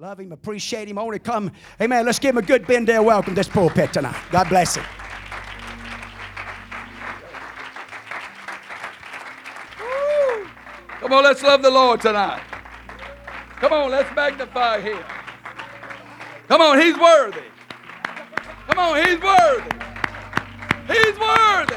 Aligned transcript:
Love 0.00 0.18
him, 0.18 0.32
appreciate 0.32 0.88
him. 0.88 0.96
Only 0.96 1.18
come, 1.18 1.52
amen. 1.78 2.06
Let's 2.06 2.18
give 2.18 2.30
him 2.30 2.38
a 2.38 2.46
good 2.46 2.62
Bendale 2.62 3.04
welcome 3.04 3.34
to 3.34 3.38
this 3.38 3.48
pulpit 3.48 3.92
tonight. 3.92 4.16
God 4.30 4.48
bless 4.48 4.74
him. 4.74 4.84
Come 11.00 11.12
on, 11.12 11.22
let's 11.22 11.42
love 11.42 11.60
the 11.60 11.70
Lord 11.70 12.00
tonight. 12.00 12.40
Come 13.56 13.74
on, 13.74 13.90
let's 13.90 14.08
magnify 14.16 14.80
him. 14.80 15.04
Come 16.48 16.62
on, 16.62 16.80
he's 16.80 16.96
worthy. 16.96 17.42
Come 18.68 18.78
on, 18.78 19.06
he's 19.06 19.20
worthy. 19.20 19.76
He's 20.86 21.18
worthy. 21.18 21.74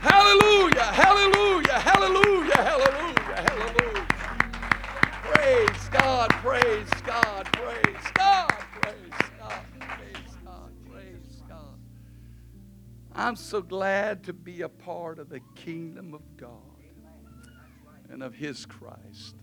Hallelujah, 0.00 0.80
hallelujah, 0.80 1.78
hallelujah, 1.78 2.56
hallelujah, 2.56 3.36
hallelujah. 3.36 4.06
Praise 5.24 5.77
God, 5.98 6.30
praise 6.30 6.88
God, 7.04 7.44
praise 7.52 8.12
God, 8.14 8.48
praise 8.80 9.30
God, 9.38 9.64
praise 9.80 10.36
God, 10.44 10.72
praise 10.90 11.42
God. 11.48 11.78
I'm 13.14 13.34
so 13.34 13.60
glad 13.60 14.22
to 14.24 14.32
be 14.32 14.62
a 14.62 14.68
part 14.68 15.18
of 15.18 15.28
the 15.28 15.40
kingdom 15.56 16.14
of 16.14 16.36
God 16.36 16.52
and 18.08 18.22
of 18.22 18.34
His 18.34 18.64
Christ. 18.64 19.34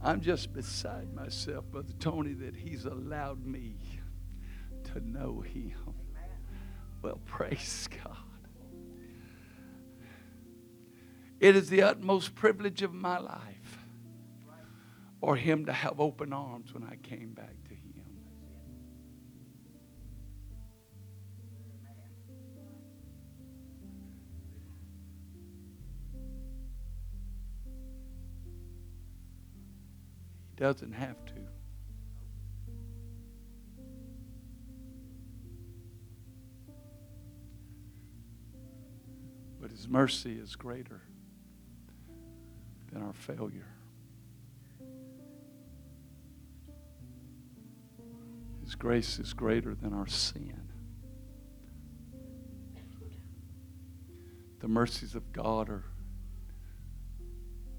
I'm 0.00 0.22
just 0.22 0.54
beside 0.54 1.12
myself, 1.14 1.66
Brother 1.70 1.92
Tony, 1.98 2.32
that 2.32 2.56
He's 2.56 2.86
allowed 2.86 3.44
me 3.44 3.76
to 4.84 5.06
know 5.06 5.40
Him. 5.42 5.94
Well, 7.02 7.20
praise 7.26 7.88
God. 8.02 8.16
It 11.40 11.56
is 11.56 11.68
the 11.68 11.82
utmost 11.82 12.34
privilege 12.34 12.80
of 12.80 12.94
my 12.94 13.18
life 13.18 13.59
for 15.20 15.36
Him 15.36 15.66
to 15.66 15.72
have 15.72 16.00
open 16.00 16.32
arms 16.32 16.72
when 16.72 16.82
I 16.82 16.96
came 16.96 17.34
back 17.34 17.54
to 17.68 17.74
Him. 17.74 17.80
He 30.48 30.56
doesn't 30.56 30.92
have 30.92 31.24
to. 31.26 31.34
But 39.60 39.70
His 39.70 39.86
mercy 39.86 40.38
is 40.38 40.56
greater 40.56 41.02
than 42.90 43.02
our 43.02 43.12
failure. 43.12 43.68
His 48.70 48.76
grace 48.76 49.18
is 49.18 49.32
greater 49.32 49.74
than 49.74 49.92
our 49.92 50.06
sin. 50.06 50.70
The 54.60 54.68
mercies 54.68 55.16
of 55.16 55.32
God 55.32 55.68
are 55.68 55.82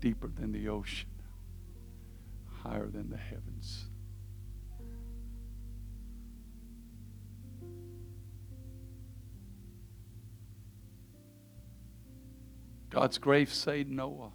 deeper 0.02 0.28
than 0.28 0.52
the 0.52 0.68
ocean, 0.68 1.08
higher 2.62 2.88
than 2.88 3.10
the 3.10 3.16
heavens. 3.16 3.86
God's 12.90 13.18
grace 13.18 13.54
saved 13.54 13.90
Noah. 13.90 14.34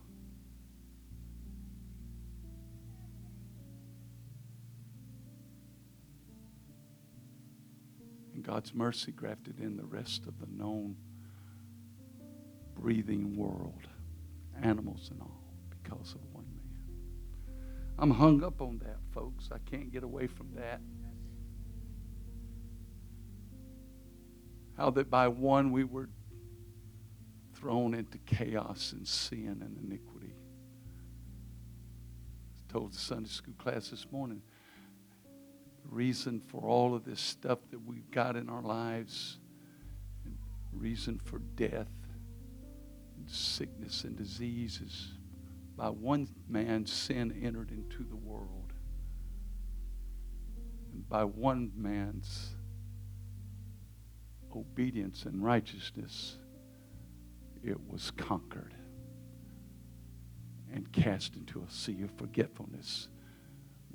God's 8.57 8.73
mercy 8.73 9.13
grafted 9.13 9.61
in 9.61 9.77
the 9.77 9.85
rest 9.85 10.27
of 10.27 10.41
the 10.41 10.47
known 10.47 10.97
breathing 12.75 13.37
world, 13.37 13.87
animals 14.63 15.11
and 15.11 15.21
all, 15.21 15.45
because 15.69 16.15
of 16.15 16.23
one 16.33 16.47
man. 16.57 17.67
I'm 17.99 18.11
hung 18.11 18.43
up 18.43 18.63
on 18.63 18.79
that, 18.79 18.97
folks. 19.13 19.51
I 19.53 19.59
can't 19.71 19.93
get 19.93 20.05
away 20.05 20.27
from 20.27 20.53
that. 20.55 20.81
How 24.79 24.89
that 24.89 25.11
by 25.11 25.29
one 25.29 25.71
we 25.71 25.85
were 25.85 26.09
thrown 27.57 27.93
into 27.93 28.17
chaos 28.17 28.93
and 28.93 29.07
sin 29.07 29.59
and 29.61 29.77
iniquity. 29.85 30.33
I 32.57 32.73
told 32.73 32.95
the 32.95 32.99
Sunday 32.99 33.29
school 33.29 33.53
class 33.59 33.91
this 33.91 34.07
morning 34.11 34.41
reason 35.91 36.41
for 36.41 36.69
all 36.69 36.95
of 36.95 37.05
this 37.05 37.21
stuff 37.21 37.59
that 37.71 37.85
we've 37.85 38.11
got 38.11 38.37
in 38.37 38.49
our 38.49 38.63
lives, 38.63 39.39
reason 40.73 41.19
for 41.25 41.39
death, 41.57 41.89
and 43.17 43.31
sickness, 43.31 44.05
and 44.05 44.17
diseases. 44.17 45.13
by 45.77 45.91
one 45.91 46.27
man 46.49 46.87
sin 46.87 47.39
entered 47.43 47.71
into 47.71 48.03
the 48.03 48.17
world. 48.17 48.73
And 50.93 51.07
by 51.07 51.25
one 51.25 51.71
man's 51.77 52.55
obedience 54.55 55.27
and 55.27 55.45
righteousness, 55.45 56.39
it 57.63 57.79
was 57.89 58.11
conquered 58.13 58.75
and 60.73 60.91
cast 60.93 61.37
into 61.37 61.63
a 61.63 61.71
sea 61.71 62.01
of 62.03 62.11
forgetfulness 62.13 63.09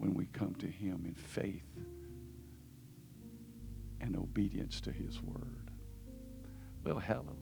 when 0.02 0.16
we 0.16 0.26
come 0.34 0.56
to 0.56 0.66
Him 0.66 1.04
in 1.06 1.14
faith 1.14 1.62
and 4.02 4.18
obedience 4.18 4.82
to 4.82 4.92
His 4.92 5.22
word. 5.22 5.70
Well, 6.84 6.98
hallelujah. 6.98 7.36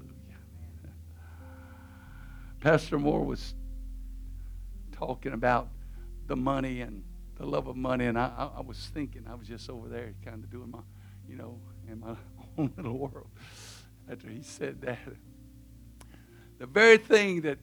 Pastor 2.60 3.00
Moore 3.00 3.24
was 3.24 3.56
talking 4.92 5.32
about 5.32 5.70
the 6.28 6.36
money 6.36 6.82
and 6.82 7.02
the 7.38 7.46
love 7.46 7.68
of 7.68 7.78
money, 7.78 8.08
and 8.08 8.20
I, 8.20 8.50
I, 8.58 8.60
was 8.60 8.92
thinking, 8.94 9.24
I 9.26 9.36
was 9.36 9.48
just 9.48 9.70
over 9.70 9.88
there 9.88 10.14
kind 10.26 10.44
of 10.44 10.50
doing 10.50 10.70
my, 10.70 10.80
you 11.30 11.38
know, 11.38 11.58
in 11.90 12.02
my 12.02 12.16
own 12.58 12.74
little 12.76 12.98
world 12.98 13.30
after 14.12 14.28
he 14.28 14.44
said 14.44 14.82
that 14.82 15.00
the 16.58 16.66
very 16.66 16.98
thing 16.98 17.40
that 17.42 17.60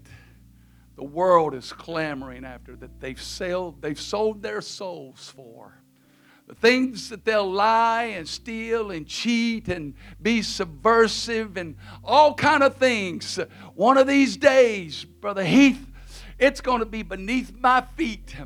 the 0.97 1.05
world 1.05 1.55
is 1.55 1.73
clamoring 1.73 2.45
after, 2.45 2.75
that 2.77 3.01
they've 3.01 3.21
sold, 3.21 3.83
they've 3.83 4.01
sold 4.01 4.43
their 4.43 4.61
souls 4.61 5.33
for. 5.35 5.81
The 6.47 6.55
things 6.55 7.09
that 7.09 7.25
they'll 7.25 7.51
lie 7.51 8.05
and 8.05 8.27
steal 8.27 8.91
and 8.93 9.07
cheat 9.07 9.69
and 9.69 9.95
be 10.23 10.43
subversive 10.43 11.57
and 11.57 11.77
all 12.05 12.35
kind 12.35 12.63
of 12.63 12.77
things. 12.77 13.39
One 13.75 13.99
of 13.99 14.07
these 14.07 14.37
days, 14.37 15.05
Brother 15.05 15.45
Heath, 15.45 15.85
it's 16.39 16.61
going 16.61 16.81
to 16.81 16.87
be 16.87 17.03
beneath 17.03 17.53
my 17.59 17.81
feet 17.97 18.37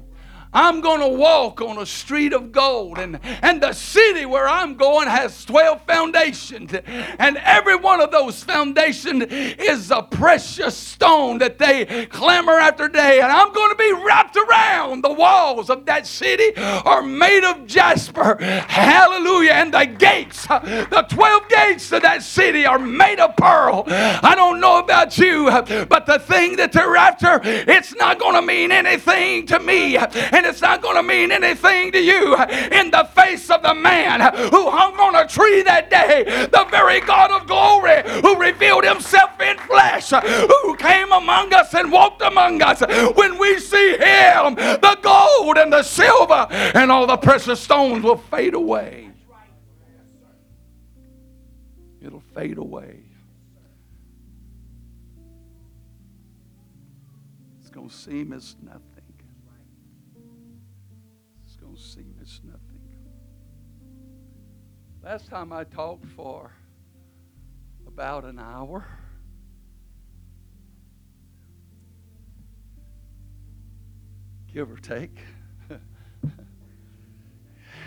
I'm 0.52 0.80
going 0.80 1.00
to 1.00 1.08
walk 1.08 1.60
on 1.60 1.78
a 1.78 1.86
street 1.86 2.32
of 2.32 2.52
gold. 2.52 2.98
And, 2.98 3.20
and 3.22 3.62
the 3.62 3.72
city 3.72 4.26
where 4.26 4.48
I'm 4.48 4.74
going 4.74 5.08
has 5.08 5.44
12 5.44 5.82
foundations. 5.82 6.72
And 6.74 7.36
every 7.38 7.76
one 7.76 8.00
of 8.00 8.10
those 8.10 8.42
foundations 8.42 9.24
is 9.30 9.90
a 9.90 10.02
precious 10.02 10.76
stone 10.76 11.38
that 11.38 11.58
they 11.58 12.06
clamor 12.06 12.58
after 12.58 12.88
day. 12.88 13.20
And 13.20 13.30
I'm 13.30 13.52
going 13.52 13.70
to 13.70 13.76
be 13.76 13.92
wrapped 14.04 14.36
around. 14.36 15.02
The 15.02 15.12
walls 15.12 15.70
of 15.70 15.86
that 15.86 16.06
city 16.06 16.56
are 16.56 17.02
made 17.02 17.44
of 17.44 17.66
jasper. 17.66 18.36
Hallelujah. 18.42 19.52
And 19.52 19.72
the 19.72 19.86
gates, 19.86 20.46
the 20.46 21.06
12 21.08 21.48
gates 21.48 21.92
of 21.92 22.02
that 22.02 22.22
city 22.22 22.66
are 22.66 22.78
made 22.78 23.20
of 23.20 23.36
pearl. 23.36 23.84
I 23.86 24.34
don't 24.34 24.60
know 24.60 24.78
about 24.78 25.16
you, 25.16 25.44
but 25.44 26.06
the 26.06 26.18
thing 26.18 26.56
that 26.56 26.72
they're 26.72 26.96
after, 26.96 27.40
it's 27.44 27.94
not 27.94 28.18
going 28.18 28.34
to 28.34 28.42
mean 28.42 28.72
anything 28.72 29.46
to 29.46 29.60
me. 29.60 29.96
And 29.96 30.39
and 30.40 30.46
it's 30.46 30.62
not 30.62 30.80
going 30.80 30.96
to 30.96 31.02
mean 31.02 31.30
anything 31.30 31.92
to 31.92 32.00
you 32.00 32.34
in 32.72 32.90
the 32.90 33.06
face 33.14 33.50
of 33.50 33.62
the 33.62 33.74
man 33.74 34.20
who 34.50 34.70
hung 34.70 34.94
on 34.98 35.14
a 35.14 35.28
tree 35.28 35.62
that 35.62 35.90
day, 35.90 36.24
the 36.50 36.66
very 36.70 37.00
God 37.00 37.30
of 37.30 37.46
glory 37.46 38.00
who 38.22 38.40
revealed 38.40 38.84
himself 38.84 39.38
in 39.38 39.58
flesh, 39.58 40.08
who 40.08 40.76
came 40.76 41.12
among 41.12 41.52
us 41.52 41.74
and 41.74 41.92
walked 41.92 42.22
among 42.22 42.62
us. 42.62 42.80
When 43.14 43.38
we 43.38 43.58
see 43.58 43.92
him, 43.92 44.54
the 44.54 44.98
gold 45.02 45.58
and 45.58 45.70
the 45.70 45.82
silver 45.82 46.46
and 46.50 46.90
all 46.90 47.06
the 47.06 47.18
precious 47.18 47.60
stones 47.60 48.02
will 48.02 48.16
fade 48.16 48.54
away. 48.54 49.10
It'll 52.00 52.24
fade 52.34 52.56
away. 52.56 53.02
It's 57.60 57.68
going 57.68 57.90
to 57.90 57.94
seem 57.94 58.32
as 58.32 58.56
nothing. 58.62 58.89
Last 65.10 65.28
time 65.28 65.52
I 65.52 65.64
talked 65.64 66.06
for 66.06 66.52
about 67.84 68.24
an 68.24 68.38
hour. 68.38 68.86
Give 74.54 74.70
or 74.70 74.76
take. 74.76 75.18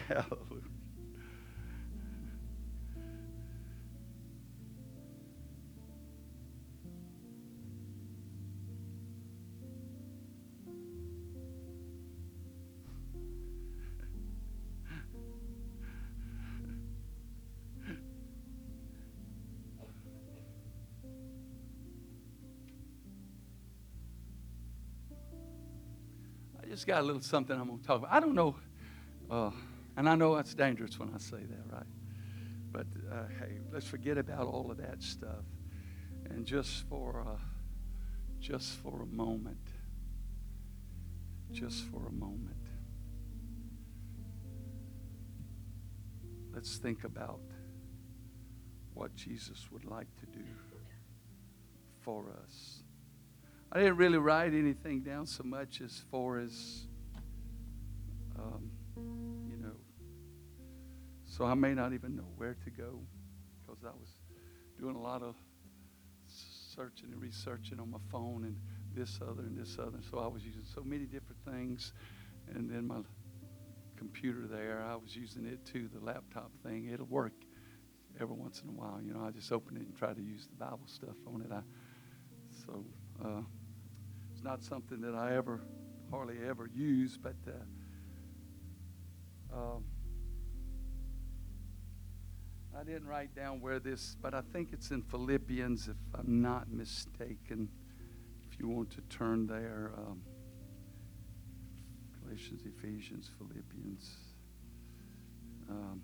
Hallelujah. 0.10 0.53
Just 26.84 26.88
got 26.90 27.02
a 27.02 27.06
little 27.06 27.22
something 27.22 27.58
I'm 27.58 27.68
going 27.68 27.80
to 27.80 27.88
talk 27.88 28.00
about. 28.00 28.12
I 28.12 28.20
don't 28.20 28.36
know, 28.36 28.58
uh, 29.32 29.52
and 29.96 30.10
I 30.10 30.16
know 30.16 30.36
that's 30.36 30.54
dangerous 30.54 31.00
when 31.00 31.14
I 31.16 31.18
say 31.18 31.38
that, 31.38 31.74
right? 31.74 31.86
But 32.74 32.88
uh, 33.10 33.24
hey, 33.40 33.60
let's 33.72 33.88
forget 33.88 34.18
about 34.18 34.48
all 34.48 34.70
of 34.70 34.76
that 34.80 35.02
stuff, 35.02 35.46
and 36.30 36.46
just 36.46 36.86
for 36.90 37.26
uh, 37.26 37.40
just 38.42 38.76
for 38.80 39.02
a 39.02 39.06
moment, 39.06 39.66
just 41.54 41.86
for 41.86 42.06
a 42.08 42.12
moment, 42.12 42.68
let's 46.54 46.76
think 46.80 47.06
about 47.06 47.40
what 48.94 49.16
Jesus 49.16 49.70
would 49.72 49.86
like 49.86 50.14
to 50.20 50.26
do 50.26 50.46
for 52.02 52.26
us. 52.44 52.83
I 53.76 53.80
didn't 53.80 53.98
really 53.98 54.20
write 54.20 54.54
anything 54.54 55.02
down 55.02 55.26
so 55.26 55.42
much 55.44 55.82
as 55.82 56.04
far 56.12 56.38
as, 56.38 56.86
um, 58.38 58.70
you 59.50 59.58
know, 59.58 59.74
so 61.26 61.44
I 61.44 61.56
may 61.56 61.74
not 61.74 61.92
even 61.92 62.16
know 62.16 62.28
where 62.38 62.56
to 62.66 62.70
go 62.70 63.00
because 63.66 63.84
I 63.84 63.90
was 64.00 64.10
doing 64.80 64.96
a 64.96 65.02
lot 65.02 65.24
of 65.24 65.36
searching 66.28 67.14
and 67.14 67.20
researching 67.20 67.80
on 67.80 67.90
my 67.90 67.98
phone 68.12 68.44
and 68.44 68.56
this 68.94 69.20
other 69.28 69.42
and 69.42 69.58
this 69.58 69.80
other. 69.80 69.98
So 70.12 70.20
I 70.20 70.28
was 70.28 70.46
using 70.46 70.66
so 70.72 70.84
many 70.84 71.06
different 71.06 71.44
things. 71.44 71.94
And 72.54 72.70
then 72.70 72.86
my 72.86 73.00
computer 73.98 74.46
there, 74.46 74.84
I 74.88 74.94
was 74.98 75.16
using 75.16 75.48
it 75.48 75.66
too, 75.66 75.90
the 75.92 76.00
laptop 76.00 76.52
thing. 76.64 76.92
It'll 76.94 77.08
work 77.08 77.34
every 78.22 78.36
once 78.36 78.62
in 78.62 78.70
a 78.70 78.74
while. 78.74 79.00
You 79.04 79.16
know, 79.16 79.26
I 79.26 79.32
just 79.32 79.52
open 79.52 79.78
it 79.78 79.88
and 79.88 79.98
try 79.98 80.14
to 80.14 80.22
use 80.22 80.46
the 80.46 80.64
Bible 80.64 80.86
stuff 80.86 81.18
on 81.26 81.42
it. 81.42 81.52
I, 81.52 81.62
so, 82.68 82.86
uh, 83.26 83.42
not 84.44 84.64
something 84.64 85.00
that 85.02 85.16
I 85.16 85.36
ever, 85.36 85.62
hardly 86.12 86.38
ever 86.48 86.70
use, 86.74 87.18
but 87.18 87.36
uh, 87.48 87.54
um, 89.56 89.84
I 92.78 92.84
didn't 92.84 93.08
write 93.08 93.34
down 93.36 93.62
where 93.62 93.80
this, 93.80 94.18
but 94.22 94.34
I 94.34 94.42
think 94.52 94.74
it's 94.74 94.92
in 94.92 95.02
Philippians, 95.04 95.88
if 95.88 95.96
I'm 96.14 96.42
not 96.42 96.70
mistaken. 96.72 97.70
If 98.52 98.60
you 98.60 98.68
want 98.68 98.92
to 98.92 99.02
turn 99.10 99.48
there, 99.48 99.94
um, 99.98 100.22
Galatians, 102.22 102.64
Ephesians, 102.66 103.30
Philippians. 103.38 104.12
Um, 105.70 106.02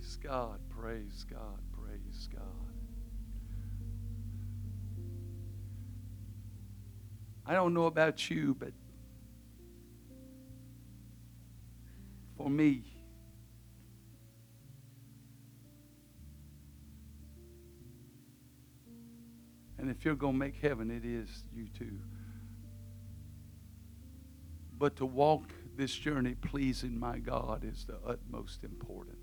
Praise 0.00 0.16
God, 0.16 0.60
praise 0.70 1.26
God, 1.30 1.58
praise 1.72 2.28
God. 2.34 2.42
I 7.44 7.52
don't 7.52 7.74
know 7.74 7.84
about 7.84 8.30
you, 8.30 8.56
but 8.58 8.72
for 12.38 12.48
me, 12.48 12.82
and 19.76 19.90
if 19.90 20.02
you're 20.06 20.14
going 20.14 20.32
to 20.32 20.38
make 20.38 20.56
heaven, 20.56 20.90
it 20.90 21.04
is 21.04 21.44
you 21.54 21.68
too. 21.78 21.98
But 24.78 24.96
to 24.96 25.04
walk 25.04 25.52
this 25.76 25.94
journey 25.94 26.36
pleasing 26.36 26.98
my 26.98 27.18
God 27.18 27.64
is 27.64 27.84
the 27.84 27.98
utmost 28.06 28.64
importance. 28.64 29.19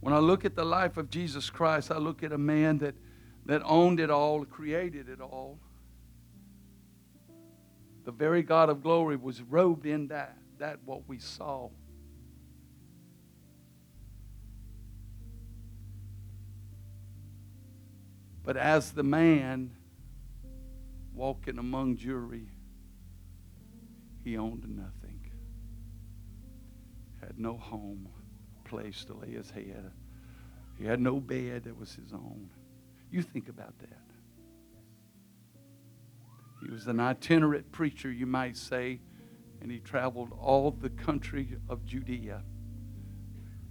When 0.00 0.14
I 0.14 0.18
look 0.18 0.44
at 0.44 0.54
the 0.54 0.64
life 0.64 0.96
of 0.96 1.10
Jesus 1.10 1.50
Christ, 1.50 1.90
I 1.90 1.98
look 1.98 2.22
at 2.22 2.32
a 2.32 2.38
man 2.38 2.78
that, 2.78 2.94
that 3.46 3.62
owned 3.64 3.98
it 4.00 4.10
all, 4.10 4.44
created 4.44 5.08
it 5.08 5.20
all. 5.20 5.58
The 8.04 8.12
very 8.12 8.42
God 8.42 8.68
of 8.68 8.82
glory 8.82 9.16
was 9.16 9.42
robed 9.42 9.86
in 9.86 10.08
that, 10.08 10.38
that 10.58 10.78
what 10.84 11.08
we 11.08 11.18
saw. 11.18 11.70
But 18.44 18.56
as 18.56 18.92
the 18.92 19.02
man 19.02 19.72
walking 21.12 21.58
among 21.58 21.98
Jewry, 21.98 22.46
he 24.24 24.38
owned 24.38 24.64
nothing, 24.74 25.20
had 27.20 27.38
no 27.38 27.58
home 27.58 28.08
place 28.68 29.04
to 29.06 29.14
lay 29.14 29.32
his 29.32 29.50
head. 29.50 29.90
He 30.78 30.84
had 30.84 31.00
no 31.00 31.18
bed 31.20 31.64
that 31.64 31.76
was 31.76 31.94
his 31.94 32.12
own. 32.12 32.50
You 33.10 33.22
think 33.22 33.48
about 33.48 33.78
that. 33.80 34.08
He 36.62 36.70
was 36.70 36.86
an 36.86 37.00
itinerant 37.00 37.72
preacher, 37.72 38.10
you 38.10 38.26
might 38.26 38.56
say, 38.56 39.00
and 39.60 39.70
he 39.70 39.78
traveled 39.78 40.32
all 40.38 40.70
the 40.70 40.90
country 40.90 41.56
of 41.68 41.84
Judea 41.84 42.42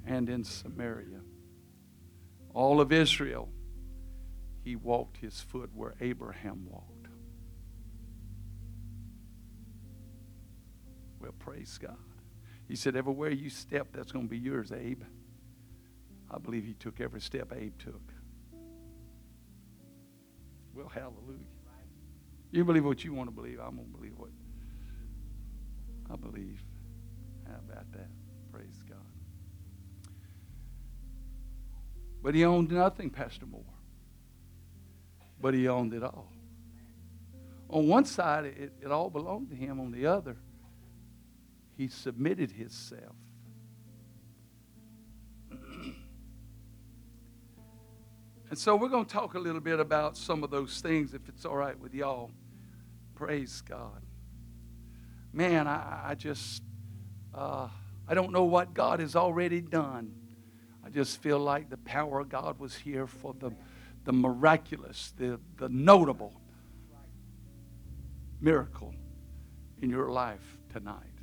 and 0.05 0.29
in 0.29 0.44
Samaria. 0.44 1.21
All 2.53 2.81
of 2.81 2.91
Israel, 2.91 3.50
he 4.63 4.75
walked 4.75 5.17
his 5.17 5.39
foot 5.41 5.69
where 5.73 5.95
Abraham 6.01 6.65
walked. 6.69 7.07
Well, 11.19 11.33
praise 11.39 11.77
God. 11.77 11.98
He 12.67 12.75
said, 12.75 12.95
Everywhere 12.95 13.31
you 13.31 13.50
step, 13.50 13.88
that's 13.93 14.12
going 14.12 14.25
to 14.25 14.29
be 14.29 14.38
yours, 14.38 14.71
Abe. 14.71 15.03
I 16.29 16.38
believe 16.38 16.65
he 16.65 16.74
took 16.74 17.00
every 17.00 17.21
step 17.21 17.53
Abe 17.55 17.77
took. 17.79 18.01
Well, 20.74 20.89
hallelujah. 20.89 21.45
You 22.51 22.65
believe 22.65 22.86
what 22.86 23.03
you 23.03 23.13
want 23.13 23.29
to 23.29 23.36
believe. 23.36 23.59
I'm 23.59 23.75
going 23.75 23.88
to 23.91 23.97
believe 23.97 24.17
what 24.17 24.29
I 26.12 26.15
believe. 26.15 26.62
How 27.45 27.55
about 27.67 27.91
that? 27.93 28.09
Praise 28.51 28.81
God. 28.88 28.97
But 32.21 32.36
he 32.36 32.45
owned 32.45 32.71
nothing, 32.71 33.09
Pastor 33.09 33.45
Moore. 33.45 33.63
But 35.39 35.53
he 35.53 35.67
owned 35.67 35.93
it 35.93 36.03
all. 36.03 36.31
On 37.69 37.88
one 37.88 38.05
side, 38.05 38.45
it, 38.45 38.74
it 38.81 38.91
all 38.91 39.09
belonged 39.09 39.50
to 39.50 39.55
him. 39.55 39.79
On 39.79 39.91
the 39.91 40.05
other, 40.05 40.38
he 41.77 41.88
submitted 41.88 42.51
himself. 42.51 43.15
and 48.50 48.57
so 48.57 48.75
we're 48.75 48.89
going 48.89 49.05
to 49.05 49.13
talk 49.13 49.36
a 49.36 49.39
little 49.39 49.62
bit 49.62 49.79
about 49.79 50.17
some 50.17 50.43
of 50.43 50.50
those 50.50 50.81
things, 50.81 51.13
if 51.13 51.29
it's 51.29 51.46
all 51.46 51.55
right 51.55 51.79
with 51.79 51.93
y'all. 51.93 52.31
Praise 53.13 53.62
God. 53.62 54.01
Man, 55.31 55.67
I, 55.67 56.01
I 56.07 56.15
just, 56.15 56.63
uh, 57.34 57.67
I 58.07 58.13
don't 58.15 58.31
know 58.31 58.46
what 58.46 58.74
God 58.74 59.00
has 59.00 59.15
already 59.15 59.62
done. 59.62 60.13
I 60.84 60.89
just 60.89 61.22
feel 61.22 61.38
like 61.38 61.69
the 61.69 61.77
power 61.77 62.22
of 62.22 62.29
God 62.29 62.60
was 62.60 62.74
here 62.74 63.05
for 63.05 63.36
the, 63.38 63.51
the 64.03 64.13
miraculous, 64.13 65.13
the, 65.17 65.39
the 65.57 65.69
notable 65.69 66.41
miracle 68.41 68.96
in 69.81 69.91
your 69.91 70.10
life 70.10 70.57
tonight 70.72 71.16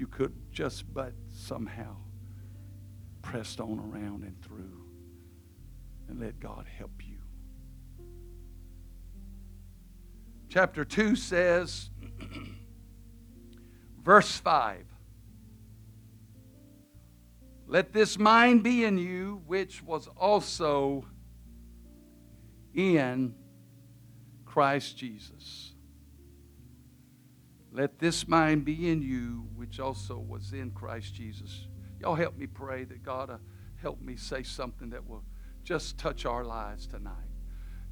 you 0.00 0.06
could 0.06 0.32
just 0.50 0.92
but 0.94 1.12
somehow 1.28 1.94
pressed 3.20 3.60
on 3.60 3.78
around 3.78 4.24
and 4.24 4.42
through 4.42 4.82
and 6.08 6.18
let 6.18 6.40
God 6.40 6.64
help 6.78 7.06
you. 7.06 7.18
Chapter 10.48 10.86
2 10.86 11.14
says, 11.16 11.90
verse 14.02 14.38
5 14.38 14.86
Let 17.66 17.92
this 17.92 18.18
mind 18.18 18.62
be 18.62 18.84
in 18.84 18.96
you, 18.96 19.42
which 19.46 19.82
was 19.82 20.08
also 20.16 21.04
in 22.72 23.34
Christ 24.46 24.96
Jesus. 24.96 25.69
Let 27.72 27.98
this 27.98 28.26
mind 28.26 28.64
be 28.64 28.90
in 28.90 29.00
you, 29.00 29.46
which 29.54 29.78
also 29.78 30.18
was 30.18 30.52
in 30.52 30.72
Christ 30.72 31.14
Jesus. 31.14 31.68
Y'all 32.00 32.16
help 32.16 32.36
me 32.36 32.46
pray 32.46 32.84
that 32.84 33.02
God 33.02 33.28
will 33.28 33.40
help 33.80 34.00
me 34.00 34.16
say 34.16 34.42
something 34.42 34.90
that 34.90 35.08
will 35.08 35.22
just 35.62 35.96
touch 35.96 36.26
our 36.26 36.44
lives 36.44 36.86
tonight. 36.86 37.14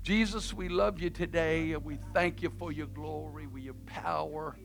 Jesus, 0.02 0.52
we 0.52 0.68
love 0.68 1.00
you 1.00 1.10
today 1.10 1.72
and 1.72 1.84
we 1.84 1.98
thank 2.12 2.42
you 2.42 2.50
for 2.58 2.72
your 2.72 2.86
glory, 2.86 3.46
for 3.50 3.58
your 3.58 3.74
power. 3.86 4.56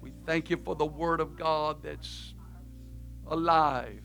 We 0.00 0.12
thank 0.24 0.48
you 0.48 0.56
for 0.56 0.74
the 0.74 0.86
Word 0.86 1.20
of 1.20 1.36
God 1.36 1.82
that's 1.82 2.34
alive. 3.26 4.04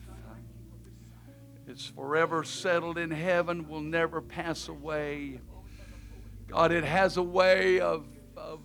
It's 1.66 1.86
forever 1.86 2.44
settled 2.44 2.98
in 2.98 3.10
heaven, 3.10 3.68
will 3.68 3.80
never 3.80 4.20
pass 4.20 4.68
away. 4.68 5.40
God, 6.46 6.72
it 6.72 6.84
has 6.84 7.16
a 7.16 7.22
way 7.22 7.80
of, 7.80 8.06
of 8.36 8.60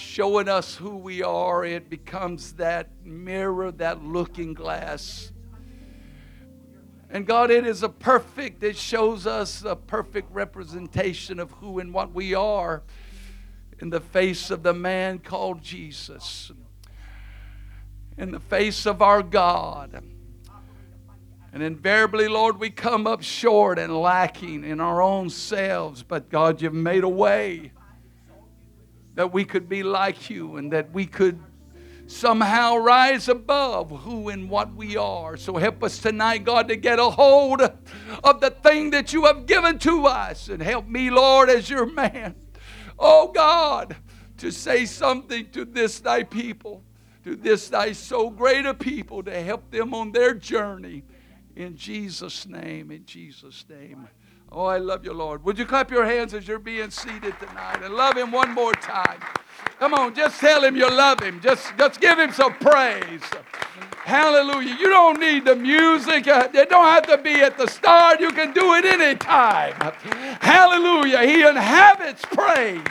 showing 0.00 0.48
us 0.48 0.74
who 0.74 0.96
we 0.96 1.22
are. 1.22 1.64
It 1.64 1.90
becomes 1.90 2.54
that 2.54 2.88
mirror, 3.04 3.70
that 3.72 4.02
looking 4.02 4.54
glass. 4.54 5.30
And 7.10 7.26
God, 7.26 7.50
it 7.50 7.66
is 7.66 7.82
a 7.82 7.88
perfect, 7.88 8.62
it 8.62 8.76
shows 8.76 9.26
us 9.26 9.62
a 9.62 9.76
perfect 9.76 10.32
representation 10.32 11.38
of 11.38 11.50
who 11.52 11.78
and 11.78 11.92
what 11.92 12.12
we 12.12 12.34
are 12.34 12.82
in 13.80 13.90
the 13.90 14.00
face 14.00 14.50
of 14.50 14.62
the 14.62 14.72
man 14.74 15.18
called 15.18 15.62
Jesus, 15.62 16.52
in 18.16 18.30
the 18.30 18.40
face 18.40 18.86
of 18.86 19.02
our 19.02 19.22
God. 19.22 20.02
And 21.52 21.62
invariably, 21.62 22.28
Lord, 22.28 22.60
we 22.60 22.70
come 22.70 23.08
up 23.08 23.22
short 23.22 23.78
and 23.78 24.00
lacking 24.00 24.62
in 24.62 24.80
our 24.80 25.02
own 25.02 25.30
selves. 25.30 26.04
But 26.04 26.30
God, 26.30 26.62
you've 26.62 26.72
made 26.72 27.02
a 27.02 27.08
way 27.08 27.72
that 29.14 29.32
we 29.32 29.44
could 29.44 29.68
be 29.68 29.82
like 29.82 30.30
you 30.30 30.56
and 30.56 30.72
that 30.72 30.92
we 30.92 31.06
could 31.06 31.38
somehow 32.06 32.76
rise 32.76 33.28
above 33.28 33.90
who 34.02 34.28
and 34.30 34.50
what 34.50 34.74
we 34.74 34.96
are. 34.96 35.36
So 35.36 35.56
help 35.56 35.82
us 35.84 35.98
tonight, 35.98 36.44
God, 36.44 36.68
to 36.68 36.76
get 36.76 36.98
a 36.98 37.08
hold 37.10 37.60
of 37.62 38.40
the 38.40 38.50
thing 38.50 38.90
that 38.90 39.12
you 39.12 39.26
have 39.26 39.46
given 39.46 39.78
to 39.80 40.06
us. 40.06 40.48
And 40.48 40.60
help 40.60 40.88
me, 40.88 41.10
Lord, 41.10 41.48
as 41.48 41.70
your 41.70 41.86
man. 41.86 42.34
Oh, 42.98 43.30
God, 43.32 43.96
to 44.38 44.50
say 44.50 44.86
something 44.86 45.50
to 45.50 45.64
this 45.64 46.00
thy 46.00 46.24
people, 46.24 46.82
to 47.24 47.36
this 47.36 47.68
thy 47.68 47.92
so 47.92 48.28
great 48.28 48.66
a 48.66 48.74
people, 48.74 49.22
to 49.22 49.42
help 49.42 49.70
them 49.70 49.94
on 49.94 50.12
their 50.12 50.34
journey. 50.34 51.04
In 51.54 51.76
Jesus' 51.76 52.46
name, 52.46 52.90
in 52.90 53.04
Jesus' 53.04 53.64
name. 53.68 54.08
Oh, 54.52 54.66
I 54.66 54.78
love 54.78 55.04
you, 55.04 55.12
Lord. 55.12 55.44
Would 55.44 55.58
you 55.58 55.66
clap 55.66 55.90
your 55.90 56.04
hands 56.04 56.34
as 56.34 56.48
you're 56.48 56.58
being 56.58 56.90
seated 56.90 57.34
tonight 57.38 57.82
and 57.82 57.94
love 57.94 58.16
Him 58.16 58.32
one 58.32 58.52
more 58.52 58.74
time? 58.74 59.20
Come 59.78 59.94
on, 59.94 60.14
just 60.14 60.40
tell 60.40 60.64
Him 60.64 60.76
you 60.76 60.88
love 60.90 61.20
Him. 61.22 61.40
Just, 61.40 61.76
just 61.78 62.00
give 62.00 62.18
Him 62.18 62.32
some 62.32 62.54
praise. 62.54 63.22
Hallelujah. 64.04 64.76
You 64.78 64.88
don't 64.88 65.20
need 65.20 65.44
the 65.46 65.56
music. 65.56 66.28
Uh, 66.28 66.48
it 66.52 66.68
don't 66.68 66.86
have 66.86 67.06
to 67.06 67.18
be 67.18 67.34
at 67.42 67.56
the 67.56 67.68
start. 67.68 68.20
You 68.20 68.32
can 68.32 68.52
do 68.52 68.74
it 68.74 68.84
anytime. 68.84 69.74
Hallelujah. 70.42 71.22
He 71.22 71.46
inhabits 71.46 72.24
praise. 72.26 72.82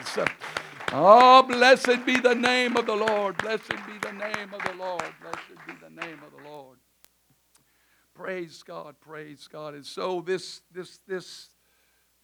Oh, 0.93 1.43
blessed 1.43 2.05
be 2.05 2.19
the 2.19 2.35
name 2.35 2.77
of 2.77 2.87
the 2.87 2.95
Lord. 2.95 3.37
Blessed 3.37 3.69
be 3.69 3.99
the 4.01 4.13
name 4.13 4.53
of 4.53 4.63
the 4.63 4.73
Lord. 4.79 5.03
Blessed 5.21 5.67
be 5.67 5.73
the 5.83 5.91
name 6.01 6.19
of 6.25 6.31
the 6.41 6.49
Lord. 6.49 6.78
Praise 8.19 8.63
God, 8.63 8.95
praise 8.99 9.47
God. 9.49 9.75
And 9.75 9.85
so 9.85 10.19
this 10.19 10.61
this 10.73 10.99
this 11.07 11.51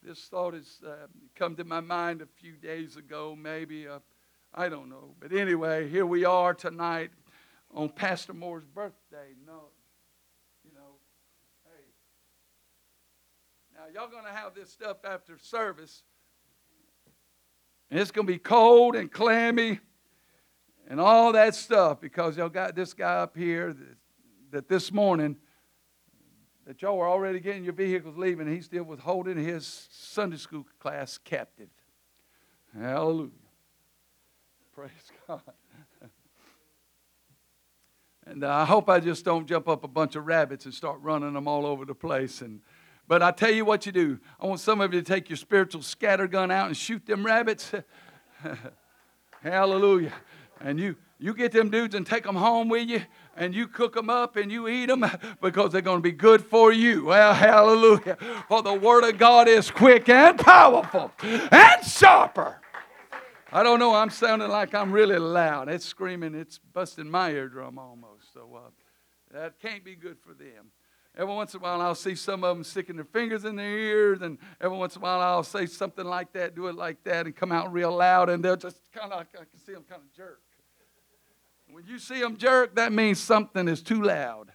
this 0.04 0.20
thought 0.26 0.54
has 0.54 0.82
uh, 0.86 1.08
come 1.36 1.56
to 1.56 1.64
my 1.64 1.80
mind 1.80 2.22
a 2.22 2.26
few 2.26 2.58
days 2.58 2.98
ago, 2.98 3.34
maybe 3.34 3.88
uh, 3.88 4.00
I 4.54 4.68
don't 4.68 4.90
know. 4.90 5.16
But 5.22 5.32
anyway, 5.32 5.88
here 5.88 6.06
we 6.06 6.26
are 6.26 6.54
tonight 6.54 7.12
on 7.74 7.88
Pastor 7.88 8.34
Moore's 8.34 8.66
birthday. 8.66 9.36
No, 9.48 9.70
you 10.66 10.72
know, 10.76 10.98
hey. 11.64 11.86
Now 13.74 13.84
y'all 13.94 14.12
gonna 14.12 14.36
have 14.36 14.54
this 14.54 14.70
stuff 14.70 14.98
after 15.06 15.38
service, 15.38 16.04
and 17.90 18.02
it's 18.02 18.12
gonna 18.12 18.28
be 18.28 18.38
cold 18.38 18.98
and 18.98 19.10
clammy 19.10 19.80
and 20.90 21.00
all 21.00 21.32
that 21.32 21.56
stuff 21.56 22.02
because 22.02 22.36
y'all 22.36 22.50
got 22.50 22.76
this 22.76 22.94
guy 22.94 23.20
up 23.20 23.38
here 23.38 23.72
that, 23.72 23.98
that 24.52 24.68
this 24.68 24.92
morning 24.92 25.38
that 26.66 26.82
y'all 26.82 26.98
were 26.98 27.08
already 27.08 27.40
getting 27.40 27.64
your 27.64 27.74
vehicles 27.74 28.18
leaving, 28.18 28.48
he 28.48 28.62
still 28.62 28.84
was 28.84 29.00
holding 29.00 29.38
his 29.38 29.88
Sunday 29.92 30.38
school 30.38 30.66
class 30.80 31.18
captive. 31.18 31.70
Hallelujah. 32.78 33.30
Praise 34.74 34.90
God. 35.28 35.42
and 38.28 38.44
uh, 38.44 38.52
I 38.52 38.66
hope 38.66 38.90
I 38.90 39.00
just 39.00 39.24
don't 39.24 39.48
jump 39.48 39.70
up 39.70 39.84
a 39.84 39.88
bunch 39.88 40.16
of 40.16 40.26
rabbits 40.26 40.66
and 40.66 40.74
start 40.74 41.00
running 41.02 41.34
them 41.34 41.48
all 41.48 41.66
over 41.66 41.86
the 41.86 41.96
place. 41.96 42.42
And 42.42 42.62
but 43.08 43.22
I 43.22 43.32
tell 43.32 43.52
you 43.52 43.64
what 43.64 43.86
you 43.86 43.92
do. 43.92 44.20
I 44.40 44.48
want 44.48 44.60
some 44.60 44.82
of 44.82 44.94
you 44.94 45.00
to 45.00 45.06
take 45.06 45.30
your 45.30 45.38
spiritual 45.38 45.84
scatter 45.84 46.28
gun 46.28 46.50
out 46.50 46.68
and 46.68 46.76
shoot 46.76 47.06
them 47.06 47.26
rabbits. 47.26 47.72
Hallelujah. 49.42 50.14
And 50.60 50.80
you 50.80 50.96
you 51.18 51.34
get 51.34 51.52
them 51.52 51.70
dudes 51.70 51.96
and 51.96 52.06
take 52.06 52.24
them 52.24 52.36
home 52.36 52.70
with 52.70 52.90
you, 52.90 53.02
and 53.36 53.56
you 53.56 53.68
cook 53.68 53.94
them 53.94 54.10
up 54.10 54.36
and 54.36 54.52
you 54.52 54.68
eat 54.68 54.88
them 54.88 55.06
because 55.42 55.72
they're 55.72 55.82
going 55.82 56.00
to 56.00 56.04
be 56.04 56.12
good 56.12 56.44
for 56.44 56.72
you. 56.72 57.06
Well, 57.06 57.34
hallelujah. 57.34 58.18
For 58.48 58.62
the 58.62 58.74
Word 58.74 59.04
of 59.04 59.18
God 59.18 59.48
is 59.48 59.72
quick 59.72 60.10
and 60.10 60.38
powerful 60.38 61.12
and 61.22 61.84
sharper. 61.84 62.62
I 63.52 63.64
don't 63.64 63.80
know, 63.80 63.96
I'm 63.96 64.10
sounding 64.10 64.50
like 64.50 64.74
I'm 64.74 64.92
really 64.92 65.18
loud. 65.18 65.70
It's 65.70 65.86
screaming, 65.86 66.36
it's 66.36 66.58
busting 66.58 67.10
my 67.10 67.32
eardrum 67.32 67.80
almost. 67.80 68.34
So 68.34 68.50
uh, 68.54 68.70
that 69.32 69.60
can't 69.60 69.84
be 69.84 69.96
good 69.96 70.18
for 70.20 70.34
them. 70.34 70.72
Every 71.18 71.34
once 71.34 71.54
in 71.54 71.62
a 71.62 71.64
while, 71.64 71.80
I'll 71.80 71.96
see 71.96 72.16
some 72.16 72.44
of 72.44 72.58
them 72.58 72.66
sticking 72.66 72.98
their 72.98 73.06
fingers 73.06 73.46
in 73.46 73.56
their 73.56 73.78
ears, 73.78 74.22
and 74.22 74.38
every 74.60 74.78
once 74.78 74.98
in 74.98 75.02
a 75.02 75.04
while, 75.04 75.22
I'll 75.22 75.44
say 75.44 75.66
something 75.66 76.04
like 76.04 76.34
that, 76.34 76.56
do 76.56 76.68
it 76.68 76.76
like 76.76 77.02
that, 77.06 77.26
and 77.26 77.34
come 77.34 77.54
out 77.54 77.72
real 77.72 77.96
loud, 77.96 78.30
and 78.30 78.44
they'll 78.44 78.58
just 78.58 78.82
kind 78.92 79.14
of, 79.14 79.22
I 79.22 79.24
can 79.24 79.60
see 79.66 79.72
them 79.72 79.86
kind 79.88 80.02
of 80.02 80.12
jerk. 80.14 80.42
When 81.76 81.86
you 81.88 82.00
see 82.00 82.22
them 82.22 82.38
jerk, 82.38 82.76
that 82.76 82.94
means 82.94 83.20
something 83.20 83.68
is 83.68 83.82
too 83.82 84.02
loud. 84.02 84.54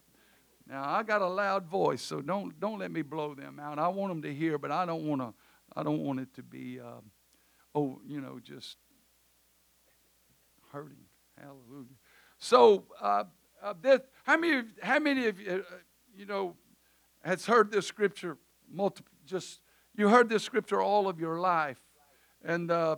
Now 0.67 0.89
I 0.89 1.03
got 1.03 1.21
a 1.21 1.29
loud 1.29 1.67
voice, 1.67 2.01
so 2.01 2.23
don't 2.23 2.59
don't 2.59 2.79
let 2.79 2.91
me 2.91 3.03
blow 3.03 3.35
them 3.35 3.61
out. 3.61 3.79
I 3.79 3.89
want 3.89 4.11
them 4.11 4.23
to 4.23 4.33
hear, 4.33 4.57
but 4.57 4.71
I 4.71 4.87
don't 4.87 5.07
want 5.07 5.21
to. 5.21 5.35
I 5.77 5.83
don't 5.83 6.03
want 6.03 6.21
it 6.21 6.33
to 6.37 6.43
be, 6.43 6.81
um, 6.81 7.11
oh, 7.75 8.01
you 8.07 8.23
know, 8.23 8.41
just 8.43 8.79
hurting. 10.73 11.05
Hallelujah. 11.39 11.89
So, 12.39 12.87
uh, 12.99 13.25
uh, 13.63 13.75
this, 13.83 14.01
how 14.25 14.39
many? 14.39 14.63
How 14.83 14.99
many 14.99 15.27
of 15.27 15.39
you, 15.39 15.63
uh, 15.71 15.77
you 16.17 16.25
know, 16.25 16.57
has 17.23 17.45
heard 17.45 17.71
this 17.71 17.87
scripture? 17.87 18.39
Multiple. 18.67 19.13
Just 19.27 19.61
you 19.95 20.09
heard 20.09 20.31
this 20.31 20.43
scripture 20.43 20.81
all 20.81 21.07
of 21.07 21.21
your 21.21 21.39
life, 21.39 21.83
and 22.43 22.71
uh, 22.71 22.97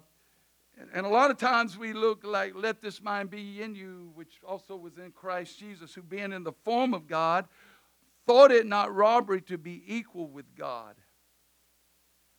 and 0.92 1.06
a 1.06 1.08
lot 1.08 1.30
of 1.30 1.38
times 1.38 1.76
we 1.76 1.92
look 1.92 2.24
like, 2.24 2.54
let 2.54 2.80
this 2.80 3.02
mind 3.02 3.30
be 3.30 3.62
in 3.62 3.74
you, 3.74 4.10
which 4.14 4.40
also 4.46 4.76
was 4.76 4.98
in 4.98 5.12
Christ 5.12 5.58
Jesus, 5.58 5.94
who 5.94 6.02
being 6.02 6.32
in 6.32 6.44
the 6.44 6.52
form 6.64 6.94
of 6.94 7.06
God, 7.06 7.46
thought 8.26 8.50
it 8.50 8.66
not 8.66 8.94
robbery 8.94 9.40
to 9.42 9.58
be 9.58 9.82
equal 9.86 10.28
with 10.28 10.54
God, 10.56 10.94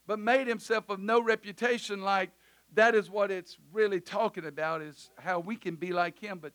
but 0.07 0.19
made 0.19 0.47
himself 0.47 0.89
of 0.89 0.99
no 0.99 1.21
reputation 1.21 2.01
like 2.01 2.31
that 2.75 2.95
is 2.95 3.09
what 3.09 3.31
it's 3.31 3.57
really 3.71 3.99
talking 3.99 4.45
about, 4.45 4.81
is 4.81 5.11
how 5.19 5.39
we 5.39 5.55
can 5.55 5.75
be 5.75 5.93
like 5.93 6.19
him. 6.19 6.39
But, 6.39 6.53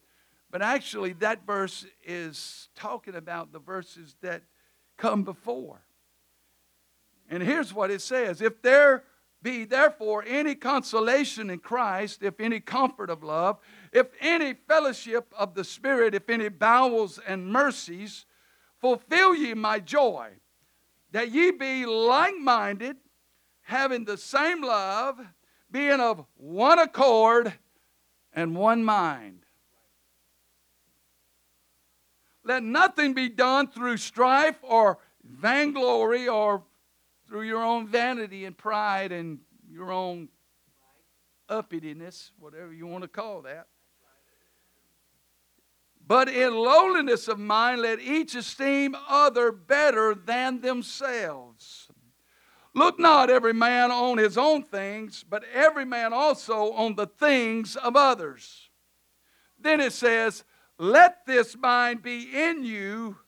but 0.50 0.62
actually, 0.62 1.12
that 1.14 1.46
verse 1.46 1.86
is 2.04 2.68
talking 2.74 3.14
about 3.14 3.52
the 3.52 3.60
verses 3.60 4.16
that 4.22 4.42
come 4.96 5.22
before. 5.22 5.80
And 7.30 7.42
here's 7.42 7.72
what 7.72 7.90
it 7.90 8.00
says 8.00 8.40
If 8.40 8.62
there 8.62 9.04
be 9.48 9.64
therefore 9.64 10.22
any 10.26 10.54
consolation 10.54 11.48
in 11.48 11.58
Christ, 11.58 12.22
if 12.22 12.38
any 12.38 12.60
comfort 12.60 13.08
of 13.08 13.22
love, 13.22 13.58
if 13.94 14.08
any 14.20 14.52
fellowship 14.52 15.32
of 15.38 15.54
the 15.54 15.64
Spirit, 15.64 16.14
if 16.14 16.28
any 16.28 16.50
bowels 16.50 17.18
and 17.26 17.46
mercies, 17.46 18.26
fulfill 18.78 19.34
ye 19.34 19.54
my 19.54 19.78
joy, 19.78 20.28
that 21.12 21.30
ye 21.30 21.50
be 21.50 21.86
like 21.86 22.36
minded, 22.36 22.98
having 23.62 24.04
the 24.04 24.18
same 24.18 24.62
love, 24.62 25.18
being 25.70 26.00
of 26.00 26.26
one 26.36 26.78
accord 26.78 27.54
and 28.34 28.54
one 28.54 28.84
mind. 28.84 29.46
Let 32.44 32.62
nothing 32.62 33.14
be 33.14 33.30
done 33.30 33.68
through 33.68 33.96
strife 33.96 34.58
or 34.62 34.98
vainglory 35.24 36.28
or 36.28 36.64
through 37.28 37.42
your 37.42 37.62
own 37.62 37.86
vanity 37.86 38.46
and 38.46 38.56
pride 38.56 39.12
and 39.12 39.38
your 39.70 39.92
own 39.92 40.28
uppityness, 41.48 42.30
whatever 42.38 42.72
you 42.72 42.86
want 42.86 43.02
to 43.02 43.08
call 43.08 43.42
that. 43.42 43.66
But 46.06 46.30
in 46.30 46.54
lowliness 46.54 47.28
of 47.28 47.38
mind, 47.38 47.82
let 47.82 48.00
each 48.00 48.34
esteem 48.34 48.96
other 49.08 49.52
better 49.52 50.14
than 50.14 50.62
themselves. 50.62 51.88
Look 52.74 52.98
not 52.98 53.28
every 53.28 53.52
man 53.52 53.90
on 53.90 54.16
his 54.16 54.38
own 54.38 54.62
things, 54.62 55.22
but 55.28 55.44
every 55.52 55.84
man 55.84 56.14
also 56.14 56.72
on 56.72 56.94
the 56.94 57.06
things 57.06 57.76
of 57.76 57.94
others. 57.94 58.70
Then 59.58 59.80
it 59.80 59.92
says, 59.92 60.44
Let 60.78 61.26
this 61.26 61.56
mind 61.56 62.02
be 62.02 62.28
in 62.32 62.64
you. 62.64 63.18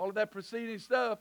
All 0.00 0.08
of 0.08 0.14
that 0.14 0.30
preceding 0.30 0.78
stuff. 0.78 1.18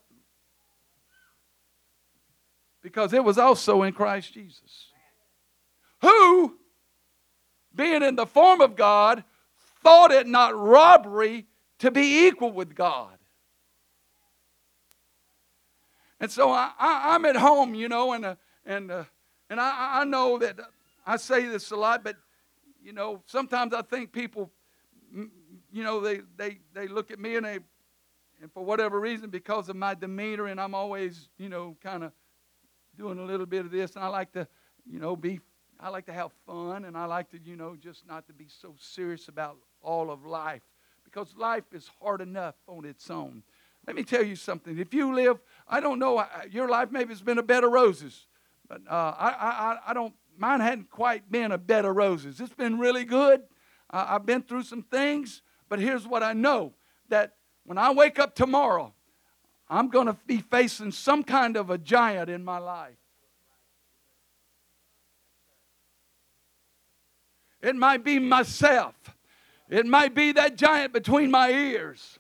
Because 2.82 3.12
it 3.12 3.22
was 3.22 3.38
also 3.38 3.84
in 3.84 3.92
Christ 3.92 4.34
Jesus. 4.34 4.94
Who, 6.02 6.56
being 7.76 8.04
in 8.04 8.16
the 8.16 8.26
form 8.26 8.62
of 8.62 8.78
God, 8.78 9.26
thought 9.84 10.14
it 10.14 10.28
not 10.28 10.58
robbery 10.58 11.46
to 11.80 11.92
be 11.92 12.28
equal 12.28 12.54
with 12.54 12.74
God. 12.74 13.18
And 16.22 16.32
so 16.32 16.50
I, 16.50 16.72
am 16.80 17.26
at 17.26 17.36
home, 17.36 17.76
you 17.76 17.90
know, 17.90 18.14
and, 18.14 18.24
uh, 18.24 18.36
and, 18.66 18.92
uh, 18.92 19.04
and 19.50 19.60
I, 19.60 20.00
I 20.00 20.04
know 20.06 20.38
that 20.38 20.58
I 21.06 21.18
say 21.18 21.46
this 21.48 21.72
a 21.72 21.76
lot, 21.76 22.02
but, 22.02 22.16
you 22.82 22.94
know, 22.94 23.24
sometimes 23.26 23.74
I 23.74 23.82
think 23.82 24.14
people, 24.14 24.50
you 25.12 25.84
know, 25.84 26.00
they, 26.00 26.22
they, 26.38 26.60
they 26.74 26.88
look 26.88 27.12
at 27.12 27.20
me 27.20 27.36
and 27.36 27.46
they, 27.46 27.60
and 28.42 28.52
for 28.52 28.64
whatever 28.64 29.00
reason, 29.00 29.30
because 29.30 29.70
of 29.70 29.76
my 29.76 29.94
demeanor, 29.94 30.48
and 30.48 30.60
I'm 30.60 30.74
always, 30.74 31.30
you 31.38 31.50
know, 31.50 31.76
kind 31.82 32.04
of 32.04 32.12
doing 32.98 33.20
a 33.20 33.24
little 33.24 33.46
bit 33.46 33.66
of 33.66 33.72
this, 33.72 33.96
and 33.96 34.04
I 34.04 34.08
like 34.08 34.32
to, 34.34 34.48
you 34.86 35.00
know, 35.00 35.16
be, 35.16 35.40
I 35.80 35.90
like 35.90 36.06
to 36.08 36.14
have 36.14 36.32
fun, 36.46 36.86
and 36.86 36.98
I 36.98 37.06
like 37.06 37.30
to, 37.32 37.40
you 37.40 37.56
know, 37.56 37.76
just 37.76 38.08
not 38.08 38.28
to 38.28 38.34
be 38.34 38.48
so 38.48 38.76
serious 38.78 39.28
about 39.28 39.58
all 39.82 40.12
of 40.12 40.26
life, 40.26 40.64
because 41.04 41.36
life 41.38 41.64
is 41.74 41.90
hard 42.02 42.22
enough 42.22 42.56
on 42.68 42.86
its 42.86 43.10
own. 43.10 43.44
Let 43.88 43.96
me 43.96 44.04
tell 44.04 44.24
you 44.24 44.36
something. 44.36 44.78
If 44.78 44.94
you 44.94 45.14
live, 45.16 45.40
I 45.68 45.80
don't 45.80 46.00
know, 46.00 46.24
your 46.52 46.68
life 46.68 46.92
maybe 46.92 47.10
has 47.14 47.22
been 47.22 47.38
a 47.38 47.44
bed 47.44 47.64
of 47.64 47.72
roses, 47.72 48.28
but 48.68 48.82
uh, 48.90 49.16
I, 49.18 49.30
I, 49.30 49.78
I 49.88 49.94
don't, 49.94 50.14
mine 50.38 50.60
hadn't 50.60 50.90
quite 50.90 51.32
been 51.32 51.52
a 51.52 51.58
bed 51.58 51.86
of 51.86 51.96
roses. 51.96 52.40
It's 52.40 52.54
been 52.54 52.78
really 52.78 53.06
good. 53.06 53.42
I've 53.90 54.26
been 54.26 54.44
through 54.44 54.64
some 54.64 54.84
things, 54.84 55.42
but 55.68 55.80
here's 55.80 56.06
what 56.06 56.22
I 56.22 56.34
know 56.34 56.74
that 57.08 57.34
when 57.70 57.78
I 57.78 57.92
wake 57.92 58.18
up 58.18 58.34
tomorrow, 58.34 58.92
I'm 59.70 59.90
going 59.90 60.08
to 60.08 60.18
be 60.26 60.38
facing 60.38 60.92
some 60.92 61.24
kind 61.24 61.56
of 61.56 61.70
a 61.70 61.78
giant 61.78 62.28
in 62.28 62.44
my 62.44 62.58
life. 62.58 62.98
It 67.62 67.76
might 67.76 68.04
be 68.04 68.18
myself. 68.18 68.96
It 69.70 69.86
might 69.86 70.16
be 70.16 70.32
that 70.32 70.56
giant 70.56 70.94
between 70.94 71.30
my 71.30 71.52
ears. 71.52 72.18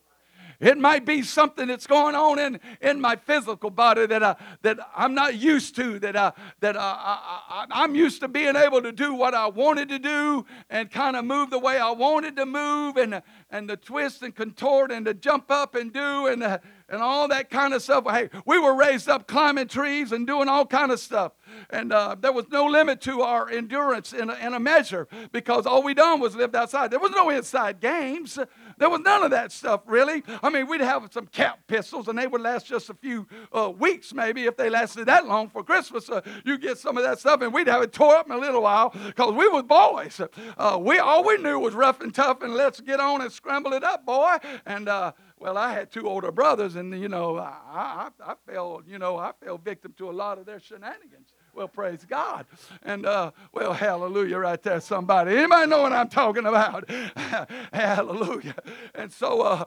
It 0.59 0.77
might 0.77 1.05
be 1.05 1.21
something 1.21 1.67
that's 1.67 1.87
going 1.87 2.15
on 2.15 2.37
in, 2.37 2.59
in 2.81 2.99
my 2.99 3.15
physical 3.15 3.69
body 3.69 4.05
that, 4.07 4.21
I, 4.21 4.35
that 4.61 4.77
I'm 4.93 5.13
not 5.13 5.35
used 5.35 5.75
to, 5.77 5.99
that, 5.99 6.17
I, 6.17 6.33
that 6.59 6.75
I, 6.75 6.81
I, 6.81 7.65
I'm 7.71 7.95
used 7.95 8.19
to 8.21 8.27
being 8.27 8.57
able 8.57 8.81
to 8.81 8.91
do 8.91 9.13
what 9.13 9.33
I 9.33 9.47
wanted 9.47 9.87
to 9.89 9.99
do 9.99 10.45
and 10.69 10.91
kind 10.91 11.15
of 11.15 11.23
move 11.23 11.49
the 11.49 11.59
way 11.59 11.77
I 11.77 11.91
wanted 11.91 12.35
to 12.35 12.45
move 12.45 12.97
and, 12.97 13.21
and 13.49 13.69
to 13.69 13.77
twist 13.77 14.21
and 14.21 14.35
contort 14.35 14.91
and 14.91 15.05
to 15.05 15.13
jump 15.13 15.49
up 15.49 15.75
and 15.75 15.93
do 15.93 16.27
and, 16.27 16.43
and 16.43 17.01
all 17.01 17.29
that 17.29 17.49
kind 17.49 17.73
of 17.73 17.81
stuff. 17.81 18.03
Hey, 18.09 18.29
we 18.45 18.59
were 18.59 18.75
raised 18.75 19.07
up 19.07 19.27
climbing 19.27 19.67
trees 19.67 20.11
and 20.11 20.27
doing 20.27 20.49
all 20.49 20.65
kind 20.65 20.91
of 20.91 20.99
stuff. 20.99 21.31
And 21.69 21.93
uh, 21.93 22.15
there 22.19 22.33
was 22.33 22.45
no 22.51 22.65
limit 22.65 23.01
to 23.01 23.21
our 23.21 23.49
endurance 23.49 24.13
in 24.13 24.29
a, 24.29 24.35
in 24.35 24.53
a 24.53 24.59
measure 24.59 25.07
because 25.31 25.65
all 25.65 25.83
we 25.83 25.93
done 25.93 26.19
was 26.19 26.35
lived 26.35 26.55
outside. 26.55 26.91
There 26.91 26.99
was 26.99 27.11
no 27.11 27.29
inside 27.29 27.79
games. 27.79 28.37
There 28.79 28.89
was 28.89 29.01
none 29.01 29.23
of 29.23 29.31
that 29.31 29.51
stuff, 29.51 29.81
really. 29.85 30.23
I 30.41 30.49
mean, 30.49 30.67
we'd 30.67 30.81
have 30.81 31.09
some 31.11 31.27
cap 31.27 31.59
pistols, 31.67 32.07
and 32.07 32.17
they 32.17 32.27
would 32.27 32.41
last 32.41 32.65
just 32.65 32.89
a 32.89 32.93
few 32.93 33.27
uh, 33.51 33.71
weeks, 33.77 34.13
maybe, 34.13 34.45
if 34.45 34.55
they 34.55 34.69
lasted 34.69 35.05
that 35.05 35.27
long 35.27 35.49
for 35.49 35.63
Christmas. 35.63 36.09
Uh, 36.09 36.21
you 36.45 36.57
get 36.57 36.77
some 36.77 36.97
of 36.97 37.03
that 37.03 37.19
stuff, 37.19 37.41
and 37.41 37.53
we'd 37.53 37.67
have 37.67 37.83
it 37.83 37.91
tore 37.91 38.15
up 38.15 38.25
in 38.25 38.31
a 38.31 38.37
little 38.37 38.61
while 38.61 38.89
because 38.89 39.33
we 39.33 39.47
was 39.49 39.63
boys. 39.63 40.21
Uh, 40.57 40.79
we 40.81 40.97
all 40.97 41.25
we 41.25 41.37
knew 41.37 41.59
was 41.59 41.73
rough 41.73 41.99
and 41.99 42.15
tough, 42.15 42.41
and 42.41 42.53
let's 42.55 42.79
get 42.79 42.99
on 42.99 43.21
and 43.21 43.31
scramble 43.31 43.73
it 43.73 43.83
up, 43.83 44.05
boy. 44.05 44.37
And 44.65 44.87
uh, 44.87 45.11
well, 45.37 45.57
I 45.57 45.73
had 45.73 45.91
two 45.91 46.07
older 46.07 46.31
brothers, 46.31 46.75
and 46.75 46.97
you 46.99 47.09
know, 47.09 47.37
I, 47.37 47.53
I, 47.69 48.09
I 48.25 48.33
fell, 48.45 48.81
you 48.87 48.97
know, 48.97 49.17
I 49.17 49.33
fell 49.43 49.57
victim 49.57 49.93
to 49.97 50.09
a 50.09 50.11
lot 50.11 50.37
of 50.37 50.45
their 50.45 50.59
shenanigans. 50.59 51.33
Well, 51.53 51.67
praise 51.67 52.05
God. 52.05 52.45
And, 52.83 53.05
uh, 53.05 53.31
well, 53.53 53.73
hallelujah 53.73 54.37
right 54.37 54.61
there, 54.61 54.79
somebody. 54.79 55.35
Anybody 55.37 55.69
know 55.69 55.81
what 55.81 55.93
I'm 55.93 56.09
talking 56.09 56.45
about? 56.45 56.89
hallelujah. 57.73 58.55
And 58.95 59.11
so, 59.11 59.41
uh, 59.41 59.65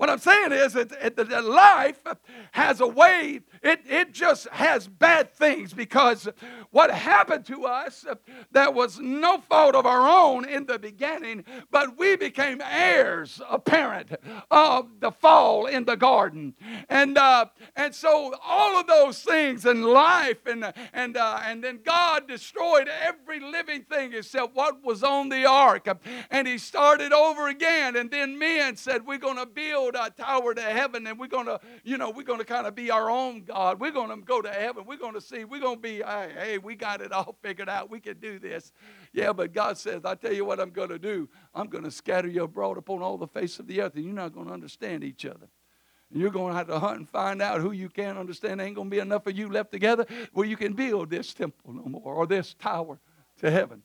what 0.00 0.08
I'm 0.08 0.18
saying 0.18 0.52
is 0.52 0.72
that, 0.72 1.14
that 1.14 1.44
life 1.44 2.00
has 2.52 2.80
a 2.80 2.86
way, 2.86 3.42
it, 3.62 3.82
it 3.86 4.14
just 4.14 4.48
has 4.48 4.88
bad 4.88 5.34
things 5.34 5.74
because 5.74 6.26
what 6.70 6.90
happened 6.90 7.44
to 7.44 7.66
us 7.66 8.06
that 8.52 8.72
was 8.72 8.98
no 8.98 9.36
fault 9.42 9.74
of 9.74 9.84
our 9.84 10.08
own 10.08 10.48
in 10.48 10.64
the 10.64 10.78
beginning, 10.78 11.44
but 11.70 11.98
we 11.98 12.16
became 12.16 12.62
heirs 12.62 13.42
apparent 13.50 14.12
of 14.50 14.88
the 15.00 15.10
fall 15.10 15.66
in 15.66 15.84
the 15.84 15.98
garden. 15.98 16.54
And, 16.88 17.18
uh, 17.18 17.46
and 17.76 17.94
so 17.94 18.34
all 18.42 18.80
of 18.80 18.86
those 18.86 19.22
things 19.22 19.66
in 19.66 19.82
life, 19.82 20.46
and, 20.46 20.72
and, 20.94 21.18
uh, 21.18 21.40
and 21.44 21.62
then 21.62 21.80
God 21.84 22.26
destroyed 22.26 22.88
every 22.88 23.40
living 23.40 23.82
thing 23.82 24.14
except 24.14 24.56
what 24.56 24.82
was 24.82 25.02
on 25.02 25.28
the 25.28 25.44
ark. 25.44 25.88
And 26.30 26.48
He 26.48 26.56
started 26.56 27.12
over 27.12 27.48
again. 27.48 27.96
And 27.96 28.10
then 28.10 28.38
men 28.38 28.76
said, 28.76 29.04
We're 29.04 29.18
going 29.18 29.36
to 29.36 29.44
build 29.44 29.89
build 29.92 30.06
a 30.06 30.10
tower 30.10 30.54
to 30.54 30.62
heaven 30.62 31.06
and 31.06 31.18
we're 31.18 31.26
going 31.26 31.46
to, 31.46 31.60
you 31.84 31.98
know, 31.98 32.10
we're 32.10 32.24
going 32.24 32.38
to 32.38 32.44
kind 32.44 32.66
of 32.66 32.74
be 32.74 32.90
our 32.90 33.10
own 33.10 33.42
God. 33.42 33.80
We're 33.80 33.90
going 33.90 34.10
to 34.10 34.24
go 34.24 34.40
to 34.40 34.50
heaven. 34.50 34.84
We're 34.86 34.96
going 34.96 35.14
to 35.14 35.20
see. 35.20 35.44
We're 35.44 35.60
going 35.60 35.76
to 35.76 35.82
be, 35.82 35.96
hey, 35.96 36.32
hey, 36.36 36.58
we 36.58 36.74
got 36.74 37.00
it 37.00 37.12
all 37.12 37.36
figured 37.42 37.68
out. 37.68 37.90
We 37.90 38.00
can 38.00 38.18
do 38.18 38.38
this. 38.38 38.72
Yeah, 39.12 39.32
but 39.32 39.52
God 39.52 39.78
says, 39.78 40.04
I 40.04 40.14
tell 40.14 40.32
you 40.32 40.44
what 40.44 40.60
I'm 40.60 40.70
going 40.70 40.90
to 40.90 40.98
do. 40.98 41.28
I'm 41.54 41.68
going 41.68 41.84
to 41.84 41.90
scatter 41.90 42.28
you 42.28 42.44
abroad 42.44 42.78
upon 42.78 43.02
all 43.02 43.18
the 43.18 43.28
face 43.28 43.58
of 43.58 43.66
the 43.66 43.80
earth 43.80 43.94
and 43.94 44.04
you're 44.04 44.14
not 44.14 44.32
going 44.32 44.46
to 44.46 44.52
understand 44.52 45.04
each 45.04 45.24
other. 45.24 45.48
And 46.10 46.20
you're 46.20 46.30
going 46.30 46.52
to 46.52 46.58
have 46.58 46.66
to 46.68 46.78
hunt 46.78 46.98
and 46.98 47.08
find 47.08 47.40
out 47.40 47.60
who 47.60 47.70
you 47.70 47.88
can't 47.88 48.18
understand. 48.18 48.58
There 48.58 48.66
ain't 48.66 48.76
going 48.76 48.90
to 48.90 48.94
be 48.96 49.00
enough 49.00 49.26
of 49.26 49.36
you 49.36 49.48
left 49.48 49.70
together 49.70 50.06
where 50.32 50.46
you 50.46 50.56
can 50.56 50.72
build 50.72 51.10
this 51.10 51.32
temple 51.32 51.72
no 51.72 51.84
more 51.84 52.14
or 52.14 52.26
this 52.26 52.54
tower 52.54 52.98
to 53.38 53.50
heaven. 53.50 53.82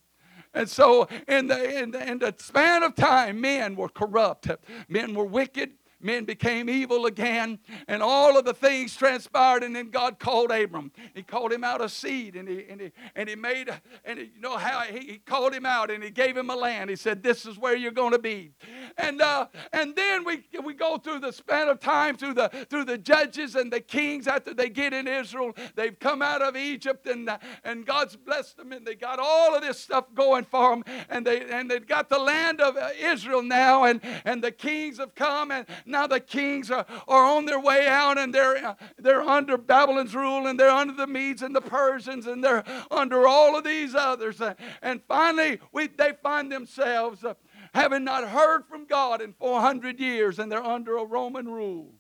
And 0.56 0.70
so, 0.70 1.10
in 1.28 1.48
the, 1.48 1.82
in 1.82 1.92
the, 1.92 2.10
in 2.10 2.20
the 2.20 2.34
span 2.38 2.82
of 2.82 2.96
time, 2.96 3.42
men 3.42 3.76
were 3.76 3.90
corrupt, 3.90 4.50
men 4.88 5.14
were 5.14 5.26
wicked, 5.26 5.72
men 6.00 6.26
became 6.26 6.70
evil 6.70 7.06
again, 7.06 7.60
and 7.88 8.02
all 8.02 8.38
of 8.38 8.46
the 8.46 8.54
things 8.54 8.96
transpired. 8.96 9.64
And 9.64 9.76
then 9.76 9.90
God 9.90 10.20
called 10.20 10.52
Abram. 10.52 10.92
He 11.14 11.24
called 11.24 11.52
him 11.52 11.64
out 11.64 11.82
of 11.82 11.92
seed, 11.92 12.36
and 12.36 12.48
he 12.48 12.66
and 12.70 12.82
he 12.82 12.92
and 13.16 13.30
he 13.30 13.36
made 13.36 13.70
and 14.04 14.20
he, 14.20 14.26
you 14.26 14.42
know 14.42 14.58
how 14.58 14.82
he, 14.82 15.00
he, 15.00 15.18
called 15.18 15.54
him 15.54 15.66
out, 15.66 15.90
and 15.90 16.04
he 16.04 16.10
gave 16.10 16.38
him 16.38 16.50
a 16.50 16.56
land. 16.56 16.90
He 16.90 16.96
said, 16.96 17.24
"This 17.24 17.46
is 17.46 17.58
where 17.58 17.76
you're 17.76 17.92
going 17.92 18.12
to 18.12 18.20
be." 18.20 18.52
And 18.98 19.22
uh, 19.22 19.48
and 19.74 19.96
then 19.96 20.24
we 20.24 20.44
we 20.64 20.74
go 20.74 20.98
through 20.98 21.20
the 21.20 21.32
span 21.32 21.68
of 21.68 21.80
time 21.80 22.18
through 22.18 22.36
the 22.36 22.50
through 22.70 22.86
the 22.86 22.98
judges 22.98 23.56
and 23.56 23.72
the 23.72 23.82
kings 23.82 24.28
after 24.28 24.54
they 24.54 24.70
get 24.70 24.94
in 24.94 25.08
Israel. 25.08 25.54
They've 25.76 25.98
come 26.00 26.22
out 26.22 26.42
of 26.42 26.56
Egypt, 26.56 27.08
and 27.08 27.30
and 27.64 27.86
God's 27.86 28.16
blessed 28.16 28.58
them, 28.58 28.72
and 28.72 28.86
they 28.86 28.96
got 28.96 29.20
all 29.20 29.56
of 29.56 29.62
this 29.62 29.80
stuff 29.80 30.06
going 30.14 30.46
for 30.46 30.72
them, 30.72 30.84
and 31.10 31.26
they 31.26 31.42
and 31.50 31.70
they've 31.70 31.88
got 31.88 32.10
the 32.10 32.20
land 32.20 32.62
of 32.62 32.78
uh, 32.78 32.90
Israel 33.00 33.42
now, 33.42 33.86
and 33.86 34.02
and 34.26 34.44
the 34.44 34.52
kings 34.52 34.98
have 34.98 35.16
come, 35.16 35.52
and 35.52 35.66
now 35.96 36.08
the 36.08 36.20
kings 36.20 36.70
are, 36.70 36.86
are 37.08 37.26
on 37.26 37.46
their 37.46 37.60
way 37.60 37.88
out 37.88 38.18
and 38.18 38.36
they're, 38.36 38.76
they're 38.98 39.22
under 39.22 39.58
Babylon's 39.58 40.14
rule 40.14 40.46
and 40.46 40.60
they're 40.60 40.70
under 40.70 40.94
the 40.94 41.08
Medes 41.08 41.42
and 41.42 41.56
the 41.56 41.62
Persians 41.62 42.28
and 42.28 42.44
they're 42.44 42.66
under 42.92 43.26
all 43.26 43.58
of 43.58 43.64
these 43.64 43.96
others. 43.96 44.42
And 44.82 45.02
finally, 45.08 45.60
we, 45.72 45.88
they 45.88 46.12
find 46.22 46.52
themselves 46.52 47.24
uh, 47.24 47.36
having 47.74 48.04
not 48.04 48.28
heard 48.28 48.66
from 48.66 48.86
God 48.86 49.22
in 49.22 49.32
400 49.32 49.98
years 49.98 50.38
and 50.38 50.52
they're 50.52 50.62
under 50.62 50.98
a 50.98 51.06
Roman 51.06 51.48
rule. 51.48 51.94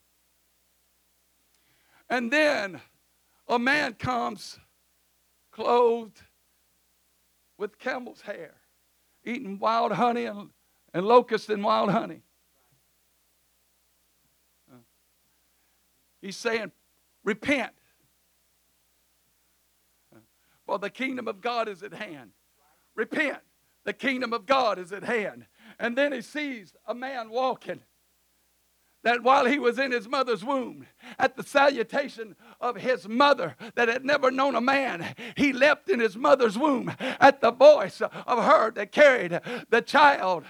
And 2.10 2.29
then 2.29 2.81
a 3.47 3.58
man 3.58 3.93
comes 3.93 4.60
clothed 5.53 6.21
with 7.58 7.79
camel's 7.79 8.21
hair, 8.21 8.55
eating 9.23 9.58
wild 9.58 9.93
honey 9.93 10.25
and, 10.25 10.49
and 10.93 11.05
locusts 11.05 11.47
and 11.47 11.63
wild 11.63 11.91
honey. 11.91 12.23
He's 16.25 16.35
saying, 16.35 16.71
repent. 17.23 17.71
For 20.65 20.79
the 20.79 20.89
kingdom 20.89 21.27
of 21.27 21.39
God 21.39 21.69
is 21.69 21.83
at 21.83 21.93
hand. 21.93 22.31
Repent. 22.95 23.38
The 23.83 23.93
kingdom 23.93 24.33
of 24.33 24.47
God 24.47 24.79
is 24.79 24.91
at 24.91 25.03
hand. 25.03 25.45
And 25.77 25.95
then 25.95 26.11
he 26.11 26.21
sees 26.21 26.73
a 26.88 26.95
man 26.95 27.29
walking 27.29 27.81
that 29.03 29.21
while 29.21 29.45
he 29.45 29.59
was 29.59 29.77
in 29.77 29.91
his 29.91 30.07
mother's 30.09 30.43
womb, 30.43 30.88
at 31.19 31.38
the 31.38 31.43
salutation 31.43 32.35
of 32.59 32.77
his 32.77 33.07
mother 33.07 33.55
that 33.75 33.88
had 33.88 34.03
never 34.03 34.31
known 34.31 34.55
a 34.55 34.61
man, 34.61 35.13
he 35.38 35.53
leapt 35.53 35.91
in 35.91 35.99
his 35.99 36.17
mother's 36.17 36.57
womb 36.57 36.91
at 36.99 37.39
the 37.39 37.51
voice 37.51 38.01
of 38.01 38.43
her 38.43 38.71
that 38.71 38.91
carried 38.91 39.39
the 39.69 39.83
child 39.83 40.43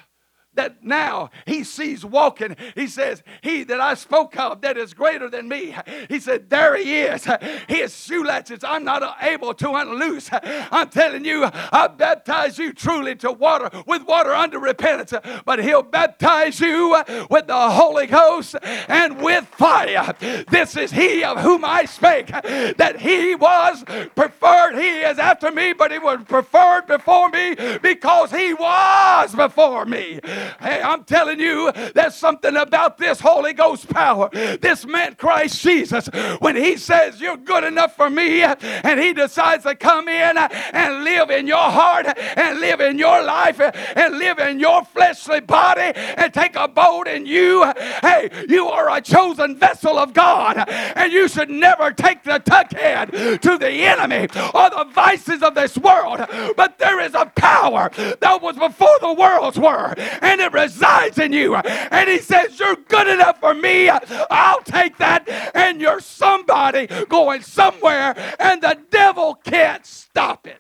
that 0.56 0.84
now 0.84 1.30
he 1.46 1.64
sees 1.64 2.04
walking. 2.04 2.56
He 2.76 2.88
says, 2.88 3.24
He 3.42 3.64
that 3.66 3.80
I 3.80 3.94
spoke 3.94 4.38
of 4.38 4.62
that 4.62 4.78
is 4.78 4.94
greater 4.94 5.30
than 5.30 5.48
me. 5.48 5.76
He 6.10 6.20
said, 6.20 6.50
There 6.50 6.76
he 6.76 7.02
is. 7.02 7.28
His 7.68 7.96
shoelaces 7.96 8.64
I'm 8.64 8.84
not 8.84 9.18
able 9.22 9.54
to 9.56 9.72
unloose. 9.72 10.30
I'm 10.32 10.90
telling 10.90 11.26
you, 11.26 11.46
I 11.46 11.88
baptize 11.88 12.58
you 12.58 12.74
truly 12.74 13.16
to 13.18 13.32
water 13.32 13.70
with 13.86 14.04
water 14.04 14.34
under 14.34 14.60
repentance, 14.60 15.14
but 15.46 15.64
he'll 15.64 15.84
baptize 15.84 16.60
you 16.60 17.02
with 17.30 17.48
the 17.48 17.70
Holy 17.70 18.08
Ghost 18.08 18.56
and 18.64 19.22
with 19.22 19.46
fire. 19.46 20.14
This 20.50 20.76
is 20.76 20.92
he 20.92 21.24
of 21.24 21.40
whom 21.40 21.64
I 21.66 21.86
spake, 21.86 22.28
that 22.28 23.00
he 23.00 23.36
was 23.36 23.84
preferred. 24.16 24.76
He 24.76 25.02
is 25.02 25.20
after 25.20 25.52
me, 25.52 25.74
but 25.74 25.92
he 25.92 26.00
was 26.00 26.20
preferred 26.28 26.88
before 26.88 27.30
me 27.30 27.56
because 27.82 28.32
he 28.32 28.54
was 28.54 29.36
before 29.36 29.86
me. 29.86 30.20
Hey, 30.60 30.82
I'm 30.82 31.04
telling 31.04 31.40
you, 31.40 31.72
there's 31.94 32.16
something 32.16 32.56
about 32.56 32.98
this 32.98 33.20
Holy 33.20 33.54
Ghost 33.54 33.90
power. 33.90 34.30
This 34.32 34.86
man, 34.86 35.16
Christ 35.16 35.62
Jesus, 35.62 36.08
when 36.40 36.56
he 36.56 36.78
says, 36.78 37.22
You're 37.22 37.38
good 37.38 37.64
enough 37.64 37.96
for 37.96 38.10
me, 38.10 38.44
and 38.44 39.00
he 39.00 39.14
decides 39.14 39.64
to 39.64 39.76
come 39.76 40.08
in 40.08 40.38
and 40.38 41.04
live 41.04 41.30
in 41.30 41.48
your 41.48 41.58
heart 41.58 42.08
and 42.38 42.60
live 42.60 42.82
in 42.82 42.98
your 42.98 43.24
life 43.24 43.60
and 43.60 44.18
live 44.18 44.40
in 44.40 44.60
your 44.60 44.84
fleshly 44.86 45.40
body 45.40 45.92
and 45.96 46.34
take 46.34 46.56
a 46.56 46.68
boat 46.68 47.08
in 47.08 47.26
you, 47.26 47.64
hey, 48.02 48.30
you 48.50 48.68
are 48.68 48.96
a 48.96 49.02
chosen 49.02 49.58
vessel 49.58 49.98
of 49.98 50.14
God, 50.14 50.58
and 50.68 51.12
you 51.12 51.28
should 51.28 51.50
never 51.50 51.92
take 51.92 52.24
the 52.24 52.40
tuckhead 52.40 53.42
to 53.42 53.58
the 53.58 53.70
enemy 53.70 54.28
or 54.54 54.70
the 54.70 54.88
vices 54.94 55.42
of 55.42 55.56
this 55.56 55.78
world. 55.78 56.26
But 56.56 56.78
there 56.80 57.00
is 57.00 57.14
a 57.14 57.26
power 57.36 57.90
that 58.20 58.42
was 58.42 58.58
before 58.58 58.98
the 59.02 59.14
worlds 59.14 59.58
were, 59.60 59.94
and 60.22 60.35
it 60.40 60.54
resides 60.54 61.18
in 61.18 61.34
you. 61.34 61.56
And 61.56 62.10
he 62.10 62.20
says, 62.20 62.60
You're 62.60 62.76
good 62.76 63.08
enough 63.08 63.40
for 63.40 63.54
me. 63.54 63.90
I'll 63.90 64.62
take 64.62 64.98
that. 64.98 65.28
And 65.54 65.82
you're 65.82 66.00
somebody 66.00 66.88
going 67.10 67.42
somewhere, 67.42 68.16
and 68.40 68.62
the 68.62 68.78
devil 68.90 69.36
can't 69.36 69.86
stop 69.86 70.48
it. 70.48 70.60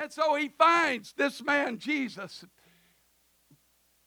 And 0.00 0.10
so 0.10 0.34
he 0.34 0.48
finds 0.48 1.12
this 1.12 1.42
man, 1.42 1.78
Jesus, 1.78 2.46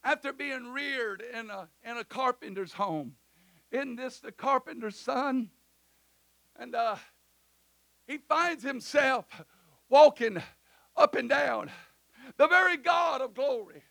after 0.04 0.34
being 0.34 0.74
reared 0.74 1.22
in 1.22 1.52
a, 1.52 1.70
in 1.84 1.98
a 1.98 2.04
carpenter's 2.04 2.74
home. 2.74 3.14
Isn't 3.72 3.98
this 3.98 4.20
the 4.20 4.32
carpenter's 4.32 4.98
son? 4.98 5.52
And 6.56 6.74
uh, 6.74 6.96
he 8.08 8.18
finds 8.18 8.64
himself 8.64 9.26
walking 9.94 10.42
up 10.98 11.14
and 11.14 11.30
down. 11.30 11.70
The 12.38 12.48
very 12.48 12.78
God 12.78 13.22
of 13.22 13.36
glory, 13.36 13.84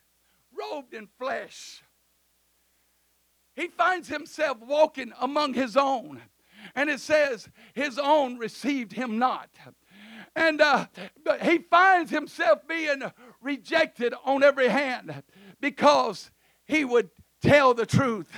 robed 0.53 0.95
in 0.95 1.07
flesh. 1.17 1.81
He 3.55 3.69
finds 3.69 4.09
himself 4.09 4.59
walking 4.59 5.12
among 5.21 5.55
his 5.55 5.77
own. 5.77 6.21
And 6.75 6.91
it 6.91 6.99
says, 6.99 7.49
his 7.73 8.01
own 8.01 8.37
received 8.37 8.93
him 8.93 9.19
not. 9.19 9.51
And 10.35 10.61
uh, 10.61 10.87
he 11.41 11.59
finds 11.59 12.11
himself 12.11 12.67
being 12.67 13.03
rejected 13.41 14.12
on 14.25 14.43
every 14.43 14.69
hand 14.69 15.23
because 15.61 16.33
he 16.65 16.85
would 16.85 17.11
tell 17.43 17.75
the 17.75 17.87
truth. 17.87 18.29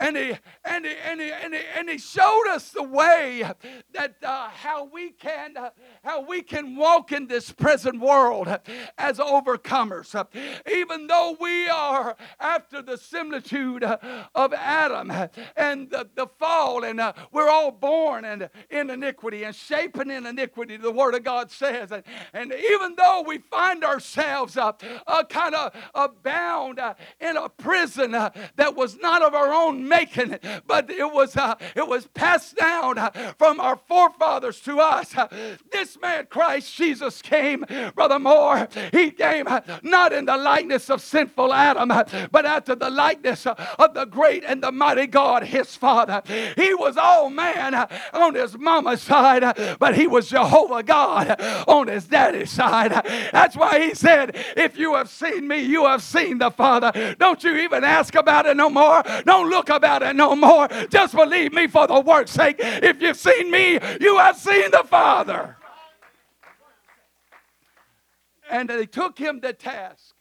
And 0.00 0.16
he, 0.16 0.32
and 0.64 0.86
he, 0.86 0.94
and 1.04 1.20
he, 1.20 1.30
and 1.30 1.54
he, 1.54 1.60
and 1.76 1.90
he 1.90 1.98
showed 1.98 2.46
us 2.48 2.70
the 2.70 2.82
way 2.82 3.50
that 3.92 4.14
uh, 4.22 4.48
how 4.48 4.84
we 4.84 5.10
can 5.10 5.56
uh, 5.56 5.70
how 6.04 6.22
we 6.22 6.42
can 6.42 6.76
walk 6.76 7.12
in 7.12 7.26
this 7.26 7.50
present 7.52 8.00
world 8.00 8.48
as 8.96 9.18
overcomers. 9.18 10.14
Even 10.70 11.06
though 11.06 11.36
we 11.40 11.68
are 11.68 12.16
after 12.40 12.80
the 12.80 12.96
similitude 12.96 13.82
of 13.82 14.52
Adam 14.54 15.10
and 15.56 15.90
the, 15.90 16.08
the 16.14 16.26
fall, 16.38 16.84
and 16.84 17.00
uh, 17.00 17.12
we're 17.32 17.48
all 17.50 17.70
born 17.70 18.24
in, 18.24 18.48
in 18.70 18.90
iniquity 18.90 19.44
and 19.44 19.54
shapen 19.54 20.10
in 20.10 20.26
iniquity, 20.26 20.76
the 20.76 20.92
Word 20.92 21.14
of 21.14 21.24
God 21.24 21.50
says. 21.50 21.92
And, 21.92 22.04
and 22.32 22.52
even 22.52 22.94
though 22.96 23.24
we 23.26 23.38
find 23.38 23.84
ourselves 23.84 24.56
uh, 24.56 24.72
uh, 25.06 25.24
kind 25.24 25.54
of 25.54 25.72
uh, 25.94 26.08
bound 26.22 26.78
uh, 26.78 26.94
in 27.20 27.36
a 27.36 27.48
prison 27.48 28.12
uh, 28.34 28.48
that 28.56 28.76
was 28.76 28.98
not 28.98 29.22
of 29.22 29.34
our 29.34 29.52
own 29.52 29.88
making, 29.88 30.38
but 30.66 30.90
it 30.90 31.12
was, 31.12 31.36
uh, 31.36 31.54
it 31.74 31.86
was 31.86 32.06
passed 32.08 32.56
down 32.56 32.98
uh, 32.98 33.10
from 33.38 33.60
our 33.60 33.78
forefathers 33.88 34.60
to 34.60 34.80
us. 34.80 35.14
This 35.70 36.00
man, 36.00 36.26
Christ 36.28 36.74
Jesus, 36.74 37.22
came, 37.22 37.64
Brother 37.94 38.18
Moore, 38.18 38.68
he 38.92 39.10
came 39.10 39.46
uh, 39.46 39.60
not 39.82 40.12
in 40.12 40.24
the 40.24 40.36
likeness 40.36 40.90
of 40.90 41.00
sinful 41.00 41.52
Adam, 41.52 41.90
uh, 41.90 42.04
but 42.30 42.46
after 42.46 42.74
the 42.74 42.90
likeness 42.90 43.46
of 43.46 43.94
the 43.94 44.04
great 44.04 44.44
and 44.44 44.62
the 44.62 44.72
mighty 44.72 45.06
God, 45.06 45.44
his 45.44 45.74
Father. 45.76 46.22
He 46.56 46.74
was 46.74 46.96
all 46.96 47.30
man 47.30 47.74
on 48.12 48.34
his 48.34 48.58
mama's 48.58 49.02
side, 49.02 49.42
but 49.78 49.94
he 49.94 50.06
was 50.06 50.28
Jehovah 50.28 50.82
God 50.82 51.40
on 51.66 51.88
his 51.88 52.06
daddy's 52.06 52.50
side. 52.50 52.92
That's 53.32 53.56
why 53.56 53.80
he 53.80 53.94
said, 53.94 54.36
If 54.56 54.78
you 54.78 54.94
have 54.94 55.08
seen 55.08 55.48
me, 55.48 55.58
you 55.60 55.86
have 55.86 56.02
seen 56.02 56.38
the 56.38 56.50
Father. 56.50 57.16
Don't 57.18 57.42
you 57.44 57.56
even 57.56 57.84
ask 57.84 58.14
about 58.18 58.46
it 58.46 58.56
no 58.56 58.68
more. 58.68 59.02
Don't 59.24 59.48
look 59.48 59.70
about 59.70 60.02
it 60.02 60.14
no 60.14 60.36
more. 60.36 60.68
Just 60.90 61.14
believe 61.14 61.52
me 61.52 61.66
for 61.66 61.86
the 61.86 62.00
work's 62.00 62.32
sake. 62.32 62.56
If 62.58 63.00
you've 63.00 63.16
seen 63.16 63.50
me, 63.50 63.78
you 64.00 64.18
have 64.18 64.36
seen 64.36 64.70
the 64.70 64.84
Father. 64.84 65.56
And 68.50 68.68
they 68.68 68.86
took 68.86 69.18
him 69.18 69.40
to 69.40 69.52
task. 69.52 70.14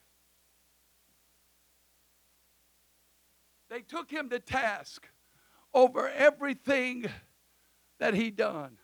They 3.70 3.82
took 3.82 4.10
him 4.10 4.30
to 4.30 4.40
task 4.40 5.08
over 5.74 6.10
everything 6.10 7.06
that 8.00 8.14
he 8.14 8.32
done. 8.32 8.78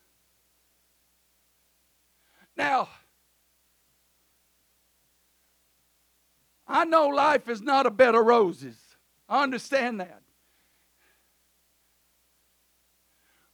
Now, 2.55 2.89
I 6.67 6.85
know 6.85 7.07
life 7.07 7.49
is 7.49 7.61
not 7.61 7.85
a 7.85 7.91
bed 7.91 8.15
of 8.15 8.25
roses. 8.25 8.82
I 9.33 9.41
understand 9.41 9.99
that. 9.99 10.21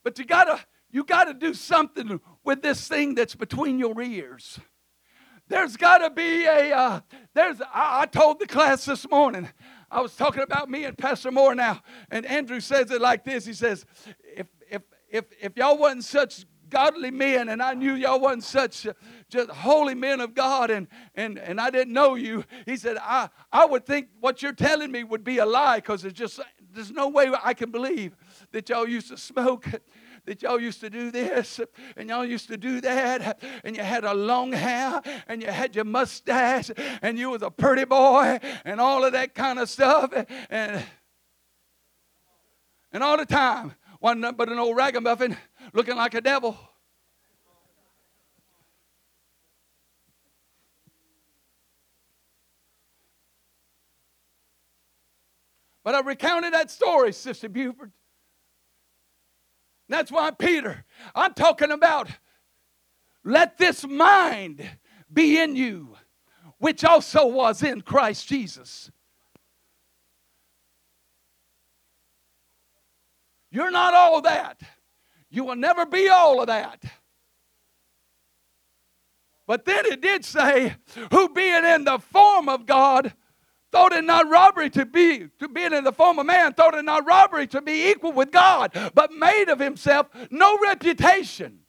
But 0.03 0.19
you 0.19 0.25
gotta 0.25 0.59
you 0.91 1.05
gotta 1.05 1.33
do 1.33 1.53
something 1.53 2.19
with 2.43 2.61
this 2.61 2.85
thing 2.85 3.15
that's 3.15 3.33
between 3.33 3.79
your 3.79 4.01
ears. 4.01 4.59
There's 5.47 5.77
got 5.77 5.99
to 5.99 6.09
be 6.09 6.43
a 6.43 6.75
uh, 6.75 6.99
there's 7.33 7.61
I, 7.61 8.01
I 8.01 8.05
told 8.07 8.39
the 8.39 8.45
class 8.45 8.83
this 8.83 9.09
morning 9.09 9.47
I 9.89 10.01
was 10.01 10.17
talking 10.17 10.43
about 10.43 10.69
me 10.69 10.83
and 10.83 10.97
Pastor 10.97 11.31
Moore 11.31 11.55
now, 11.55 11.81
and 12.11 12.25
Andrew 12.25 12.59
says 12.59 12.91
it 12.91 12.99
like 12.99 13.23
this. 13.23 13.45
He 13.45 13.53
says, 13.53 13.85
if 14.35 14.47
if 14.69 14.81
if 15.09 15.25
if 15.39 15.55
y'all 15.55 15.77
wasn't 15.77 16.03
such 16.03 16.45
godly 16.69 17.11
men, 17.11 17.49
and 17.49 17.61
I 17.61 17.73
knew 17.73 17.93
y'all 17.93 18.19
wasn't 18.19 18.43
such 18.43 18.87
just 19.29 19.49
holy 19.49 19.95
men 19.95 20.21
of 20.21 20.33
God, 20.33 20.69
and 20.71 20.87
and 21.15 21.37
and 21.37 21.59
I 21.59 21.69
didn't 21.69 21.93
know 21.93 22.15
you. 22.15 22.43
He 22.65 22.77
said, 22.77 22.97
I 23.01 23.29
I 23.51 23.65
would 23.65 23.85
think 23.85 24.07
what 24.19 24.41
you're 24.41 24.53
telling 24.53 24.91
me 24.91 25.03
would 25.03 25.23
be 25.23 25.37
a 25.37 25.45
lie 25.45 25.77
because 25.77 26.01
there's 26.01 26.13
just 26.13 26.39
there's 26.71 26.91
no 26.91 27.07
way 27.07 27.31
I 27.43 27.53
can 27.53 27.71
believe 27.71 28.15
that 28.51 28.69
y'all 28.69 28.87
used 28.87 29.09
to 29.09 29.17
smoke 29.17 29.67
that 30.25 30.41
y'all 30.41 30.59
used 30.59 30.79
to 30.81 30.89
do 30.89 31.11
this 31.11 31.59
and 31.97 32.09
y'all 32.09 32.25
used 32.25 32.47
to 32.49 32.57
do 32.57 32.81
that 32.81 33.41
and 33.63 33.75
you 33.75 33.81
had 33.81 34.03
a 34.03 34.13
long 34.13 34.51
hair 34.51 35.01
and 35.27 35.41
you 35.41 35.47
had 35.47 35.75
your 35.75 35.85
mustache 35.85 36.69
and 37.01 37.17
you 37.17 37.31
was 37.31 37.41
a 37.41 37.49
pretty 37.49 37.85
boy 37.85 38.39
and 38.65 38.79
all 38.79 39.03
of 39.03 39.13
that 39.13 39.33
kind 39.33 39.57
of 39.57 39.69
stuff 39.69 40.13
and 40.49 40.83
and 42.91 43.03
all 43.03 43.17
the 43.17 43.25
time 43.25 43.73
wasn't 44.01 44.37
but 44.37 44.49
an 44.49 44.59
old 44.59 44.75
ragamuffin 44.75 45.35
looking 45.73 45.95
like 45.95 46.13
a 46.13 46.21
devil. 46.21 46.57
But 55.83 55.95
I 55.95 56.01
recounted 56.01 56.53
that 56.53 56.69
story, 56.69 57.11
Sister 57.13 57.49
Buford. 57.49 57.91
That's 59.87 60.11
why 60.11 60.29
Peter, 60.31 60.85
I'm 61.15 61.33
talking 61.33 61.71
about 61.71 62.09
let 63.23 63.57
this 63.57 63.85
mind 63.85 64.67
be 65.11 65.39
in 65.39 65.55
you, 65.55 65.95
which 66.59 66.83
also 66.83 67.25
was 67.25 67.63
in 67.63 67.81
Christ 67.81 68.27
Jesus. 68.27 68.91
You're 73.51 73.71
not 73.71 73.93
all 73.93 74.21
that. 74.21 74.61
You 75.29 75.43
will 75.43 75.55
never 75.55 75.85
be 75.85 76.09
all 76.09 76.41
of 76.41 76.47
that. 76.47 76.83
But 79.47 79.65
then 79.65 79.85
it 79.85 80.01
did 80.01 80.25
say, 80.25 80.75
who 81.11 81.29
being 81.29 81.65
in 81.65 81.83
the 81.83 81.99
form 81.99 82.49
of 82.49 82.65
God, 82.65 83.13
thought 83.71 83.93
it 83.93 84.03
not 84.03 84.29
robbery 84.29 84.69
to 84.71 84.85
be, 84.85 85.27
to 85.39 85.47
being 85.47 85.73
in 85.73 85.83
the 85.83 85.91
form 85.91 86.19
of 86.19 86.25
man, 86.25 86.53
thought 86.53 86.73
it 86.73 86.85
not 86.85 87.05
robbery 87.05 87.47
to 87.47 87.61
be 87.61 87.89
equal 87.89 88.11
with 88.11 88.31
God, 88.31 88.71
but 88.93 89.11
made 89.11 89.49
of 89.49 89.59
himself 89.59 90.07
no 90.31 90.57
reputation. 90.61 91.59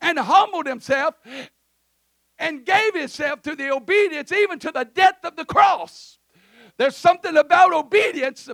and 0.00 0.18
humbled 0.18 0.66
himself 0.66 1.14
and 2.38 2.64
gave 2.64 2.94
himself 2.94 3.42
to 3.42 3.54
the 3.54 3.70
obedience, 3.72 4.32
even 4.32 4.58
to 4.58 4.70
the 4.72 4.84
death 4.84 5.18
of 5.24 5.36
the 5.36 5.44
cross. 5.44 6.18
There's 6.76 6.96
something 6.96 7.36
about 7.36 7.72
obedience 7.72 8.48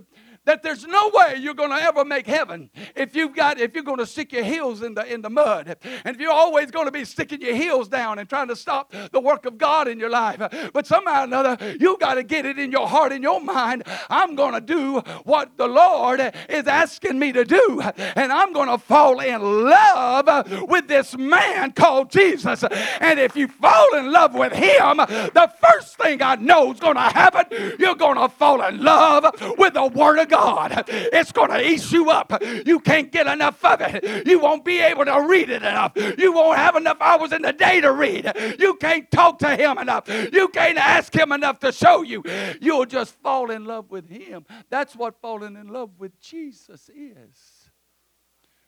that 0.45 0.63
there's 0.63 0.85
no 0.85 1.11
way 1.13 1.35
you're 1.39 1.53
going 1.53 1.69
to 1.69 1.81
ever 1.81 2.03
make 2.03 2.25
heaven 2.27 2.69
if 2.95 3.15
you've 3.15 3.35
got 3.35 3.59
if 3.59 3.73
you're 3.73 3.83
going 3.83 3.99
to 3.99 4.05
stick 4.05 4.31
your 4.31 4.43
heels 4.43 4.81
in 4.81 4.93
the 4.93 5.11
in 5.11 5.21
the 5.21 5.29
mud. 5.29 5.75
And 5.83 6.15
if 6.15 6.21
you're 6.21 6.31
always 6.31 6.71
going 6.71 6.85
to 6.85 6.91
be 6.91 7.05
sticking 7.05 7.41
your 7.41 7.55
heels 7.55 7.87
down 7.87 8.19
and 8.19 8.27
trying 8.27 8.47
to 8.47 8.55
stop 8.55 8.93
the 9.11 9.19
work 9.19 9.45
of 9.45 9.57
God 9.57 9.87
in 9.87 9.99
your 9.99 10.09
life. 10.09 10.39
But 10.73 10.87
somehow 10.87 11.21
or 11.21 11.23
another 11.25 11.75
you 11.79 11.97
got 11.99 12.15
to 12.15 12.23
get 12.23 12.45
it 12.45 12.57
in 12.57 12.71
your 12.71 12.87
heart 12.87 13.11
in 13.11 13.21
your 13.21 13.41
mind. 13.41 13.83
I'm 14.09 14.35
going 14.35 14.53
to 14.53 14.61
do 14.61 14.99
what 15.23 15.57
the 15.57 15.67
Lord 15.67 16.19
is 16.49 16.67
asking 16.67 17.19
me 17.19 17.31
to 17.33 17.45
do. 17.45 17.81
And 18.15 18.31
I'm 18.31 18.53
going 18.53 18.69
to 18.69 18.77
fall 18.77 19.19
in 19.19 19.41
love 19.41 20.51
with 20.67 20.87
this 20.87 21.17
man 21.17 21.71
called 21.73 22.11
Jesus. 22.11 22.63
And 22.99 23.19
if 23.19 23.35
you 23.35 23.47
fall 23.47 23.95
in 23.95 24.11
love 24.11 24.33
with 24.33 24.53
him 24.53 24.97
the 24.97 25.51
first 25.61 25.97
thing 25.97 26.21
I 26.21 26.35
know 26.35 26.71
is 26.71 26.79
going 26.79 26.95
to 26.95 27.01
happen. 27.01 27.45
You're 27.79 27.95
going 27.95 28.17
to 28.17 28.29
fall 28.29 28.61
in 28.63 28.83
love 28.83 29.25
with 29.57 29.73
the 29.73 29.87
word 29.87 30.19
of 30.19 30.29
God. 30.31 30.85
It's 30.87 31.31
going 31.31 31.51
to 31.51 31.63
eat 31.63 31.91
you 31.91 32.09
up. 32.09 32.41
You 32.65 32.79
can't 32.79 33.11
get 33.11 33.27
enough 33.27 33.63
of 33.63 33.81
it. 33.81 34.25
You 34.25 34.39
won't 34.39 34.63
be 34.63 34.79
able 34.79 35.05
to 35.05 35.21
read 35.27 35.49
it 35.49 35.61
enough. 35.61 35.91
You 36.17 36.31
won't 36.31 36.57
have 36.57 36.75
enough 36.75 36.97
hours 37.01 37.33
in 37.33 37.41
the 37.41 37.51
day 37.53 37.81
to 37.81 37.91
read. 37.91 38.31
You 38.57 38.75
can't 38.75 39.11
talk 39.11 39.39
to 39.39 39.55
Him 39.55 39.77
enough. 39.77 40.07
You 40.07 40.47
can't 40.47 40.77
ask 40.77 41.13
Him 41.13 41.31
enough 41.31 41.59
to 41.59 41.71
show 41.71 42.01
you. 42.01 42.23
You'll 42.61 42.85
just 42.85 43.13
fall 43.21 43.51
in 43.51 43.65
love 43.65 43.91
with 43.91 44.09
Him. 44.09 44.45
That's 44.69 44.95
what 44.95 45.19
falling 45.21 45.55
in 45.57 45.67
love 45.67 45.91
with 45.99 46.19
Jesus 46.19 46.89
is. 46.89 47.69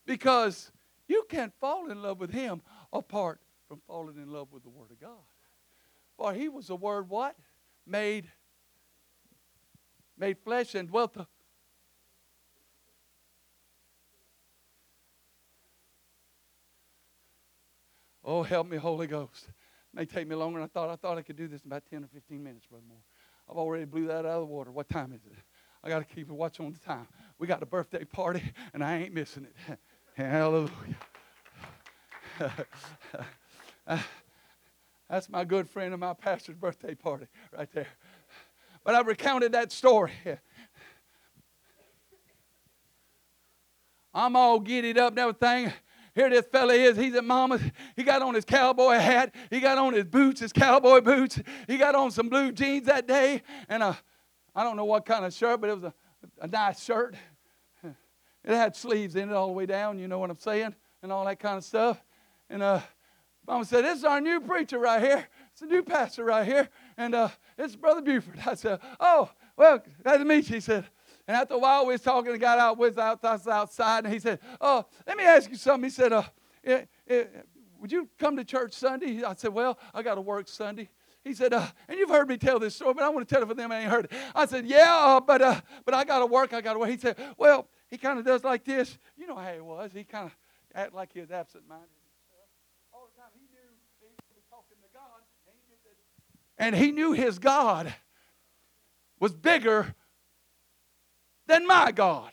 Because 0.06 0.72
you 1.08 1.24
can't 1.30 1.54
fall 1.62 1.90
in 1.90 2.02
love 2.02 2.20
with 2.20 2.32
Him 2.32 2.62
apart 2.92 3.40
from 3.70 3.82
falling 3.88 4.18
in 4.18 4.30
love 4.30 4.50
with 4.52 4.64
the 4.64 4.70
Word 4.70 4.92
of 4.92 5.00
God. 5.00 5.24
For 6.18 6.34
He 6.34 6.50
was 6.50 6.68
the 6.68 6.76
Word 6.76 7.10
what? 7.10 7.36
Made 7.88 8.30
made 10.18 10.38
flesh 10.38 10.76
and 10.76 10.90
dwelt 10.90 11.18
Oh, 18.24 18.44
help 18.44 18.68
me, 18.70 18.78
Holy 18.78 19.08
Ghost. 19.08 19.48
It 19.48 19.54
may 19.94 20.06
take 20.06 20.28
me 20.28 20.36
longer 20.36 20.60
than 20.60 20.66
I 20.66 20.68
thought. 20.68 20.90
I 20.90 20.96
thought 20.96 21.18
I 21.18 21.22
could 21.22 21.36
do 21.36 21.48
this 21.48 21.62
in 21.64 21.70
about 21.70 21.84
10 21.90 22.04
or 22.04 22.08
15 22.08 22.42
minutes, 22.44 22.66
Brother 22.66 22.86
Moore. 22.88 22.98
I've 23.50 23.58
already 23.58 23.86
blew 23.86 24.08
that 24.08 24.20
out 24.20 24.26
of 24.26 24.42
the 24.42 24.46
water. 24.46 24.72
What 24.72 24.88
time 24.90 25.12
is 25.14 25.26
it? 25.26 25.38
I 25.84 25.90
got 25.90 26.00
to 26.00 26.06
keep 26.06 26.30
a 26.30 26.34
watch 26.34 26.62
on 26.62 26.72
the 26.72 26.80
time. 26.80 27.08
We 27.38 27.48
got 27.48 27.62
a 27.62 27.66
birthday 27.66 28.06
party, 28.06 28.42
and 28.74 28.82
I 28.84 29.00
ain't 29.00 29.14
missing 29.14 29.46
it. 29.46 29.80
Hallelujah. 30.16 30.70
That's 35.10 35.30
my 35.30 35.44
good 35.44 35.70
friend 35.70 35.94
and 35.94 36.00
my 36.00 36.14
pastor's 36.14 36.56
birthday 36.56 36.96
party 36.96 37.28
right 37.56 37.70
there. 37.74 37.88
But 38.86 38.96
I 38.96 39.02
recounted 39.02 39.52
that 39.52 39.74
story. 39.74 40.14
I'm 44.14 44.36
all 44.36 44.60
giddied 44.60 44.98
up 44.98 45.12
and 45.12 45.20
everything. 45.20 45.74
Here 46.16 46.30
this 46.30 46.46
fella 46.52 46.74
is. 46.74 46.96
He's 46.96 47.16
at 47.16 47.24
mama's. 47.24 47.62
He 47.96 48.04
got 48.04 48.22
on 48.22 48.36
his 48.36 48.46
cowboy 48.46 48.94
hat. 48.94 49.34
He 49.50 49.60
got 49.60 49.78
on 49.78 49.94
his 49.94 50.06
boots, 50.06 50.42
his 50.42 50.54
cowboy 50.54 51.02
boots. 51.02 51.40
He 51.68 51.78
got 51.78 51.96
on 51.96 52.12
some 52.12 52.30
blue 52.30 52.52
jeans 52.52 52.86
that 52.86 53.08
day. 53.08 53.42
And 53.68 53.82
a, 53.82 53.98
I 54.56 54.64
don't 54.64 54.78
know 54.78 54.86
what 54.86 55.06
kind 55.06 55.26
of 55.26 55.34
shirt, 55.34 55.60
but 55.60 55.72
it 55.72 55.74
was 55.74 55.84
a, 55.86 55.94
a 56.42 56.48
nice 56.48 56.84
shirt. 56.84 57.16
It 58.46 58.54
had 58.54 58.76
sleeves 58.76 59.16
in 59.16 59.30
it 59.30 59.34
all 59.34 59.48
the 59.48 59.54
way 59.54 59.66
down, 59.66 59.98
you 59.98 60.10
know 60.10 60.20
what 60.20 60.30
I'm 60.30 60.38
saying? 60.38 60.76
And 61.02 61.14
all 61.14 61.24
that 61.24 61.40
kind 61.40 61.58
of 61.58 61.64
stuff. 61.64 62.04
And 62.50 62.62
uh, 62.62 62.82
Mama 63.48 63.64
said, 63.64 63.86
This 63.86 64.00
is 64.00 64.04
our 64.04 64.20
new 64.20 64.42
preacher 64.42 64.80
right 64.80 65.02
here. 65.02 65.28
It's 65.54 65.62
a 65.62 65.66
new 65.66 65.82
pastor 65.82 66.26
right 66.26 66.46
here. 66.46 66.68
And 66.98 67.16
uh, 67.16 67.30
it's 67.58 67.78
Brother 67.78 68.02
Buford. 68.02 68.40
I 68.46 68.56
said, 68.56 68.80
Oh, 69.00 69.30
well, 69.56 69.82
glad 70.04 70.18
to 70.18 70.26
meet 70.26 70.50
you. 70.50 70.56
He 70.56 70.60
said, 70.60 70.86
and 71.28 71.38
after 71.38 71.54
a 71.54 71.58
while, 71.58 71.86
we 71.86 71.94
was 71.94 72.02
talking 72.02 72.32
and 72.32 72.40
got 72.40 72.60
out 72.60 72.78
with 72.78 72.98
us 72.98 73.48
outside, 73.48 74.06
and 74.06 74.14
he 74.14 74.20
said, 74.20 74.40
"Oh, 74.60 74.86
let 75.08 75.18
me 75.18 75.24
ask 75.24 75.50
you 75.50 75.56
something." 75.56 75.86
He 75.86 75.90
said, 75.90 76.14
uh, 76.14 76.24
it, 76.64 76.90
it, 77.08 77.48
"Would 77.80 77.92
you 77.92 78.10
come 78.20 78.36
to 78.38 78.44
church 78.44 78.74
Sunday?" 78.74 79.24
I 79.24 79.34
said, 79.36 79.54
"Well, 79.54 79.78
I 79.94 80.04
got 80.04 80.16
to 80.16 80.22
work 80.22 80.48
Sunday." 80.48 80.90
He 81.24 81.34
said, 81.34 81.54
uh, 81.54 81.66
and 81.88 81.98
you've 81.98 82.10
heard 82.10 82.28
me 82.28 82.36
tell 82.36 82.60
this 82.60 82.76
story, 82.76 82.94
but 82.94 83.04
I 83.04 83.08
want 83.10 83.26
to 83.28 83.34
tell 83.34 83.42
it 83.42 83.48
for 83.48 83.54
them 83.54 83.72
I 83.72 83.80
ain't 83.80 83.90
heard 83.90 84.06
it. 84.06 84.12
I 84.36 84.46
said, 84.46 84.66
yeah, 84.66 84.94
uh, 84.94 85.22
but 85.22 85.42
uh, 85.42 85.62
but 85.86 85.94
I 85.94 86.04
got 86.04 86.20
to 86.20 86.26
work. 86.26 86.54
I 86.54 86.60
got 86.60 86.74
to 86.74 86.80
work. 86.80 86.90
He 86.90 86.98
said, 86.98 87.16
well, 87.38 87.70
he 87.90 87.98
kind 87.98 88.20
of 88.20 88.26
does 88.26 88.44
like 88.44 88.66
this. 88.66 88.98
You 89.16 89.28
know 89.28 89.36
how 89.36 89.54
he 89.54 89.62
was. 89.62 89.92
He 89.94 90.04
kind 90.04 90.26
of 90.26 90.36
act 90.76 90.94
like 90.94 91.14
he 91.14 91.22
was 91.22 91.32
absent-minded. 91.32 91.88
And 96.58 96.76
he 96.76 96.92
knew 96.92 97.14
his 97.14 97.40
God 97.40 97.94
was 99.20 99.34
bigger 99.34 99.96
than 101.48 101.68
my 101.68 101.92
God. 101.92 102.32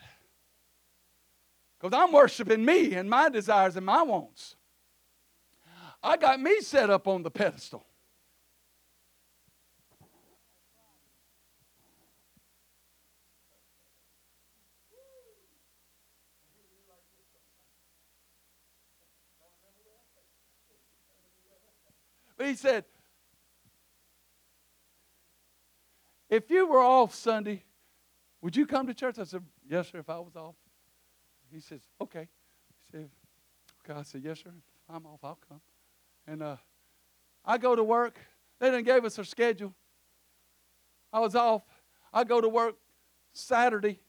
Because 1.78 1.98
I'm 1.98 2.12
worshiping 2.12 2.64
me 2.64 2.94
and 2.94 3.08
my 3.08 3.28
desires 3.28 3.76
and 3.76 3.86
my 3.86 4.02
wants. 4.02 4.56
I 6.02 6.16
got 6.16 6.40
me 6.40 6.60
set 6.60 6.90
up 6.90 7.06
on 7.06 7.22
the 7.22 7.30
pedestal. 7.30 7.84
But 22.36 22.46
he 22.46 22.54
said, 22.54 22.86
if 26.30 26.50
you 26.50 26.66
were 26.66 26.80
off 26.80 27.14
Sunday, 27.14 27.64
would 28.42 28.56
you 28.56 28.66
come 28.66 28.86
to 28.86 28.94
church? 28.94 29.18
I 29.18 29.24
said, 29.24 29.42
Yes, 29.68 29.90
sir, 29.90 29.98
if 29.98 30.08
I 30.08 30.18
was 30.18 30.36
off. 30.36 30.54
He 31.52 31.60
says, 31.60 31.80
Okay. 32.00 32.28
He 32.92 32.98
said, 32.98 33.10
Okay. 33.84 33.98
I 33.98 34.02
said, 34.02 34.22
Yes, 34.24 34.40
sir. 34.40 34.50
If 34.50 34.94
I'm 34.94 35.06
off, 35.06 35.20
I'll 35.22 35.38
come. 35.48 35.60
And 36.26 36.42
uh, 36.42 36.56
I 37.44 37.58
go 37.58 37.74
to 37.74 37.84
work. 37.84 38.18
They 38.58 38.70
didn't 38.70 38.84
give 38.84 39.04
us 39.04 39.18
a 39.18 39.24
schedule. 39.24 39.74
I 41.12 41.20
was 41.20 41.34
off. 41.34 41.62
I 42.12 42.24
go 42.24 42.40
to 42.40 42.48
work 42.48 42.76
Saturday. 43.32 44.00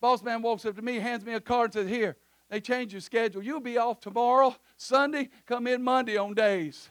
Boss 0.00 0.22
man 0.22 0.42
walks 0.42 0.64
up 0.64 0.76
to 0.76 0.82
me, 0.82 0.96
hands 0.96 1.24
me 1.24 1.34
a 1.34 1.40
card, 1.40 1.72
says, 1.72 1.88
Here, 1.88 2.16
they 2.50 2.60
changed 2.60 2.92
your 2.92 3.00
schedule. 3.00 3.42
You'll 3.42 3.60
be 3.60 3.78
off 3.78 4.00
tomorrow, 4.00 4.54
Sunday, 4.76 5.28
come 5.46 5.66
in 5.66 5.82
Monday 5.82 6.16
on 6.16 6.34
days. 6.34 6.90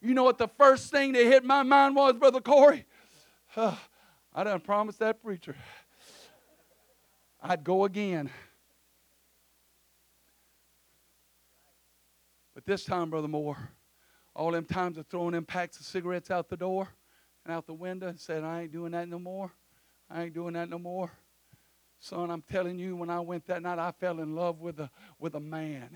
You 0.00 0.14
know 0.14 0.22
what 0.22 0.38
the 0.38 0.48
first 0.48 0.90
thing 0.90 1.12
that 1.12 1.24
hit 1.24 1.44
my 1.44 1.62
mind 1.62 1.96
was, 1.96 2.14
Brother 2.14 2.40
Corey? 2.40 2.86
Oh, 3.56 3.78
I 4.34 4.44
done 4.44 4.60
promised 4.60 4.98
that 5.00 5.22
preacher 5.22 5.56
I'd 7.40 7.64
go 7.64 7.84
again. 7.84 8.30
But 12.54 12.66
this 12.66 12.84
time, 12.84 13.10
Brother 13.10 13.28
Moore, 13.28 13.70
all 14.34 14.50
them 14.50 14.64
times 14.64 14.98
of 14.98 15.06
throwing 15.06 15.32
them 15.32 15.44
packs 15.44 15.78
of 15.78 15.86
cigarettes 15.86 16.30
out 16.30 16.48
the 16.48 16.56
door 16.56 16.88
and 17.44 17.54
out 17.54 17.66
the 17.66 17.74
window 17.74 18.08
and 18.08 18.18
said, 18.18 18.42
I 18.42 18.62
ain't 18.62 18.72
doing 18.72 18.92
that 18.92 19.08
no 19.08 19.20
more. 19.20 19.52
I 20.10 20.24
ain't 20.24 20.34
doing 20.34 20.54
that 20.54 20.68
no 20.68 20.78
more. 20.78 21.12
Son, 22.00 22.30
I'm 22.30 22.42
telling 22.42 22.78
you, 22.78 22.96
when 22.96 23.10
I 23.10 23.20
went 23.20 23.46
that 23.46 23.62
night, 23.62 23.78
I 23.78 23.92
fell 23.92 24.20
in 24.20 24.34
love 24.34 24.60
with 24.60 24.80
a, 24.80 24.90
with 25.18 25.34
a 25.34 25.40
man. 25.40 25.90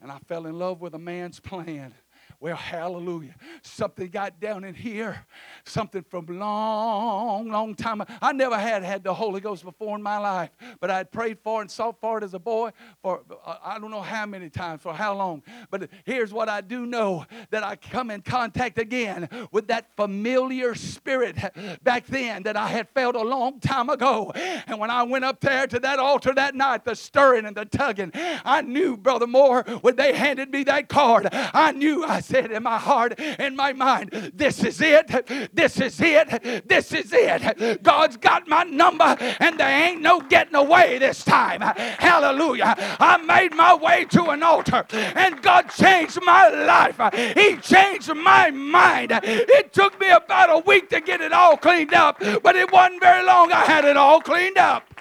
And 0.00 0.10
I 0.10 0.18
fell 0.26 0.46
in 0.46 0.58
love 0.58 0.80
with 0.80 0.94
a 0.94 0.98
man's 0.98 1.40
plan. 1.40 1.94
Well, 2.42 2.56
hallelujah. 2.56 3.36
Something 3.62 4.08
got 4.08 4.40
down 4.40 4.64
in 4.64 4.74
here. 4.74 5.26
Something 5.64 6.02
from 6.02 6.26
long, 6.26 7.48
long 7.48 7.76
time. 7.76 8.02
I 8.20 8.32
never 8.32 8.58
had 8.58 8.82
had 8.82 9.04
the 9.04 9.14
Holy 9.14 9.40
Ghost 9.40 9.62
before 9.62 9.94
in 9.94 10.02
my 10.02 10.18
life, 10.18 10.50
but 10.80 10.90
I 10.90 10.96
had 10.96 11.12
prayed 11.12 11.38
for 11.44 11.60
and 11.60 11.70
sought 11.70 12.00
for 12.00 12.18
it 12.18 12.24
as 12.24 12.34
a 12.34 12.40
boy 12.40 12.72
for 13.00 13.22
uh, 13.46 13.58
I 13.62 13.78
don't 13.78 13.92
know 13.92 14.02
how 14.02 14.26
many 14.26 14.50
times, 14.50 14.82
for 14.82 14.92
how 14.92 15.14
long. 15.14 15.44
But 15.70 15.88
here's 16.04 16.32
what 16.32 16.48
I 16.48 16.62
do 16.62 16.84
know 16.84 17.26
that 17.50 17.62
I 17.62 17.76
come 17.76 18.10
in 18.10 18.22
contact 18.22 18.76
again 18.76 19.28
with 19.52 19.68
that 19.68 19.94
familiar 19.94 20.74
spirit 20.74 21.36
back 21.84 22.06
then 22.08 22.42
that 22.42 22.56
I 22.56 22.66
had 22.66 22.88
felt 22.88 23.14
a 23.14 23.22
long 23.22 23.60
time 23.60 23.88
ago. 23.88 24.32
And 24.66 24.80
when 24.80 24.90
I 24.90 25.04
went 25.04 25.24
up 25.24 25.38
there 25.38 25.68
to 25.68 25.78
that 25.78 26.00
altar 26.00 26.34
that 26.34 26.56
night, 26.56 26.84
the 26.84 26.96
stirring 26.96 27.46
and 27.46 27.56
the 27.56 27.66
tugging, 27.66 28.10
I 28.44 28.62
knew, 28.62 28.96
Brother 28.96 29.28
Moore, 29.28 29.62
when 29.82 29.94
they 29.94 30.12
handed 30.12 30.50
me 30.50 30.64
that 30.64 30.88
card, 30.88 31.28
I 31.30 31.70
knew 31.70 32.02
I 32.04 32.18
said 32.18 32.31
in 32.32 32.62
my 32.62 32.78
heart, 32.78 33.18
in 33.18 33.56
my 33.56 33.72
mind, 33.72 34.32
this 34.34 34.62
is 34.64 34.80
it. 34.80 35.08
This 35.54 35.80
is 35.80 36.00
it. 36.00 36.68
This 36.68 36.92
is 36.92 37.12
it. 37.12 37.82
God's 37.82 38.16
got 38.16 38.48
my 38.48 38.64
number, 38.64 39.16
and 39.40 39.58
there 39.58 39.68
ain't 39.68 40.00
no 40.00 40.20
getting 40.20 40.54
away 40.54 40.98
this 40.98 41.24
time. 41.24 41.60
Hallelujah. 41.60 42.74
I 43.00 43.16
made 43.18 43.54
my 43.54 43.74
way 43.74 44.04
to 44.06 44.30
an 44.30 44.42
altar, 44.42 44.84
and 44.92 45.40
God 45.42 45.70
changed 45.70 46.18
my 46.22 46.48
life. 46.48 47.00
He 47.36 47.56
changed 47.56 48.14
my 48.14 48.50
mind. 48.50 49.12
It 49.22 49.72
took 49.72 49.98
me 50.00 50.10
about 50.10 50.50
a 50.50 50.58
week 50.58 50.88
to 50.90 51.00
get 51.00 51.20
it 51.20 51.32
all 51.32 51.56
cleaned 51.56 51.94
up, 51.94 52.18
but 52.42 52.56
it 52.56 52.70
wasn't 52.72 53.00
very 53.00 53.24
long 53.24 53.52
I 53.52 53.64
had 53.64 53.84
it 53.84 53.96
all 53.96 54.20
cleaned 54.20 54.58
up. 54.58 54.91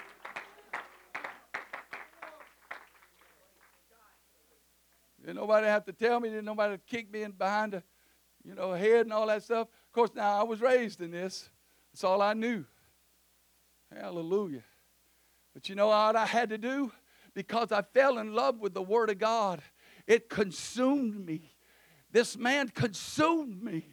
Didn't 5.21 5.37
nobody 5.37 5.67
have 5.67 5.85
to 5.85 5.93
tell 5.93 6.19
me. 6.19 6.29
Didn't 6.29 6.45
nobody 6.45 6.77
kick 6.87 7.11
me 7.11 7.23
in 7.23 7.31
behind 7.31 7.73
the, 7.73 7.83
you 8.43 8.55
know, 8.55 8.73
head 8.73 9.01
and 9.01 9.13
all 9.13 9.27
that 9.27 9.43
stuff. 9.43 9.67
Of 9.67 9.91
course, 9.93 10.11
now 10.15 10.39
I 10.39 10.43
was 10.43 10.61
raised 10.61 11.01
in 11.01 11.11
this. 11.11 11.49
That's 11.93 12.03
all 12.03 12.21
I 12.21 12.33
knew. 12.33 12.65
Hallelujah. 13.95 14.63
But 15.53 15.69
you 15.69 15.75
know 15.75 15.87
what 15.87 16.15
I 16.15 16.25
had 16.25 16.49
to 16.49 16.57
do? 16.57 16.91
Because 17.33 17.71
I 17.71 17.81
fell 17.81 18.17
in 18.17 18.33
love 18.33 18.59
with 18.59 18.73
the 18.73 18.81
Word 18.81 19.09
of 19.09 19.19
God, 19.19 19.61
it 20.07 20.29
consumed 20.29 21.25
me. 21.25 21.51
This 22.11 22.37
man 22.37 22.69
consumed 22.69 23.63
me. 23.63 23.85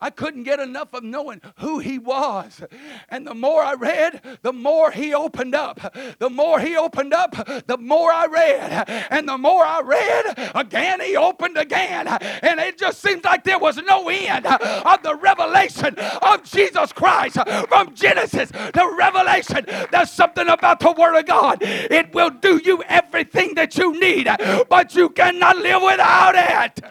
I 0.00 0.10
couldn't 0.10 0.44
get 0.44 0.60
enough 0.60 0.94
of 0.94 1.04
knowing 1.04 1.40
who 1.56 1.78
he 1.78 1.98
was. 1.98 2.62
And 3.08 3.26
the 3.26 3.34
more 3.34 3.62
I 3.62 3.74
read, 3.74 4.38
the 4.42 4.52
more 4.52 4.90
he 4.90 5.12
opened 5.14 5.54
up. 5.54 5.94
The 6.18 6.30
more 6.30 6.60
he 6.60 6.76
opened 6.76 7.12
up, 7.12 7.32
the 7.66 7.76
more 7.78 8.12
I 8.12 8.26
read. 8.26 8.88
And 9.10 9.28
the 9.28 9.38
more 9.38 9.64
I 9.64 9.80
read, 9.80 10.52
again 10.54 11.00
he 11.00 11.16
opened 11.16 11.58
again. 11.58 12.08
And 12.08 12.60
it 12.60 12.78
just 12.78 13.00
seemed 13.00 13.24
like 13.24 13.44
there 13.44 13.58
was 13.58 13.76
no 13.78 14.08
end 14.08 14.46
of 14.46 15.02
the 15.02 15.14
revelation 15.16 15.94
of 15.98 16.44
Jesus 16.44 16.92
Christ 16.92 17.36
from 17.68 17.94
Genesis 17.94 18.50
to 18.50 18.94
Revelation. 18.96 19.66
There's 19.90 20.10
something 20.10 20.48
about 20.48 20.80
the 20.80 20.92
Word 20.92 21.18
of 21.18 21.26
God. 21.26 21.58
It 21.60 22.14
will 22.14 22.30
do 22.30 22.60
you 22.64 22.82
everything 22.84 23.54
that 23.54 23.76
you 23.76 23.98
need, 23.98 24.28
but 24.68 24.94
you 24.94 25.10
cannot 25.10 25.58
live 25.58 25.82
without 25.82 26.34
it. 26.36 26.84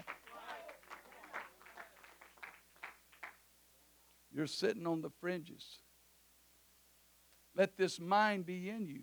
You're 4.39 4.47
sitting 4.47 4.87
on 4.87 5.01
the 5.01 5.09
fringes. 5.19 5.79
Let 7.57 7.75
this 7.75 7.99
mind 7.99 8.45
be 8.45 8.69
in 8.69 8.87
you, 8.87 9.01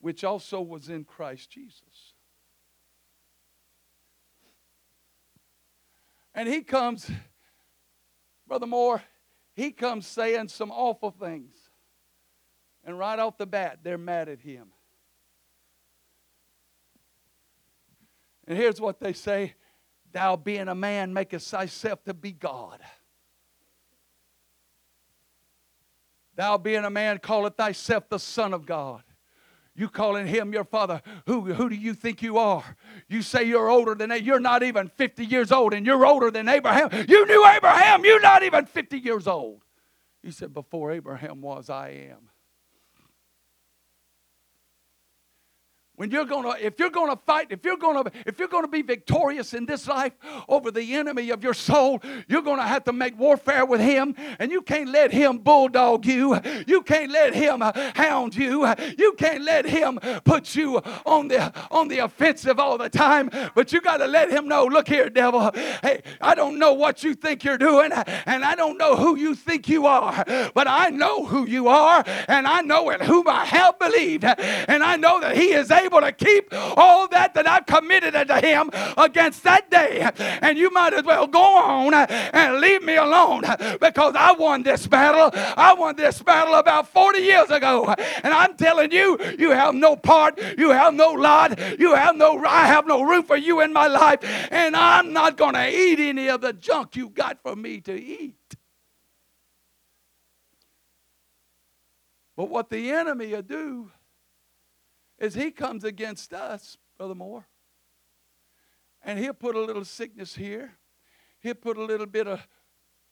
which 0.00 0.24
also 0.24 0.60
was 0.60 0.88
in 0.88 1.04
Christ 1.04 1.48
Jesus. 1.48 2.14
And 6.34 6.48
he 6.48 6.62
comes, 6.62 7.08
Brother 8.48 8.66
Moore, 8.66 9.00
he 9.54 9.70
comes 9.70 10.08
saying 10.08 10.48
some 10.48 10.72
awful 10.72 11.12
things. 11.12 11.54
And 12.82 12.98
right 12.98 13.20
off 13.20 13.38
the 13.38 13.46
bat, 13.46 13.78
they're 13.84 13.96
mad 13.96 14.28
at 14.28 14.40
him. 14.40 14.72
And 18.48 18.58
here's 18.58 18.80
what 18.80 18.98
they 18.98 19.12
say 19.12 19.54
Thou 20.10 20.34
being 20.34 20.66
a 20.66 20.74
man, 20.74 21.14
makest 21.14 21.48
thyself 21.48 22.02
to 22.06 22.12
be 22.12 22.32
God. 22.32 22.80
Thou 26.40 26.56
being 26.56 26.86
a 26.86 26.90
man, 26.90 27.18
calleth 27.18 27.58
thyself 27.58 28.08
the 28.08 28.18
Son 28.18 28.54
of 28.54 28.64
God. 28.64 29.02
You 29.74 29.90
calling 29.90 30.26
him 30.26 30.54
your 30.54 30.64
father. 30.64 31.02
Who, 31.26 31.52
who 31.52 31.68
do 31.68 31.74
you 31.74 31.92
think 31.92 32.22
you 32.22 32.38
are? 32.38 32.64
You 33.10 33.20
say 33.20 33.44
you're 33.44 33.68
older 33.68 33.94
than 33.94 34.08
that. 34.08 34.22
You're 34.22 34.40
not 34.40 34.62
even 34.62 34.88
50 34.88 35.26
years 35.26 35.52
old, 35.52 35.74
and 35.74 35.84
you're 35.84 36.06
older 36.06 36.30
than 36.30 36.48
Abraham. 36.48 36.88
You 37.06 37.26
knew 37.26 37.46
Abraham. 37.46 38.06
You're 38.06 38.22
not 38.22 38.42
even 38.42 38.64
50 38.64 38.96
years 38.96 39.26
old. 39.26 39.60
He 40.22 40.30
said, 40.30 40.54
Before 40.54 40.90
Abraham 40.92 41.42
was, 41.42 41.68
I 41.68 42.08
am. 42.10 42.30
When 46.00 46.10
you're 46.10 46.24
gonna 46.24 46.54
if 46.58 46.78
you're 46.78 46.88
gonna 46.88 47.18
fight 47.26 47.48
if 47.50 47.62
you're 47.62 47.76
gonna 47.76 48.02
if 48.24 48.38
you're 48.38 48.48
gonna 48.48 48.66
be 48.66 48.80
victorious 48.80 49.52
in 49.52 49.66
this 49.66 49.86
life 49.86 50.14
over 50.48 50.70
the 50.70 50.94
enemy 50.94 51.28
of 51.28 51.44
your 51.44 51.52
soul 51.52 52.00
you're 52.26 52.40
gonna 52.40 52.66
have 52.66 52.84
to 52.84 52.92
make 52.92 53.18
warfare 53.18 53.66
with 53.66 53.80
him. 53.80 54.14
And 54.38 54.50
you 54.50 54.62
can't 54.62 54.90
let 54.90 55.12
him 55.12 55.38
bulldog 55.38 56.06
you. 56.06 56.38
You 56.66 56.82
can't 56.82 57.10
let 57.10 57.34
him 57.34 57.62
uh, 57.62 57.72
hound 57.94 58.34
you. 58.34 58.66
You 58.96 59.12
can't 59.14 59.42
let 59.42 59.66
him 59.66 59.98
put 60.24 60.54
you 60.54 60.78
on 61.04 61.28
the 61.28 61.52
on 61.70 61.88
the 61.88 61.98
offensive 61.98 62.58
all 62.58 62.78
the 62.78 62.88
time. 62.88 63.30
But 63.54 63.72
you 63.72 63.80
got 63.80 63.98
to 63.98 64.06
let 64.06 64.30
him 64.30 64.48
know 64.48 64.64
look 64.64 64.88
here 64.88 65.10
devil. 65.10 65.50
Hey 65.82 66.02
i 66.20 66.34
don't 66.34 66.58
know 66.58 66.72
what 66.72 67.02
you 67.02 67.14
think 67.14 67.44
you're 67.44 67.58
doing 67.58 67.90
and 67.92 68.44
i 68.44 68.54
don't 68.54 68.78
know 68.78 68.96
who 68.96 69.16
you 69.16 69.34
think 69.34 69.68
you 69.68 69.86
are 69.86 70.24
but 70.54 70.66
i 70.66 70.88
know 70.88 71.24
who 71.24 71.46
you 71.46 71.68
are 71.68 72.04
and 72.28 72.46
i 72.46 72.60
know 72.60 72.90
in 72.90 73.00
whom 73.00 73.26
i 73.28 73.44
have 73.44 73.78
believed 73.78 74.24
and 74.24 74.82
i 74.82 74.96
know 74.96 75.20
that 75.20 75.36
he 75.36 75.52
is 75.52 75.70
able 75.70 75.89
able 75.90 76.00
to 76.00 76.12
keep 76.12 76.52
all 76.52 77.08
that 77.08 77.34
that 77.34 77.46
I've 77.46 77.66
committed 77.66 78.14
unto 78.14 78.34
him 78.34 78.70
against 78.96 79.42
that 79.44 79.70
day. 79.70 80.08
And 80.40 80.56
you 80.56 80.70
might 80.70 80.94
as 80.94 81.04
well 81.04 81.26
go 81.26 81.56
on 81.56 81.94
and 81.94 82.60
leave 82.60 82.82
me 82.82 82.96
alone 82.96 83.42
because 83.80 84.14
I 84.16 84.32
won 84.32 84.62
this 84.62 84.86
battle. 84.86 85.30
I 85.34 85.74
won 85.74 85.96
this 85.96 86.22
battle 86.22 86.54
about 86.54 86.88
40 86.88 87.18
years 87.18 87.50
ago. 87.50 87.94
And 88.22 88.32
I'm 88.32 88.56
telling 88.56 88.92
you, 88.92 89.18
you 89.38 89.50
have 89.50 89.74
no 89.74 89.96
part, 89.96 90.40
you 90.56 90.70
have 90.70 90.94
no 90.94 91.10
lot, 91.10 91.58
you 91.78 91.94
have 91.94 92.16
no 92.16 92.44
I 92.46 92.66
have 92.66 92.86
no 92.86 93.02
room 93.02 93.24
for 93.24 93.36
you 93.36 93.60
in 93.60 93.72
my 93.72 93.86
life. 93.86 94.20
And 94.50 94.76
I'm 94.76 95.12
not 95.12 95.36
going 95.36 95.54
to 95.54 95.68
eat 95.68 95.98
any 96.00 96.28
of 96.28 96.40
the 96.40 96.52
junk 96.52 96.96
you 96.96 97.10
got 97.10 97.42
for 97.42 97.56
me 97.56 97.80
to 97.82 98.00
eat. 98.00 98.34
But 102.36 102.48
what 102.48 102.70
the 102.70 102.90
enemy 102.90 103.32
will 103.32 103.42
do 103.42 103.90
is 105.20 105.34
he 105.34 105.50
comes 105.50 105.84
against 105.84 106.32
us, 106.32 106.78
Brother 106.96 107.14
Moore. 107.14 107.46
And 109.02 109.18
he'll 109.18 109.34
put 109.34 109.54
a 109.54 109.60
little 109.60 109.84
sickness 109.84 110.34
here. 110.34 110.72
He'll 111.40 111.54
put 111.54 111.76
a 111.76 111.84
little 111.84 112.06
bit 112.06 112.26
of 112.26 112.46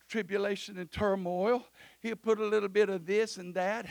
tribulation 0.08 0.78
and 0.78 0.90
turmoil. 0.90 1.64
He'll 2.00 2.16
put 2.16 2.40
a 2.40 2.44
little 2.44 2.68
bit 2.68 2.88
of 2.88 3.06
this 3.06 3.36
and 3.36 3.54
that. 3.54 3.86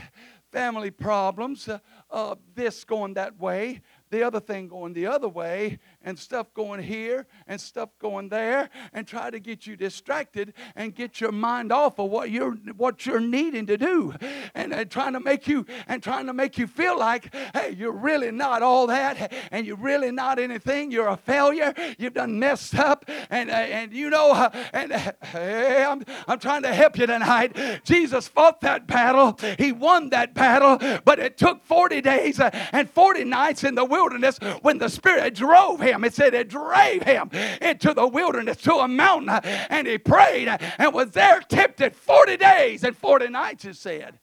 Family 0.52 0.92
problems, 0.92 1.68
uh, 1.68 1.80
uh, 2.10 2.36
this 2.56 2.84
going 2.84 3.14
that 3.16 3.40
way, 3.40 3.82
the 4.10 4.24
other 4.24 4.40
thing 4.40 4.68
going 4.68 4.94
the 4.94 5.06
other 5.06 5.28
way, 5.28 5.78
and 6.08 6.18
stuff 6.18 6.54
going 6.54 6.82
here 6.82 7.28
and 7.48 7.60
stuff 7.60 7.90
going 8.00 8.30
there, 8.30 8.70
and 8.94 9.06
try 9.06 9.30
to 9.30 9.42
get 9.42 9.68
you 9.68 9.76
distracted 9.76 10.54
and 10.74 10.96
get 10.96 11.20
your 11.20 11.34
mind 11.34 11.70
off 11.70 12.00
of 12.00 12.10
what 12.10 12.32
you're 12.32 12.54
what 12.78 13.06
you're 13.06 13.20
needing 13.20 13.66
to 13.66 13.78
do, 13.78 14.14
and 14.56 14.74
uh, 14.74 14.86
trying 14.86 15.12
to 15.12 15.20
make 15.20 15.50
you 15.50 15.66
and 15.86 16.02
trying 16.02 16.26
to 16.26 16.34
make 16.34 16.58
you 16.58 16.66
feel 16.66 16.98
like, 16.98 17.36
hey, 17.54 17.76
you're 17.78 17.92
really 17.92 18.32
not 18.32 18.64
all 18.64 18.88
that, 18.88 19.34
and 19.52 19.68
you're 19.68 19.76
really 19.76 20.10
not 20.10 20.40
anything. 20.40 20.92
You're 20.92 21.10
a 21.10 21.18
failure. 21.18 21.74
You've 21.98 22.14
done 22.14 22.40
messed 22.40 22.76
up, 22.76 23.04
and 23.30 23.50
uh, 23.50 23.54
and 23.54 23.92
you 23.92 24.10
know, 24.10 24.32
uh, 24.32 24.50
and 24.72 24.94
uh, 24.94 25.12
hey, 25.24 25.84
I'm 25.84 26.06
I'm 26.26 26.40
trying 26.40 26.62
to 26.62 26.74
help 26.74 26.98
you 26.98 27.06
tonight. 27.06 27.54
Jesus 27.84 28.30
fought 28.30 28.62
that 28.62 28.88
battle. 28.88 29.38
He 29.58 29.74
won 29.74 30.12
that 30.12 30.34
battle, 30.34 30.78
but 31.04 31.20
it 31.20 31.38
took 31.38 31.66
40 31.66 32.00
days 32.00 32.40
uh, 32.40 32.50
and 32.72 32.90
40 32.90 33.26
nights 33.26 33.66
in 33.66 33.76
the 33.76 33.84
wilderness 33.84 34.38
when 34.62 34.78
the 34.78 34.88
Spirit 34.88 35.36
drove 35.36 35.82
him. 35.82 35.97
It 36.04 36.14
said 36.14 36.34
it 36.34 36.50
drove 36.50 37.04
him 37.04 37.30
into 37.62 37.94
the 37.94 38.08
wilderness 38.08 38.58
to 38.58 38.76
a 38.76 38.88
mountain 38.88 39.30
and 39.30 39.88
he 39.88 39.98
prayed 39.98 40.48
and 40.48 40.94
was 40.94 41.12
there 41.12 41.40
tempted 41.42 41.96
40 41.96 42.38
days 42.38 42.84
and 42.84 42.96
40 42.96 43.30
nights, 43.30 43.66
it 43.66 43.76
said. 43.76 44.20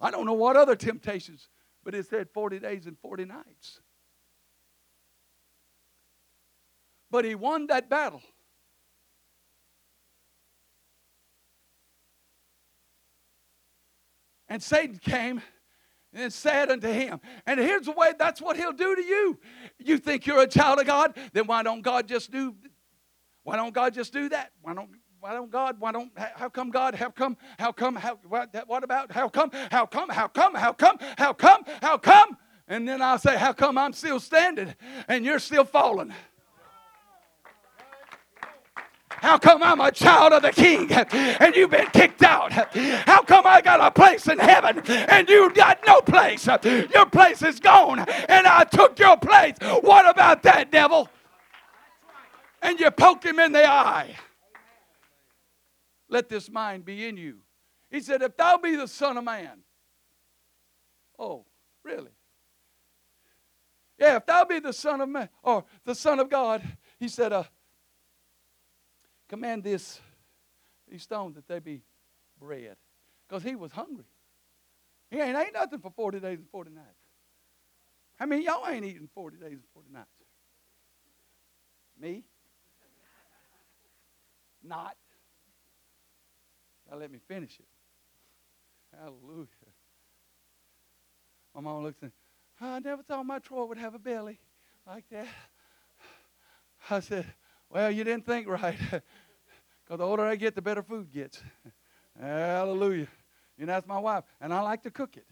I 0.00 0.10
don't 0.10 0.26
know 0.26 0.32
what 0.32 0.56
other 0.56 0.76
temptations, 0.76 1.48
but 1.84 1.94
it 1.94 2.06
said 2.06 2.28
40 2.30 2.60
days 2.60 2.86
and 2.86 2.96
40 2.98 3.24
nights. 3.24 3.80
But 7.10 7.24
he 7.24 7.34
won 7.34 7.66
that 7.68 7.88
battle. 7.88 8.22
And 14.48 14.62
Satan 14.62 14.98
came 14.98 15.42
and 16.12 16.32
said 16.32 16.70
unto 16.70 16.88
him. 16.88 17.20
And 17.46 17.60
here's 17.60 17.86
the 17.86 17.92
way 17.92 18.12
that's 18.18 18.40
what 18.40 18.56
he'll 18.56 18.72
do 18.72 18.96
to 18.96 19.02
you. 19.02 19.38
You 19.78 19.98
think 19.98 20.26
you're 20.26 20.42
a 20.42 20.46
child 20.46 20.80
of 20.80 20.86
God? 20.86 21.16
Then 21.32 21.46
why 21.46 21.62
don't 21.62 21.82
God 21.82 22.08
just 22.08 22.30
do 22.30 22.54
why 23.48 23.56
don't 23.56 23.72
God 23.72 23.94
just 23.94 24.12
do 24.12 24.28
that? 24.28 24.52
Why 24.60 24.74
don't 24.74 24.90
why 25.20 25.32
don't 25.32 25.50
God? 25.50 25.80
Why 25.80 25.90
don't? 25.90 26.12
How 26.16 26.50
come 26.50 26.70
God? 26.70 26.94
How 26.94 27.08
come? 27.08 27.34
How 27.58 27.72
come? 27.72 27.96
How 27.96 28.18
what? 28.28 28.54
What 28.66 28.84
about? 28.84 29.10
How 29.10 29.30
come? 29.30 29.50
How 29.70 29.86
come? 29.86 30.10
How 30.10 30.28
come? 30.28 30.54
How 30.54 30.72
come? 30.74 30.98
How 31.16 31.32
come? 31.32 31.64
How 31.80 31.96
come? 31.96 32.36
And 32.68 32.86
then 32.86 33.00
I'll 33.00 33.18
say, 33.18 33.38
How 33.38 33.54
come 33.54 33.78
I'm 33.78 33.94
still 33.94 34.20
standing 34.20 34.74
and 35.08 35.24
you're 35.24 35.38
still 35.38 35.64
falling? 35.64 36.12
How 39.20 39.38
come 39.38 39.62
I'm 39.62 39.80
a 39.80 39.90
child 39.90 40.32
of 40.32 40.42
the 40.42 40.52
king 40.52 40.90
and 40.92 41.54
you've 41.54 41.70
been 41.70 41.88
kicked 41.88 42.22
out? 42.22 42.52
How 42.52 43.22
come 43.22 43.46
I 43.46 43.60
got 43.60 43.80
a 43.80 43.90
place 43.90 44.28
in 44.28 44.38
heaven 44.38 44.78
and 44.86 45.28
you 45.28 45.52
got 45.52 45.80
no 45.86 46.00
place? 46.00 46.46
Your 46.46 47.06
place 47.06 47.42
is 47.42 47.60
gone 47.60 48.00
and 48.00 48.46
I 48.46 48.64
took 48.64 48.98
your 48.98 49.16
place. 49.16 49.56
What 49.80 50.08
about 50.08 50.42
that, 50.44 50.70
devil? 50.70 51.08
And 52.62 52.78
you 52.78 52.90
poke 52.90 53.24
him 53.24 53.38
in 53.38 53.52
the 53.52 53.68
eye. 53.68 54.16
Let 56.08 56.28
this 56.28 56.50
mind 56.50 56.84
be 56.84 57.06
in 57.06 57.16
you. 57.16 57.38
He 57.90 58.00
said, 58.00 58.22
If 58.22 58.36
thou 58.36 58.56
be 58.58 58.76
the 58.76 58.88
Son 58.88 59.16
of 59.16 59.24
Man. 59.24 59.60
Oh, 61.18 61.44
really? 61.84 62.10
Yeah, 63.98 64.16
if 64.16 64.26
thou 64.26 64.44
be 64.44 64.60
the 64.60 64.72
Son 64.72 65.00
of 65.00 65.08
Man 65.08 65.28
or 65.42 65.64
the 65.84 65.94
Son 65.94 66.20
of 66.20 66.30
God, 66.30 66.62
he 66.98 67.08
said, 67.08 67.32
uh, 67.32 67.44
command 69.28 69.62
this, 69.62 70.00
these 70.90 71.02
stones 71.02 71.34
that 71.36 71.46
they 71.46 71.58
be 71.58 71.82
bread. 72.40 72.76
Because 73.28 73.42
he 73.42 73.54
was 73.54 73.72
hungry. 73.72 74.04
He 75.10 75.18
ain't 75.18 75.36
ate 75.36 75.52
nothing 75.52 75.80
for 75.80 75.90
40 75.90 76.20
days 76.20 76.38
and 76.38 76.48
40 76.50 76.70
nights. 76.70 76.86
I 78.20 78.26
mean, 78.26 78.42
y'all 78.42 78.66
ain't 78.68 78.84
eating 78.84 79.08
40 79.14 79.36
days 79.36 79.52
and 79.52 79.62
40 79.74 79.88
nights. 79.92 80.06
Me? 82.00 82.24
Not. 84.62 84.96
Now 86.90 86.96
let 86.96 87.10
me 87.10 87.18
finish 87.28 87.58
it. 87.58 87.66
Hallelujah. 88.96 89.46
My 91.54 91.60
mom 91.60 91.82
looks 91.82 92.02
at 92.02 92.10
I 92.60 92.80
never 92.80 93.02
thought 93.02 93.24
my 93.24 93.38
Troy 93.38 93.64
would 93.64 93.78
have 93.78 93.94
a 93.94 93.98
belly 93.98 94.38
like 94.86 95.04
that. 95.10 95.28
I 96.90 97.00
said, 97.00 97.26
Well, 97.70 97.90
you 97.90 98.04
didn't 98.04 98.26
think 98.26 98.48
right. 98.48 98.78
Because 99.84 100.00
the 100.00 100.04
older 100.04 100.22
I 100.22 100.36
get, 100.36 100.54
the 100.54 100.60
better 100.60 100.82
food 100.82 101.10
gets. 101.10 101.42
Hallelujah. 102.20 103.08
You 103.56 103.64
know, 103.64 103.72
that's 103.72 103.86
my 103.86 103.98
wife. 103.98 104.22
And 104.38 104.52
I 104.52 104.60
like 104.60 104.82
to 104.82 104.90
cook 104.90 105.16
it. 105.16 105.24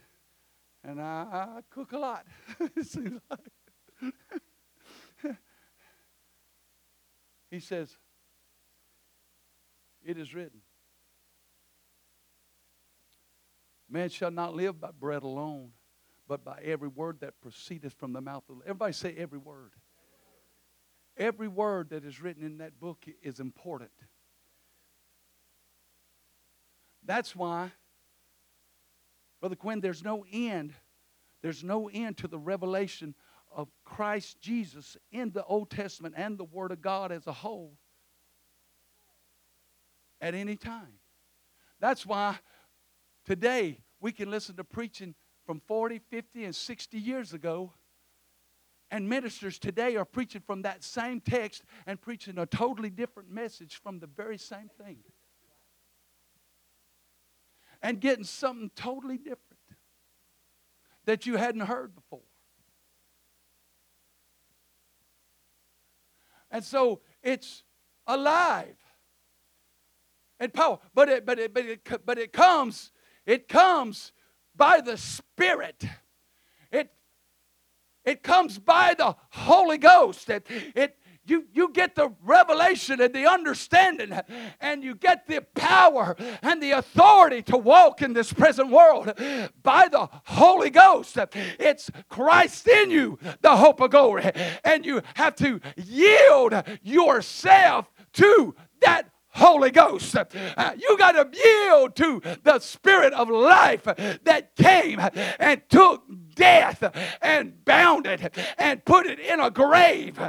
And 0.82 0.98
I, 0.98 1.58
I 1.58 1.60
cook 1.68 1.92
a 1.92 1.98
lot. 1.98 2.24
it 2.74 2.86
seems 2.86 3.20
like. 3.30 4.14
he 7.50 7.60
says, 7.60 7.98
It 10.02 10.16
is 10.16 10.34
written. 10.34 10.62
Man 13.90 14.08
shall 14.08 14.30
not 14.30 14.54
live 14.54 14.80
by 14.80 14.90
bread 14.90 15.22
alone, 15.22 15.72
but 16.26 16.44
by 16.44 16.62
every 16.64 16.88
word 16.88 17.20
that 17.20 17.42
proceedeth 17.42 17.92
from 17.92 18.14
the 18.14 18.22
mouth 18.22 18.44
of 18.48 18.62
everybody 18.62 18.94
say 18.94 19.14
every 19.18 19.38
word 19.38 19.72
every 21.16 21.48
word 21.48 21.90
that 21.90 22.04
is 22.04 22.20
written 22.20 22.44
in 22.44 22.58
that 22.58 22.78
book 22.78 23.04
is 23.22 23.40
important 23.40 23.90
that's 27.04 27.34
why 27.34 27.70
brother 29.40 29.56
quinn 29.56 29.80
there's 29.80 30.04
no 30.04 30.24
end 30.32 30.72
there's 31.42 31.62
no 31.62 31.88
end 31.88 32.16
to 32.16 32.28
the 32.28 32.38
revelation 32.38 33.14
of 33.54 33.68
christ 33.84 34.40
jesus 34.40 34.96
in 35.10 35.30
the 35.32 35.44
old 35.44 35.70
testament 35.70 36.14
and 36.16 36.38
the 36.38 36.44
word 36.44 36.72
of 36.72 36.80
god 36.80 37.12
as 37.12 37.26
a 37.26 37.32
whole 37.32 37.76
at 40.20 40.34
any 40.34 40.56
time 40.56 40.98
that's 41.80 42.06
why 42.06 42.38
today 43.24 43.78
we 44.00 44.12
can 44.12 44.30
listen 44.30 44.56
to 44.56 44.64
preaching 44.64 45.14
from 45.46 45.60
40, 45.66 46.00
50, 46.10 46.44
and 46.44 46.54
60 46.54 46.98
years 46.98 47.32
ago. 47.32 47.72
And 48.90 49.08
ministers 49.08 49.58
today 49.58 49.96
are 49.96 50.04
preaching 50.04 50.42
from 50.46 50.62
that 50.62 50.84
same 50.84 51.20
text 51.20 51.64
and 51.86 52.00
preaching 52.00 52.38
a 52.38 52.46
totally 52.46 52.90
different 52.90 53.30
message 53.30 53.80
from 53.82 53.98
the 53.98 54.06
very 54.06 54.38
same 54.38 54.70
thing. 54.82 54.98
And 57.82 58.00
getting 58.00 58.24
something 58.24 58.70
totally 58.76 59.18
different 59.18 59.40
that 61.04 61.26
you 61.26 61.36
hadn't 61.36 61.62
heard 61.62 61.94
before. 61.94 62.20
And 66.50 66.64
so 66.64 67.00
it's 67.22 67.64
alive 68.06 68.76
and 70.38 70.52
power. 70.52 70.78
But 70.94 71.08
it, 71.08 71.26
but 71.26 71.38
it, 71.38 71.52
but 71.52 71.64
it, 71.66 72.06
but 72.06 72.18
it 72.18 72.32
comes, 72.32 72.92
it 73.24 73.48
comes 73.48 74.12
by 74.54 74.80
the 74.80 74.96
Spirit. 74.96 75.84
It, 78.06 78.22
comes 78.22 78.58
by 78.58 78.94
the 78.96 79.16
Holy 79.30 79.78
Ghost. 79.78 80.30
It, 80.30 80.46
it, 80.74 80.96
you, 81.26 81.44
you 81.52 81.72
get 81.72 81.94
the 81.96 82.12
revelation 82.22 83.00
and 83.00 83.12
the 83.12 83.28
understanding, 83.28 84.18
and 84.60 84.84
you 84.84 84.94
get 84.94 85.26
the 85.26 85.40
power 85.54 86.16
and 86.42 86.62
the 86.62 86.72
authority 86.72 87.42
to 87.42 87.56
walk 87.56 88.00
in 88.02 88.12
this 88.12 88.32
present 88.32 88.70
world 88.70 89.12
by 89.62 89.88
the 89.88 90.08
Holy 90.26 90.70
Ghost. 90.70 91.18
It's 91.34 91.90
Christ 92.08 92.68
in 92.68 92.90
you, 92.90 93.18
the 93.40 93.56
hope 93.56 93.80
of 93.80 93.90
glory. 93.90 94.30
And 94.64 94.86
you 94.86 95.02
have 95.14 95.34
to 95.36 95.60
yield 95.76 96.54
yourself 96.82 97.90
to 98.14 98.54
that 98.82 99.10
Holy 99.36 99.70
Ghost. 99.70 100.16
Uh, 100.16 100.72
you 100.78 100.96
got 100.96 101.12
to 101.12 101.38
yield 101.38 101.94
to 101.96 102.22
the 102.42 102.58
Spirit 102.58 103.12
of 103.12 103.28
life 103.28 103.84
that 103.84 104.56
came 104.56 104.98
and 105.38 105.60
took 105.68 106.04
death 106.36 106.84
and 107.20 107.64
bound 107.64 108.06
it 108.06 108.32
and 108.58 108.84
put 108.84 109.06
it 109.06 109.18
in 109.18 109.40
a 109.40 109.50
grave. 109.50 110.20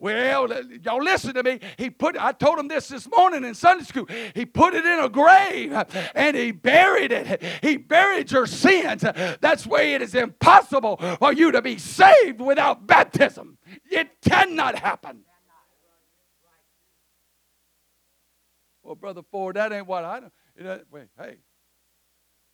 Well, 0.00 0.52
uh, 0.52 0.62
y'all 0.82 1.02
listen 1.02 1.34
to 1.34 1.42
me. 1.42 1.58
He 1.76 1.90
put 1.90 2.16
I 2.16 2.30
told 2.30 2.58
him 2.58 2.68
this 2.68 2.88
this 2.88 3.08
morning 3.10 3.44
in 3.44 3.54
Sunday 3.54 3.84
school. 3.84 4.06
He 4.34 4.46
put 4.46 4.74
it 4.74 4.84
in 4.84 5.00
a 5.00 5.08
grave 5.08 5.72
and 6.14 6.36
he 6.36 6.52
buried 6.52 7.10
it. 7.10 7.42
He 7.62 7.78
buried 7.78 8.30
your 8.30 8.46
sins. 8.46 9.02
That's 9.40 9.66
why 9.66 9.82
it 9.82 10.02
is 10.02 10.14
impossible 10.14 10.98
for 11.18 11.32
you 11.32 11.50
to 11.50 11.62
be 11.62 11.78
saved 11.78 12.40
without 12.40 12.86
baptism. 12.86 13.58
It 13.90 14.20
cannot 14.22 14.78
happen. 14.78 15.22
Well, 18.84 18.94
Brother 18.94 19.22
Ford, 19.30 19.56
that 19.56 19.72
ain't 19.72 19.86
what 19.86 20.04
I 20.04 20.20
know. 20.20 20.80
Wait, 20.90 21.08
hey, 21.18 21.36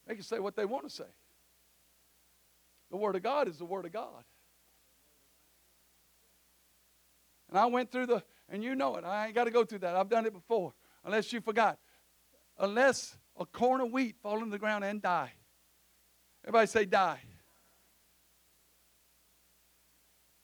they 0.07 0.15
can 0.15 0.25
say 0.25 0.39
what 0.39 0.57
they 0.57 0.65
want 0.65 0.85
to 0.85 0.91
say. 0.91 1.05
The 2.95 2.99
Word 2.99 3.17
of 3.17 3.25
God 3.25 3.49
is 3.49 3.59
the 3.59 3.65
Word 3.65 3.87
of 3.87 3.93
God. 3.93 4.23
And 7.49 7.59
I 7.59 7.67
went 7.67 7.91
through 7.91 8.07
the, 8.07 8.23
and 8.49 8.63
you 8.63 8.77
know 8.77 8.95
it. 8.95 9.05
I 9.05 9.27
ain't 9.27 9.35
got 9.35 9.47
to 9.47 9.51
go 9.51 9.65
through 9.65 9.81
that. 9.81 9.97
I've 9.97 10.09
done 10.09 10.27
it 10.27 10.33
before. 10.33 10.75
Unless 11.05 11.33
you 11.33 11.41
forgot. 11.41 11.77
Unless 12.57 13.19
a 13.37 13.47
corn 13.47 13.81
of 13.81 13.91
wheat 13.91 14.15
fall 14.23 14.39
into 14.39 14.51
the 14.51 14.61
ground 14.61 14.85
and 14.85 15.03
die. 15.03 15.33
Everybody 16.45 16.69
say 16.69 16.85
die. 16.85 17.19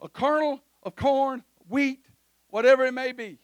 A 0.00 0.08
kernel 0.08 0.60
of 0.82 0.96
corn, 0.96 1.44
wheat, 1.68 2.04
whatever 2.48 2.84
it 2.84 2.92
may 2.92 3.12
be. 3.12 3.38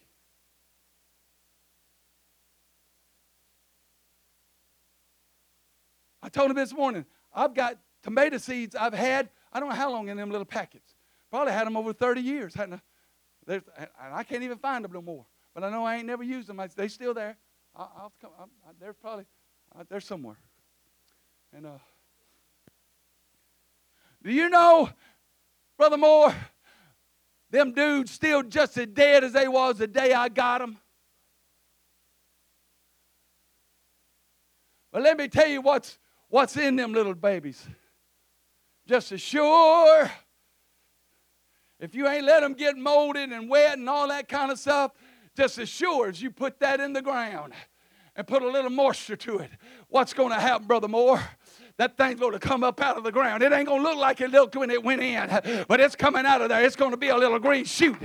I 6.21 6.27
told 6.27 6.51
him 6.51 6.57
this 6.57 6.73
morning, 6.73 7.05
I've 7.33 7.53
got 7.53 7.77
tomato 8.03 8.37
seeds 8.37 8.75
I've 8.75 8.93
had, 8.93 9.29
I 9.51 9.59
don't 9.59 9.69
know 9.69 9.75
how 9.75 9.91
long 9.91 10.09
in 10.09 10.17
them 10.17 10.31
little 10.31 10.45
packets. 10.45 10.95
Probably 11.29 11.53
had 11.53 11.67
them 11.67 11.75
over 11.75 11.93
30 11.93 12.21
years. 12.21 12.53
Hadn't 12.53 12.75
I? 12.75 12.81
And 13.47 13.61
I 13.99 14.23
can't 14.23 14.43
even 14.43 14.57
find 14.57 14.83
them 14.83 14.91
no 14.91 15.01
more. 15.01 15.25
But 15.53 15.63
I 15.63 15.69
know 15.69 15.85
I 15.85 15.97
ain't 15.97 16.05
never 16.05 16.23
used 16.23 16.47
them. 16.47 16.61
They're 16.75 16.89
still 16.89 17.13
there. 17.13 17.37
I, 17.75 17.81
will 18.01 18.13
come. 18.21 18.31
I, 18.39 18.71
they're 18.79 18.93
probably 18.93 19.25
uh, 19.75 19.83
they're 19.89 19.99
somewhere. 19.99 20.37
And 21.55 21.65
uh, 21.65 21.77
do 24.23 24.31
you 24.31 24.49
know, 24.49 24.89
Brother 25.77 25.97
Moore? 25.97 26.33
Them 27.49 27.71
dudes 27.71 28.11
still 28.11 28.43
just 28.43 28.77
as 28.77 28.87
dead 28.87 29.23
as 29.23 29.31
they 29.31 29.47
was 29.47 29.77
the 29.77 29.87
day 29.87 30.11
I 30.11 30.27
got 30.27 30.59
them. 30.59 30.77
But 34.91 35.03
let 35.03 35.17
me 35.17 35.27
tell 35.29 35.47
you 35.47 35.61
what's 35.61 35.97
what's 36.27 36.57
in 36.57 36.75
them 36.75 36.91
little 36.91 37.13
babies. 37.13 37.65
Just 38.87 39.11
as 39.11 39.19
sure, 39.19 40.09
if 41.77 41.93
you 41.93 42.07
ain't 42.07 42.23
let 42.23 42.39
them 42.39 42.53
get 42.53 42.77
molded 42.77 43.33
and 43.33 43.49
wet 43.49 43.77
and 43.77 43.89
all 43.89 44.07
that 44.07 44.29
kind 44.29 44.49
of 44.49 44.57
stuff, 44.57 44.93
just 45.35 45.57
as 45.59 45.67
sure 45.67 46.07
as 46.07 46.21
you 46.21 46.31
put 46.31 46.61
that 46.61 46.79
in 46.79 46.93
the 46.93 47.01
ground 47.01 47.51
and 48.15 48.25
put 48.25 48.41
a 48.41 48.47
little 48.47 48.69
moisture 48.69 49.17
to 49.17 49.39
it, 49.39 49.51
what's 49.89 50.13
going 50.13 50.29
to 50.29 50.39
happen, 50.39 50.67
Brother 50.67 50.87
Moore? 50.87 51.21
That 51.77 51.95
thing's 51.95 52.19
going 52.19 52.33
to 52.33 52.39
come 52.39 52.63
up 52.63 52.81
out 52.81 52.97
of 52.97 53.03
the 53.03 53.11
ground. 53.11 53.43
It 53.43 53.53
ain't 53.53 53.67
going 53.67 53.83
to 53.83 53.89
look 53.89 53.97
like 53.97 54.19
it 54.19 54.31
looked 54.31 54.55
when 54.55 54.71
it 54.71 54.83
went 54.83 55.01
in, 55.01 55.65
but 55.67 55.79
it's 55.79 55.95
coming 55.95 56.25
out 56.25 56.41
of 56.41 56.49
there. 56.49 56.63
It's 56.63 56.75
going 56.75 56.91
to 56.91 56.97
be 56.97 57.09
a 57.09 57.17
little 57.17 57.37
green 57.37 57.65
shoot. 57.65 57.97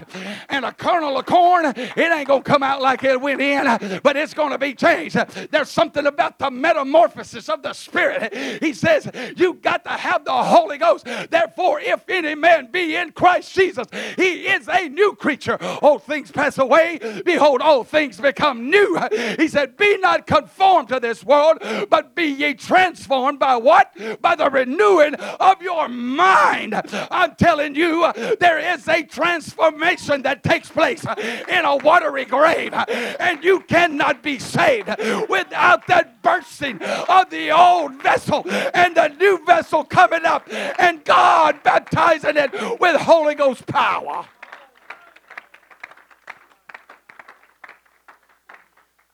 And 0.51 0.65
a 0.65 0.73
kernel 0.73 1.17
of 1.19 1.25
corn, 1.27 1.67
it 1.67 1.99
ain't 1.99 2.29
going 2.29 2.43
to 2.43 2.51
come 2.51 2.63
out 2.63 2.83
like 2.83 3.03
it 3.03 3.21
went 3.21 3.41
in, 3.41 3.65
but 4.03 4.17
it's 4.17 4.35
going 4.35 4.51
to 4.51 4.59
be 4.59 4.75
changed. 4.75 5.17
There's 5.51 5.71
something 5.71 6.07
about 6.07 6.39
the 6.39 6.51
metamorphosis 6.51 7.49
of 7.49 7.63
the 7.63 7.73
Spirit. 7.73 8.63
He 8.63 8.75
says, 8.75 9.11
You 9.37 9.55
got 9.55 9.85
to 9.85 9.91
have 9.91 10.25
the 10.25 10.33
Holy 10.33 10.77
Ghost. 10.77 11.07
Therefore, 11.31 11.81
if 11.81 12.07
any 12.09 12.35
man 12.35 12.71
be 12.71 12.95
in 12.97 13.13
Christ 13.13 13.55
Jesus, 13.55 13.87
he 14.17 14.49
is 14.49 14.69
a 14.69 14.89
new 14.89 15.15
creature. 15.15 15.59
Old 15.81 16.03
things 16.03 16.31
pass 16.31 16.59
away. 16.59 16.99
Behold, 17.25 17.63
all 17.63 17.85
things 17.85 18.21
become 18.21 18.69
new. 18.69 18.99
He 19.39 19.49
said, 19.49 19.79
Be 19.79 19.97
not 19.99 20.27
conformed 20.27 20.89
to 20.89 21.01
this 21.01 21.25
world, 21.25 21.59
but 21.89 22.15
be 22.15 22.27
ye 22.27 22.53
transformed 22.53 23.39
by 23.39 23.62
what? 23.63 23.93
By 24.21 24.37
the 24.37 24.51
renewing 24.51 25.15
of 25.15 25.63
your 25.63 25.89
mind. 25.89 26.81
I'm 27.11 27.35
telling 27.37 27.75
you, 27.75 28.13
there 28.41 28.59
is 28.59 28.87
a 28.89 29.03
transformation 29.03 30.23
that 30.23 30.43
takes 30.43 30.69
place 30.71 31.05
in 31.49 31.65
a 31.65 31.77
watery 31.77 32.25
grave, 32.25 32.75
and 32.75 33.43
you 33.43 33.61
cannot 33.61 34.23
be 34.23 34.39
saved 34.39 34.89
without 35.29 35.87
that 35.87 36.23
bursting 36.23 36.83
of 36.83 37.31
the 37.31 37.51
old 37.51 38.03
vessel 38.03 38.45
and 38.75 38.97
the 38.97 39.09
new 39.09 39.45
vessel 39.45 39.85
coming 39.85 40.25
up, 40.25 40.47
and 40.79 41.05
God 41.05 41.63
baptizing 41.63 42.37
it 42.37 42.53
with 42.81 43.01
Holy 43.01 43.35
Ghost 43.35 43.67
power. 43.67 44.27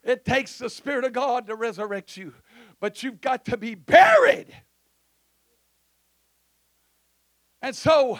It 0.05 0.25
takes 0.25 0.57
the 0.57 0.71
Spirit 0.71 1.05
of 1.05 1.13
God 1.13 1.47
to 1.49 1.55
resurrect 1.55 2.17
you 2.17 2.33
but 2.81 3.03
you've 3.03 3.20
got 3.20 3.45
to 3.47 3.57
be 3.57 3.74
buried. 3.74 4.55
And 7.61 7.74
so, 7.74 8.18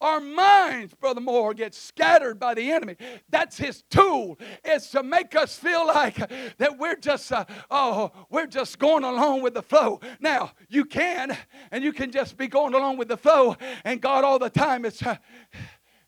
our 0.00 0.18
minds, 0.18 0.94
Brother 0.94 1.20
Moore, 1.20 1.54
get 1.54 1.74
scattered 1.74 2.40
by 2.40 2.54
the 2.54 2.72
enemy. 2.72 2.96
That's 3.28 3.56
his 3.56 3.84
tool, 3.88 4.38
is 4.64 4.88
to 4.88 5.02
make 5.02 5.36
us 5.36 5.56
feel 5.56 5.86
like 5.86 6.16
that 6.58 6.76
we're 6.78 6.96
just, 6.96 7.30
uh, 7.30 7.44
oh, 7.70 8.10
we're 8.28 8.48
just 8.48 8.78
going 8.80 9.04
along 9.04 9.42
with 9.42 9.54
the 9.54 9.62
flow. 9.62 10.00
Now, 10.20 10.52
you 10.68 10.84
can, 10.84 11.36
and 11.70 11.84
you 11.84 11.92
can 11.92 12.10
just 12.10 12.36
be 12.36 12.48
going 12.48 12.74
along 12.74 12.96
with 12.96 13.08
the 13.08 13.16
flow, 13.16 13.56
and 13.84 14.00
God 14.00 14.24
all 14.24 14.40
the 14.40 14.50
time 14.50 14.84
is, 14.84 15.00
uh, 15.02 15.16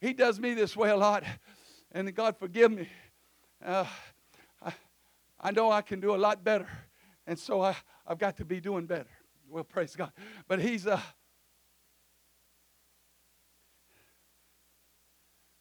he 0.01 0.13
does 0.13 0.41
me 0.41 0.55
this 0.55 0.77
way 0.77 0.91
a 0.91 0.97
lot, 0.97 1.23
and 1.93 2.13
God 2.15 2.37
forgive 2.37 2.73
me. 2.73 2.89
Uh, 3.65 3.87
I, 4.61 4.73
I 5.41 5.51
know 5.53 5.71
I 5.71 5.83
can 5.83 6.01
do 6.01 6.15
a 6.15 6.19
lot 6.19 6.43
better, 6.43 6.69
and 7.27 7.39
so 7.39 7.63
I, 7.63 7.77
I've 8.07 8.19
got 8.19 8.37
to 8.39 8.45
be 8.45 8.61
doing 8.61 8.87
better. 8.87 9.09
Well, 9.49 9.65
praise 9.65 9.97
God. 9.97 10.13
But 10.49 10.61
he's, 10.61 10.87
uh, 10.87 11.01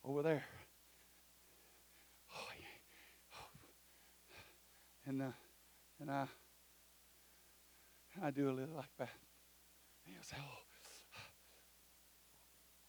over 0.04 0.22
there. 0.22 0.44
Oh, 2.36 2.48
yeah. 2.60 2.66
And, 5.06 5.22
uh, 5.22 5.32
and 6.00 6.12
I, 6.12 6.26
I 8.22 8.32
do 8.32 8.50
a 8.50 8.52
little 8.52 8.76
like 8.76 8.90
that. 9.00 9.10
And 10.06 10.16
he'll 10.16 10.24
say, 10.24 10.36
oh, 10.40 10.44
over 10.44 10.66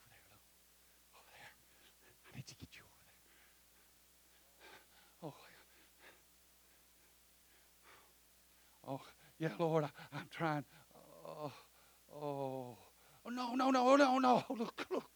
there, 0.08 0.22
look. 0.30 0.42
Over 1.14 1.30
there. 1.30 1.52
I 2.32 2.36
need 2.36 2.46
to 2.46 2.54
get 2.56 2.68
you 2.72 2.82
over 2.82 3.02
there. 3.04 3.14
Oh, 8.86 9.00
yeah, 9.38 9.48
Lord, 9.58 9.84
I, 9.84 10.18
am 10.18 10.26
trying. 10.30 10.64
Oh, 11.26 11.52
oh, 12.14 12.78
oh, 13.24 13.30
no, 13.30 13.54
no, 13.54 13.70
no, 13.70 13.96
no, 13.96 14.18
no. 14.18 14.44
Look, 14.50 14.86
look. 14.90 15.10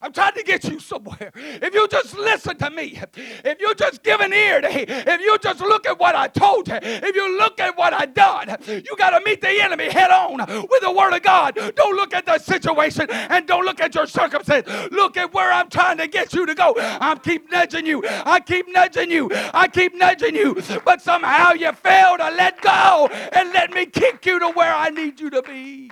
I'm 0.00 0.12
trying 0.12 0.34
to 0.34 0.42
get 0.42 0.64
you 0.64 0.78
somewhere. 0.80 1.32
If 1.34 1.74
you 1.74 1.88
just 1.88 2.16
listen 2.16 2.56
to 2.58 2.70
me, 2.70 3.00
if 3.44 3.60
you 3.60 3.74
just 3.74 4.02
give 4.02 4.20
an 4.20 4.32
ear 4.32 4.60
to 4.60 4.68
me, 4.68 4.84
if 4.88 5.20
you 5.20 5.38
just 5.38 5.60
look 5.60 5.86
at 5.86 5.98
what 5.98 6.14
I 6.14 6.28
told 6.28 6.68
you, 6.68 6.78
if 6.82 7.14
you 7.14 7.38
look 7.38 7.60
at 7.60 7.76
what 7.76 7.92
I 7.92 8.06
done, 8.06 8.56
you 8.66 8.96
got 8.96 9.10
to 9.10 9.24
meet 9.24 9.40
the 9.40 9.50
enemy 9.62 9.90
head 9.90 10.10
on 10.10 10.38
with 10.38 10.82
the 10.82 10.92
word 10.92 11.14
of 11.14 11.22
God. 11.22 11.54
Don't 11.74 11.96
look 11.96 12.14
at 12.14 12.26
the 12.26 12.38
situation 12.38 13.10
and 13.10 13.46
don't 13.46 13.64
look 13.64 13.80
at 13.80 13.94
your 13.94 14.06
circumstance. 14.06 14.68
Look 14.90 15.16
at 15.16 15.34
where 15.34 15.52
I'm 15.52 15.68
trying 15.68 15.98
to 15.98 16.06
get 16.06 16.32
you 16.32 16.46
to 16.46 16.54
go. 16.54 16.74
I 16.78 17.16
keep 17.16 17.50
nudging 17.50 17.86
you. 17.86 18.04
I 18.06 18.40
keep 18.40 18.66
nudging 18.68 19.10
you. 19.10 19.30
I 19.32 19.68
keep 19.68 19.94
nudging 19.94 20.34
you. 20.34 20.62
But 20.84 21.02
somehow 21.02 21.52
you 21.52 21.72
fail 21.72 22.16
to 22.18 22.30
let 22.30 22.60
go 22.60 23.08
and 23.32 23.52
let 23.52 23.72
me 23.72 23.86
kick 23.86 24.24
you 24.26 24.38
to 24.38 24.50
where 24.50 24.74
I 24.74 24.90
need 24.90 25.20
you 25.20 25.30
to 25.30 25.42
be. 25.42 25.90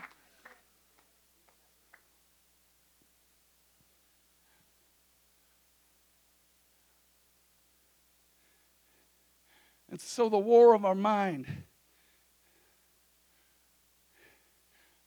And 9.97 10.01
so 10.03 10.29
the 10.29 10.37
war 10.37 10.75
of 10.75 10.85
our 10.85 10.95
mind. 10.95 11.47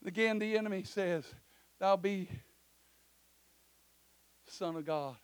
Again, 0.03 0.39
the 0.39 0.57
enemy 0.57 0.81
says, 0.81 1.25
Thou 1.79 1.95
be 1.95 2.27
Son 4.47 4.75
of 4.77 4.87
God. 4.87 5.15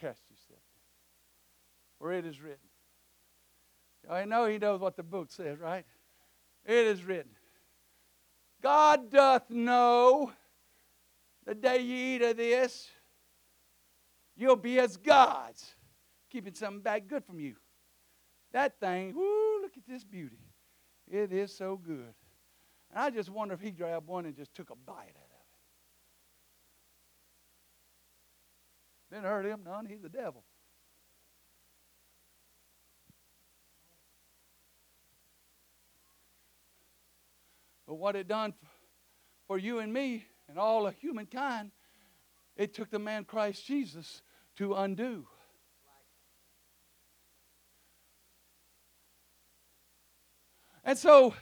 Cast 0.00 0.22
yourself. 0.30 0.62
For 1.98 2.12
it 2.12 2.24
is 2.24 2.40
written. 2.40 2.58
I 4.08 4.24
know 4.24 4.46
he 4.46 4.58
knows 4.58 4.80
what 4.80 4.96
the 4.96 5.02
book 5.02 5.32
says, 5.32 5.58
right? 5.58 5.84
It 6.64 6.86
is 6.86 7.02
written. 7.02 7.32
God 8.62 9.10
doth 9.10 9.50
know 9.50 10.30
the 11.44 11.56
day 11.56 11.82
ye 11.82 12.14
eat 12.14 12.22
of 12.22 12.36
this 12.36 12.88
you'll 14.40 14.56
be 14.56 14.78
as 14.78 14.96
gods, 14.96 15.74
keeping 16.30 16.54
something 16.54 16.80
back 16.80 17.06
good 17.06 17.24
from 17.24 17.38
you. 17.38 17.56
That 18.52 18.80
thing, 18.80 19.14
whoo, 19.14 19.60
look 19.62 19.76
at 19.76 19.86
this 19.86 20.02
beauty. 20.02 20.38
It 21.10 21.32
is 21.32 21.54
so 21.54 21.76
good. 21.76 22.14
And 22.90 22.98
I 22.98 23.10
just 23.10 23.28
wonder 23.28 23.54
if 23.54 23.60
he 23.60 23.70
grabbed 23.70 24.06
one 24.06 24.26
and 24.26 24.34
just 24.34 24.54
took 24.54 24.70
a 24.70 24.74
bite 24.74 24.94
out 24.94 24.98
of 24.98 25.04
it. 29.10 29.14
Didn't 29.14 29.24
hurt 29.26 29.46
him 29.46 29.60
none. 29.64 29.86
He's 29.86 30.00
the 30.00 30.08
devil. 30.08 30.42
But 37.86 37.96
what 37.96 38.14
it 38.14 38.28
done 38.28 38.54
for 39.48 39.58
you 39.58 39.80
and 39.80 39.92
me 39.92 40.24
and 40.48 40.58
all 40.58 40.86
of 40.86 40.94
humankind, 40.94 41.72
it 42.56 42.72
took 42.72 42.88
the 42.90 43.00
man 43.00 43.24
Christ 43.24 43.66
Jesus 43.66 44.22
to 44.60 44.74
undo. 44.74 45.26
And 50.84 50.98
so, 50.98 51.32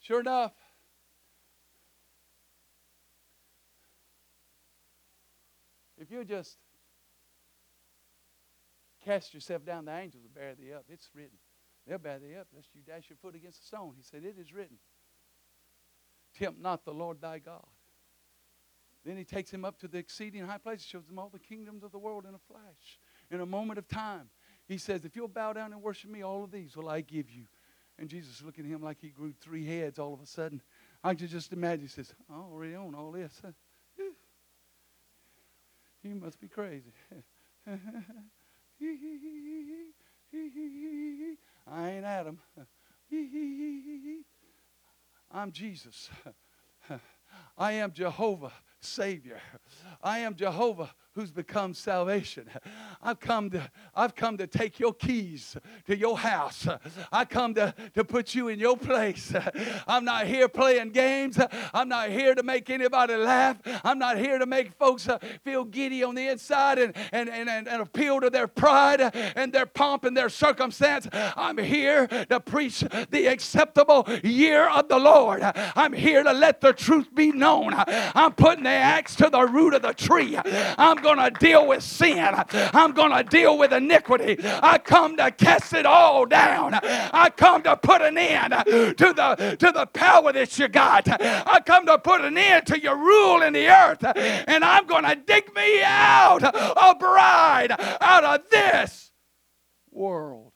sure 0.00 0.20
enough, 0.20 0.54
if 5.98 6.10
you 6.10 6.24
just 6.24 6.56
cast 9.04 9.34
yourself 9.34 9.62
down, 9.66 9.84
the 9.84 9.94
angels 9.94 10.22
will 10.22 10.30
bear 10.30 10.54
thee 10.54 10.72
up. 10.72 10.86
It's 10.88 11.10
written. 11.14 11.36
They'll 11.86 11.98
bear 11.98 12.18
thee 12.18 12.36
up 12.36 12.46
lest 12.54 12.68
you 12.74 12.80
dash 12.80 13.10
your 13.10 13.18
foot 13.18 13.34
against 13.34 13.60
a 13.60 13.66
stone. 13.66 13.92
He 13.98 14.02
said, 14.02 14.24
It 14.24 14.36
is 14.40 14.50
written. 14.50 14.78
Tempt 16.38 16.58
not 16.58 16.86
the 16.86 16.94
Lord 16.94 17.20
thy 17.20 17.38
God. 17.38 17.66
Then 19.06 19.16
he 19.16 19.24
takes 19.24 19.52
him 19.52 19.64
up 19.64 19.78
to 19.78 19.88
the 19.88 19.98
exceeding 19.98 20.44
high 20.44 20.58
place, 20.58 20.82
shows 20.82 21.08
him 21.08 21.16
all 21.16 21.30
the 21.32 21.38
kingdoms 21.38 21.84
of 21.84 21.92
the 21.92 21.98
world 21.98 22.26
in 22.28 22.34
a 22.34 22.40
flash, 22.52 22.98
in 23.30 23.40
a 23.40 23.46
moment 23.46 23.78
of 23.78 23.86
time. 23.86 24.28
He 24.66 24.78
says, 24.78 25.04
If 25.04 25.14
you'll 25.14 25.28
bow 25.28 25.52
down 25.52 25.72
and 25.72 25.80
worship 25.80 26.10
me, 26.10 26.22
all 26.22 26.42
of 26.42 26.50
these 26.50 26.76
will 26.76 26.88
I 26.88 27.02
give 27.02 27.30
you. 27.30 27.44
And 28.00 28.08
Jesus 28.08 28.42
looking 28.44 28.64
at 28.64 28.70
him 28.70 28.82
like 28.82 28.98
he 29.00 29.10
grew 29.10 29.32
three 29.32 29.64
heads 29.64 30.00
all 30.00 30.12
of 30.12 30.20
a 30.20 30.26
sudden. 30.26 30.60
I 31.04 31.14
can 31.14 31.28
just 31.28 31.52
imagine, 31.52 31.82
he 31.82 31.86
says, 31.86 32.12
oh, 32.28 32.34
I 32.34 32.52
already 32.52 32.74
own 32.74 32.96
all 32.96 33.12
this. 33.12 33.40
You 36.02 36.14
must 36.14 36.40
be 36.40 36.46
crazy. 36.46 36.92
I 41.66 41.90
ain't 41.90 42.04
Adam. 42.04 42.38
I'm 45.32 45.50
Jesus. 45.50 46.08
I 47.58 47.72
am 47.72 47.92
Jehovah 47.92 48.52
Savior. 48.80 49.40
I 50.02 50.20
am 50.20 50.34
Jehovah 50.34 50.90
who's 51.16 51.30
become 51.30 51.72
salvation. 51.72 52.46
I've 53.02 53.18
come 53.18 53.48
to, 53.50 53.70
I've 53.94 54.14
come 54.14 54.36
to 54.36 54.46
take 54.46 54.78
your 54.78 54.92
keys 54.92 55.56
to 55.86 55.96
your 55.96 56.18
house. 56.18 56.68
I 57.10 57.24
come 57.24 57.54
to, 57.54 57.74
to 57.94 58.04
put 58.04 58.34
you 58.34 58.48
in 58.48 58.58
your 58.58 58.76
place. 58.76 59.32
I'm 59.88 60.04
not 60.04 60.26
here 60.26 60.46
playing 60.46 60.90
games. 60.90 61.40
I'm 61.72 61.88
not 61.88 62.10
here 62.10 62.34
to 62.34 62.42
make 62.42 62.68
anybody 62.68 63.16
laugh. 63.16 63.56
I'm 63.82 63.98
not 63.98 64.18
here 64.18 64.38
to 64.38 64.44
make 64.44 64.74
folks 64.74 65.08
uh, 65.08 65.18
feel 65.42 65.64
giddy 65.64 66.04
on 66.04 66.14
the 66.14 66.28
inside 66.28 66.78
and, 66.78 66.94
and, 67.12 67.30
and, 67.30 67.48
and, 67.48 67.66
and 67.66 67.80
appeal 67.80 68.20
to 68.20 68.28
their 68.28 68.46
pride 68.46 69.00
and 69.00 69.54
their 69.54 69.66
pomp 69.66 70.04
and 70.04 70.14
their 70.14 70.28
circumstance. 70.28 71.08
I'm 71.12 71.56
here 71.56 72.08
to 72.28 72.40
preach 72.40 72.80
the 73.10 73.26
acceptable 73.28 74.06
year 74.22 74.68
of 74.68 74.88
the 74.88 74.98
Lord. 74.98 75.40
I'm 75.42 75.94
here 75.94 76.22
to 76.22 76.32
let 76.34 76.60
the 76.60 76.74
truth 76.74 77.14
be 77.14 77.32
known. 77.32 77.72
I'm 77.74 78.34
putting 78.34 78.65
the 78.66 78.70
axe 78.70 79.16
to 79.16 79.30
the 79.30 79.46
root 79.46 79.74
of 79.74 79.82
the 79.82 79.92
tree. 79.92 80.36
I'm 80.36 80.96
going 80.96 81.18
to 81.18 81.30
deal 81.30 81.66
with 81.66 81.82
sin. 81.82 82.34
I'm 82.52 82.92
going 82.92 83.12
to 83.12 83.22
deal 83.22 83.56
with 83.56 83.72
iniquity. 83.72 84.36
I 84.44 84.78
come 84.78 85.16
to 85.16 85.30
cast 85.30 85.72
it 85.72 85.86
all 85.86 86.26
down. 86.26 86.74
I 86.74 87.30
come 87.30 87.62
to 87.62 87.76
put 87.76 88.02
an 88.02 88.18
end 88.18 88.52
to 88.52 89.12
the, 89.14 89.56
to 89.58 89.72
the 89.72 89.86
power 89.86 90.32
that 90.32 90.58
you 90.58 90.68
got. 90.68 91.08
I 91.08 91.60
come 91.64 91.86
to 91.86 91.98
put 91.98 92.22
an 92.22 92.36
end 92.36 92.66
to 92.66 92.80
your 92.80 92.96
rule 92.96 93.42
in 93.42 93.52
the 93.52 93.68
earth. 93.68 94.04
And 94.04 94.64
I'm 94.64 94.86
going 94.86 95.04
to 95.04 95.14
dig 95.16 95.54
me 95.54 95.82
out 95.82 96.42
a 96.42 96.94
bride 96.98 97.72
out 98.00 98.24
of 98.24 98.50
this 98.50 99.12
world 99.90 100.52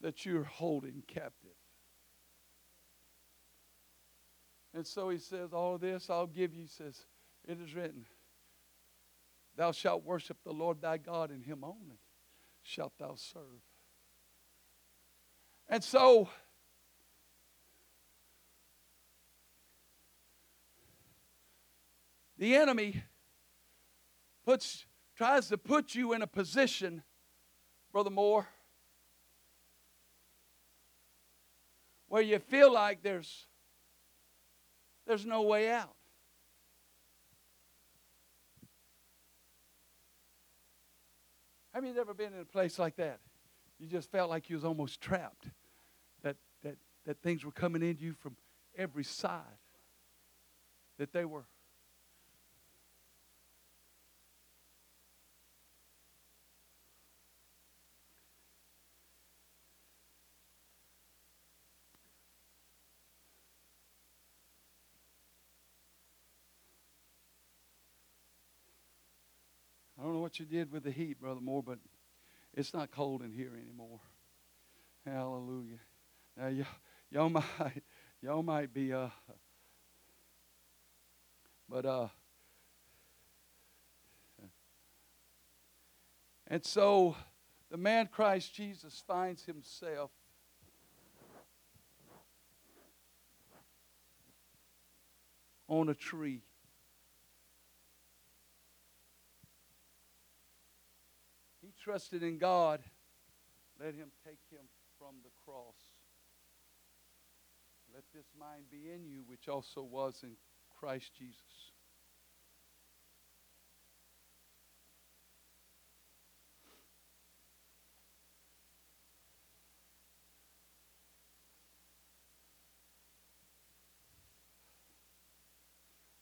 that 0.00 0.24
you're 0.24 0.44
holding 0.44 1.02
captive. 1.06 1.45
And 4.76 4.86
so 4.86 5.08
he 5.08 5.16
says, 5.16 5.54
All 5.54 5.78
this 5.78 6.10
I'll 6.10 6.26
give 6.26 6.54
you. 6.54 6.66
Says, 6.66 7.06
It 7.48 7.58
is 7.62 7.74
written. 7.74 8.04
Thou 9.56 9.72
shalt 9.72 10.04
worship 10.04 10.36
the 10.44 10.52
Lord 10.52 10.82
thy 10.82 10.98
God, 10.98 11.30
and 11.30 11.42
him 11.42 11.64
only 11.64 11.98
shalt 12.62 12.92
thou 12.98 13.14
serve. 13.14 13.62
And 15.66 15.82
so, 15.82 16.28
the 22.36 22.54
enemy 22.54 23.02
puts, 24.44 24.84
tries 25.16 25.48
to 25.48 25.56
put 25.56 25.94
you 25.94 26.12
in 26.12 26.20
a 26.20 26.26
position, 26.26 27.02
Brother 27.92 28.10
Moore, 28.10 28.46
where 32.08 32.20
you 32.20 32.38
feel 32.38 32.70
like 32.70 33.02
there's 33.02 33.45
there's 35.06 35.26
no 35.26 35.42
way 35.42 35.70
out. 35.70 35.94
Have 41.72 41.84
you 41.84 41.94
ever 42.00 42.14
been 42.14 42.32
in 42.32 42.40
a 42.40 42.44
place 42.44 42.78
like 42.78 42.96
that? 42.96 43.20
You 43.78 43.86
just 43.86 44.10
felt 44.10 44.30
like 44.30 44.48
you 44.48 44.56
was 44.56 44.64
almost 44.64 45.00
trapped. 45.00 45.50
That 46.22 46.36
that 46.62 46.76
that 47.04 47.20
things 47.20 47.44
were 47.44 47.52
coming 47.52 47.82
into 47.82 48.02
you 48.02 48.14
from 48.14 48.36
every 48.76 49.04
side. 49.04 49.42
That 50.98 51.12
they 51.12 51.26
were 51.26 51.44
you 70.40 70.46
did 70.46 70.72
with 70.72 70.84
the 70.84 70.90
heat, 70.90 71.20
Brother 71.20 71.40
Moore, 71.40 71.62
but 71.62 71.78
it's 72.54 72.74
not 72.74 72.90
cold 72.90 73.22
in 73.22 73.32
here 73.32 73.52
anymore. 73.60 74.00
Hallelujah. 75.06 75.78
Now, 76.36 76.48
y- 76.48 76.66
y'all 77.10 77.28
might, 77.60 77.82
y'all 78.22 78.42
might 78.42 78.72
be, 78.74 78.92
uh, 78.92 79.08
but, 81.68 81.86
uh, 81.86 82.08
and 86.48 86.64
so 86.64 87.16
the 87.70 87.76
man 87.76 88.08
Christ 88.12 88.54
Jesus 88.54 89.02
finds 89.06 89.44
himself 89.44 90.10
on 95.68 95.88
a 95.88 95.94
tree. 95.94 96.42
He 101.62 101.72
trusted 101.86 102.24
in 102.24 102.36
God. 102.36 102.80
Let 103.78 103.94
him 103.94 104.08
take 104.24 104.40
him 104.50 104.66
from 104.98 105.14
the 105.22 105.30
cross. 105.44 105.76
Let 107.94 108.02
this 108.12 108.26
mind 108.36 108.64
be 108.72 108.90
in 108.92 109.06
you, 109.06 109.22
which 109.28 109.48
also 109.48 109.84
was 109.84 110.24
in 110.24 110.32
Christ 110.80 111.12
Jesus. 111.16 111.70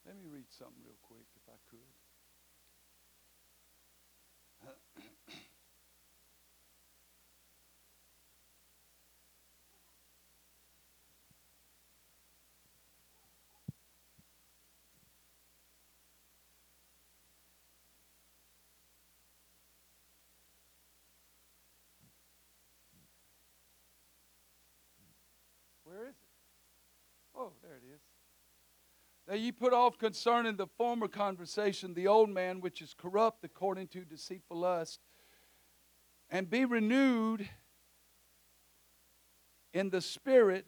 Let 0.05 0.17
me 0.17 0.25
read 0.31 0.45
something 0.51 0.77
real 0.85 0.99
quick, 1.01 1.25
if 1.35 1.49
I 1.49 1.57
could. 1.71 1.79
Where 25.95 26.09
is 26.09 26.17
it? 26.17 26.29
Oh, 27.37 27.53
there 27.75 27.91
it 27.91 27.95
is. 27.95 28.01
That 29.27 29.41
ye 29.41 29.53
put 29.53 29.73
off 29.73 29.99
concerning 29.99 30.57
the 30.57 30.67
former 30.67 31.09
conversation 31.09 31.95
the 31.95 32.07
old 32.07 32.31
man 32.31 32.61
which 32.61 32.83
is 32.83 32.95
corrupt 32.95 33.45
according 33.45 33.89
to 33.89 34.05
deceitful 34.05 34.59
lust, 34.59 35.01
and 36.31 36.49
be 36.49 36.65
renewed 36.65 37.49
in 39.73 39.91
the 39.91 40.01
spirit 40.01 40.67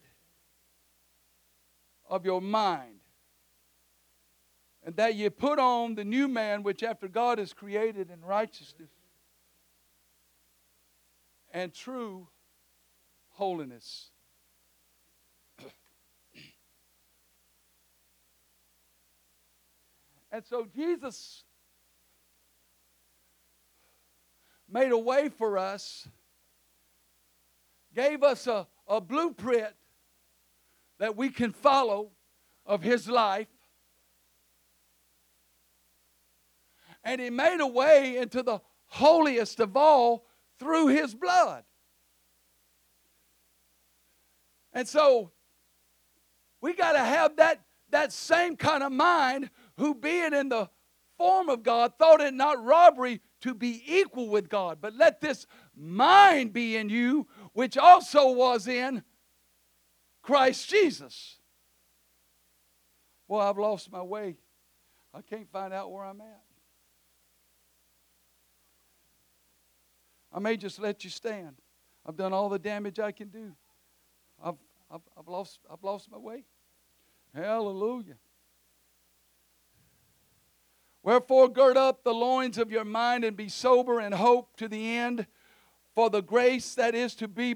of 2.08 2.24
your 2.24 2.40
mind. 2.40 3.00
And 4.84 4.96
that 4.96 5.14
ye 5.16 5.28
put 5.28 5.58
on 5.58 5.94
the 5.94 6.04
new 6.04 6.28
man 6.28 6.62
which 6.62 6.82
after 6.82 7.08
God 7.08 7.38
is 7.38 7.52
created 7.52 8.10
in 8.10 8.24
righteousness 8.24 8.90
and 11.52 11.72
true 11.72 12.28
holiness. 13.30 14.10
And 20.36 20.44
so 20.44 20.66
Jesus 20.76 21.44
made 24.70 24.92
a 24.92 24.98
way 24.98 25.30
for 25.30 25.56
us, 25.56 26.06
gave 27.94 28.22
us 28.22 28.46
a, 28.46 28.66
a 28.86 29.00
blueprint 29.00 29.72
that 30.98 31.16
we 31.16 31.30
can 31.30 31.52
follow 31.52 32.10
of 32.66 32.82
his 32.82 33.08
life. 33.08 33.46
And 37.02 37.18
he 37.18 37.30
made 37.30 37.62
a 37.62 37.66
way 37.66 38.18
into 38.18 38.42
the 38.42 38.60
holiest 38.88 39.58
of 39.58 39.74
all 39.74 40.26
through 40.58 40.88
his 40.88 41.14
blood. 41.14 41.64
And 44.74 44.86
so 44.86 45.30
we 46.60 46.74
got 46.74 46.92
to 46.92 46.98
have 46.98 47.36
that, 47.36 47.62
that 47.88 48.12
same 48.12 48.56
kind 48.56 48.82
of 48.82 48.92
mind 48.92 49.48
who 49.76 49.94
being 49.94 50.32
in 50.32 50.48
the 50.48 50.68
form 51.16 51.48
of 51.48 51.62
God 51.62 51.92
thought 51.98 52.20
it 52.20 52.34
not 52.34 52.62
robbery 52.62 53.20
to 53.40 53.54
be 53.54 53.82
equal 53.86 54.28
with 54.28 54.48
God. 54.48 54.78
But 54.80 54.94
let 54.94 55.20
this 55.20 55.46
mind 55.74 56.52
be 56.52 56.76
in 56.76 56.88
you, 56.88 57.26
which 57.52 57.76
also 57.76 58.32
was 58.32 58.68
in 58.68 59.02
Christ 60.22 60.68
Jesus. 60.68 61.36
Well, 63.28 63.40
I've 63.40 63.58
lost 63.58 63.90
my 63.90 64.02
way. 64.02 64.36
I 65.12 65.22
can't 65.22 65.50
find 65.50 65.72
out 65.72 65.90
where 65.90 66.04
I'm 66.04 66.20
at. 66.20 66.42
I 70.32 70.38
may 70.38 70.56
just 70.56 70.78
let 70.78 71.02
you 71.02 71.10
stand. 71.10 71.56
I've 72.04 72.16
done 72.16 72.32
all 72.32 72.48
the 72.48 72.58
damage 72.58 73.00
I 73.00 73.10
can 73.10 73.28
do. 73.28 73.52
I've, 74.42 74.56
I've, 74.90 75.00
I've, 75.18 75.28
lost, 75.28 75.60
I've 75.72 75.82
lost 75.82 76.10
my 76.10 76.18
way. 76.18 76.44
Hallelujah. 77.34 78.16
Wherefore, 81.06 81.48
gird 81.48 81.76
up 81.76 82.02
the 82.02 82.12
loins 82.12 82.58
of 82.58 82.72
your 82.72 82.84
mind 82.84 83.22
and 83.22 83.36
be 83.36 83.48
sober 83.48 84.00
and 84.00 84.12
hope 84.12 84.56
to 84.56 84.66
the 84.66 84.96
end 84.96 85.28
for 85.94 86.10
the 86.10 86.20
grace 86.20 86.74
that 86.74 86.96
is 86.96 87.14
to 87.14 87.28
be 87.28 87.54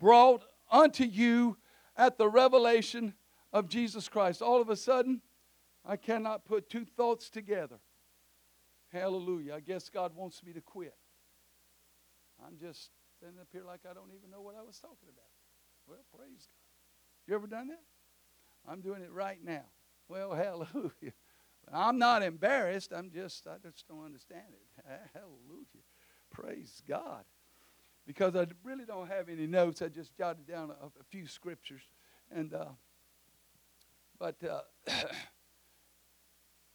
brought 0.00 0.44
unto 0.68 1.04
you 1.04 1.58
at 1.96 2.18
the 2.18 2.28
revelation 2.28 3.14
of 3.52 3.68
Jesus 3.68 4.08
Christ. 4.08 4.42
All 4.42 4.60
of 4.60 4.68
a 4.68 4.74
sudden, 4.74 5.20
I 5.84 5.96
cannot 5.96 6.44
put 6.44 6.68
two 6.68 6.84
thoughts 6.84 7.30
together. 7.30 7.78
Hallelujah. 8.92 9.54
I 9.54 9.60
guess 9.60 9.88
God 9.88 10.16
wants 10.16 10.42
me 10.42 10.52
to 10.52 10.60
quit. 10.60 10.96
I'm 12.44 12.58
just 12.58 12.90
standing 13.16 13.38
up 13.38 13.46
here 13.52 13.62
like 13.64 13.82
I 13.88 13.94
don't 13.94 14.10
even 14.12 14.28
know 14.28 14.40
what 14.40 14.56
I 14.58 14.62
was 14.62 14.80
talking 14.80 15.08
about. 15.08 15.30
Well, 15.86 16.04
praise 16.18 16.48
God. 16.48 17.28
You 17.28 17.36
ever 17.36 17.46
done 17.46 17.68
that? 17.68 17.82
I'm 18.68 18.80
doing 18.80 19.02
it 19.02 19.12
right 19.12 19.38
now. 19.44 19.66
Well, 20.08 20.32
hallelujah. 20.34 21.12
I'm 21.72 21.98
not 21.98 22.22
embarrassed. 22.22 22.92
I'm 22.92 23.10
just, 23.10 23.46
I 23.46 23.56
just 23.62 23.86
don't 23.88 24.04
understand 24.04 24.44
it. 24.52 24.84
Hallelujah. 25.14 25.84
Praise 26.30 26.82
God. 26.88 27.24
Because 28.06 28.36
I 28.36 28.46
really 28.62 28.84
don't 28.84 29.08
have 29.08 29.28
any 29.28 29.46
notes. 29.46 29.82
I 29.82 29.88
just 29.88 30.16
jotted 30.16 30.46
down 30.46 30.70
a, 30.70 30.86
a 30.86 31.04
few 31.10 31.26
scriptures. 31.26 31.82
And, 32.30 32.54
uh, 32.54 32.66
but 34.18 34.36
uh, 34.44 34.60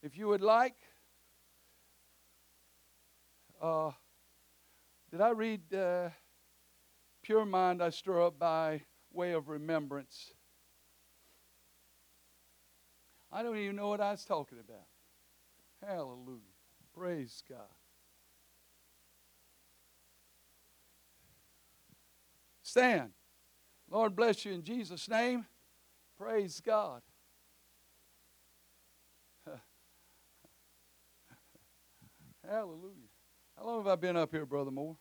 if 0.03 0.17
you 0.17 0.27
would 0.27 0.41
like, 0.41 0.75
uh, 3.61 3.91
did 5.09 5.21
I 5.21 5.29
read 5.29 5.73
uh, 5.73 6.09
Pure 7.21 7.45
Mind 7.45 7.81
I 7.81 7.91
Stir 7.91 8.21
Up 8.21 8.39
by 8.39 8.81
Way 9.13 9.33
of 9.33 9.47
Remembrance? 9.47 10.33
I 13.31 13.43
don't 13.43 13.57
even 13.57 13.75
know 13.77 13.87
what 13.87 14.01
I 14.01 14.11
was 14.11 14.25
talking 14.25 14.57
about. 14.59 14.87
Hallelujah. 15.85 16.39
Praise 16.93 17.41
God. 17.47 17.59
Stand. 22.61 23.11
Lord 23.89 24.15
bless 24.15 24.45
you 24.45 24.53
in 24.53 24.63
Jesus' 24.63 25.09
name. 25.09 25.45
Praise 26.17 26.61
God. 26.61 27.01
Hallelujah. 32.47 33.09
How 33.57 33.65
long 33.65 33.77
have 33.79 33.87
I 33.87 33.95
been 33.95 34.15
up 34.17 34.31
here, 34.31 34.45
Brother 34.45 34.71
Moore? 34.71 34.97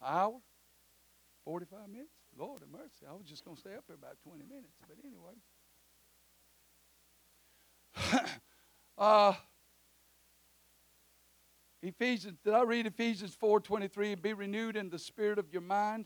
An 0.00 0.08
hour? 0.14 0.40
45 1.44 1.88
minutes? 1.88 2.10
Lord 2.38 2.60
have 2.62 2.70
mercy. 2.70 3.06
I 3.08 3.12
was 3.12 3.26
just 3.26 3.44
going 3.44 3.56
to 3.56 3.60
stay 3.60 3.74
up 3.74 3.84
here 3.86 3.96
about 3.96 4.16
20 4.22 4.44
minutes. 4.44 4.76
But 4.86 4.96
anyway. 5.04 5.34
uh, 8.98 9.32
Ephesians, 11.82 12.38
did 12.44 12.54
I 12.54 12.62
read 12.62 12.86
Ephesians 12.86 13.36
4.23? 13.40 14.20
Be 14.20 14.32
renewed 14.32 14.76
in 14.76 14.90
the 14.90 14.98
spirit 14.98 15.38
of 15.38 15.46
your 15.52 15.62
mind. 15.62 16.04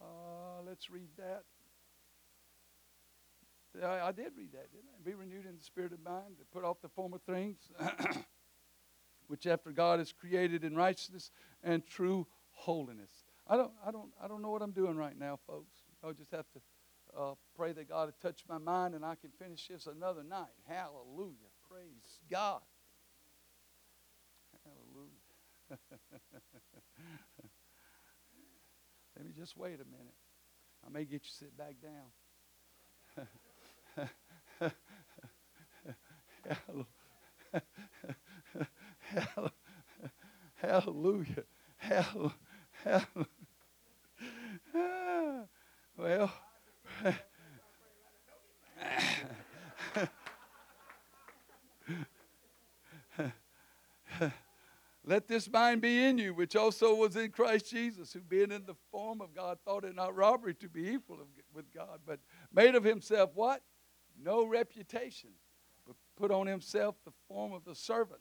Uh, 0.00 0.62
let's 0.66 0.90
read 0.90 1.08
that. 1.18 1.44
I, 3.82 4.08
I, 4.08 4.12
did 4.12 4.32
read 4.36 4.52
that, 4.52 4.70
didn't 4.72 4.90
I? 4.94 5.02
Be 5.04 5.14
renewed 5.14 5.46
in 5.46 5.56
the 5.56 5.62
spirit 5.62 5.92
of 5.92 6.02
mind, 6.02 6.38
to 6.38 6.44
put 6.52 6.64
off 6.64 6.82
the 6.82 6.88
former 6.88 7.18
things, 7.18 7.58
which 9.28 9.46
after 9.46 9.70
God 9.70 10.00
is 10.00 10.12
created 10.12 10.64
in 10.64 10.74
righteousness 10.74 11.30
and 11.62 11.86
true 11.86 12.26
holiness. 12.50 13.10
I 13.46 13.56
don't, 13.56 13.72
I 13.86 13.90
don't, 13.90 14.10
I 14.22 14.28
don't 14.28 14.42
know 14.42 14.50
what 14.50 14.62
I'm 14.62 14.72
doing 14.72 14.96
right 14.96 15.18
now, 15.18 15.38
folks. 15.46 15.72
I'll 16.04 16.12
just 16.12 16.30
have 16.32 16.46
to 16.52 16.60
uh, 17.18 17.34
pray 17.56 17.72
that 17.72 17.88
God 17.88 18.06
will 18.06 18.14
touch 18.22 18.42
my 18.48 18.58
mind 18.58 18.94
and 18.94 19.04
I 19.04 19.14
can 19.16 19.30
finish 19.38 19.68
this 19.68 19.86
another 19.86 20.22
night. 20.22 20.48
Hallelujah. 20.66 21.36
Praise 21.70 22.20
God. 22.30 22.60
Hallelujah. 24.64 25.10
Let 29.16 29.26
me 29.26 29.32
just 29.36 29.56
wait 29.56 29.74
a 29.74 29.84
minute. 29.84 30.14
I 30.86 30.90
may 30.90 31.04
get 31.04 31.22
you 31.24 31.30
sit 31.38 31.56
back 31.56 31.76
down. 31.82 32.10
Hallelujah. 40.56 41.44
Hallelujah. 41.76 42.34
well, 45.96 46.32
Let 55.04 55.26
this 55.26 55.50
mind 55.50 55.80
be 55.80 56.04
in 56.04 56.16
you, 56.18 56.32
which 56.32 56.54
also 56.54 56.94
was 56.94 57.16
in 57.16 57.30
Christ 57.32 57.68
Jesus, 57.70 58.12
who 58.12 58.20
being 58.20 58.52
in 58.52 58.64
the 58.66 58.76
form 58.90 59.20
of 59.20 59.34
God 59.34 59.58
thought 59.64 59.84
it 59.84 59.96
not 59.96 60.14
robbery 60.14 60.54
to 60.54 60.68
be 60.68 60.90
equal 60.90 61.18
with 61.52 61.72
God, 61.74 62.00
but 62.06 62.20
made 62.52 62.76
of 62.76 62.84
himself 62.84 63.30
what? 63.34 63.62
No 64.22 64.46
reputation, 64.46 65.30
but 65.86 65.96
put 66.16 66.30
on 66.30 66.46
himself 66.46 66.94
the 67.04 67.10
form 67.26 67.52
of 67.52 67.64
the 67.64 67.74
servant 67.74 68.20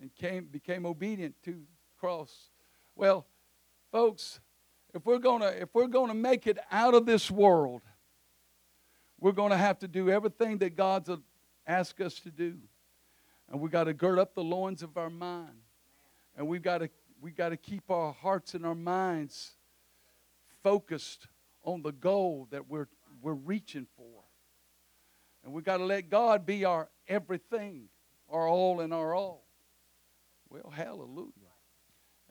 and 0.00 0.12
came, 0.14 0.46
became 0.46 0.84
obedient 0.86 1.36
to 1.44 1.62
cross. 1.98 2.50
Well, 2.96 3.26
folks, 3.92 4.40
if 4.94 5.06
we're 5.06 5.18
gonna 5.18 5.46
if 5.46 5.68
we're 5.74 5.86
gonna 5.86 6.14
make 6.14 6.46
it 6.46 6.58
out 6.72 6.94
of 6.94 7.06
this 7.06 7.30
world, 7.30 7.82
we're 9.20 9.32
gonna 9.32 9.58
have 9.58 9.78
to 9.80 9.88
do 9.88 10.10
everything 10.10 10.58
that 10.58 10.76
God's 10.76 11.10
asked 11.66 12.00
us 12.00 12.20
to 12.20 12.30
do. 12.30 12.56
And 13.50 13.60
we've 13.60 13.72
got 13.72 13.84
to 13.84 13.94
gird 13.94 14.18
up 14.18 14.34
the 14.34 14.44
loins 14.44 14.82
of 14.82 14.96
our 14.98 15.10
mind 15.10 15.62
and 16.38 16.46
we've 16.46 16.62
got 16.62 16.78
to 16.78 16.88
we 17.20 17.32
got 17.32 17.48
to 17.48 17.56
keep 17.56 17.90
our 17.90 18.12
hearts 18.12 18.54
and 18.54 18.64
our 18.64 18.76
minds 18.76 19.56
focused 20.62 21.26
on 21.64 21.82
the 21.82 21.90
goal 21.90 22.46
that 22.50 22.68
we're 22.70 22.88
we're 23.20 23.34
reaching 23.34 23.86
for. 23.96 24.22
And 25.44 25.52
we've 25.52 25.64
got 25.64 25.78
to 25.78 25.84
let 25.84 26.08
God 26.08 26.46
be 26.46 26.64
our 26.64 26.88
everything, 27.08 27.88
our 28.30 28.48
all 28.48 28.80
and 28.80 28.94
our 28.94 29.14
all. 29.14 29.44
Well, 30.48 30.72
hallelujah. 30.74 31.32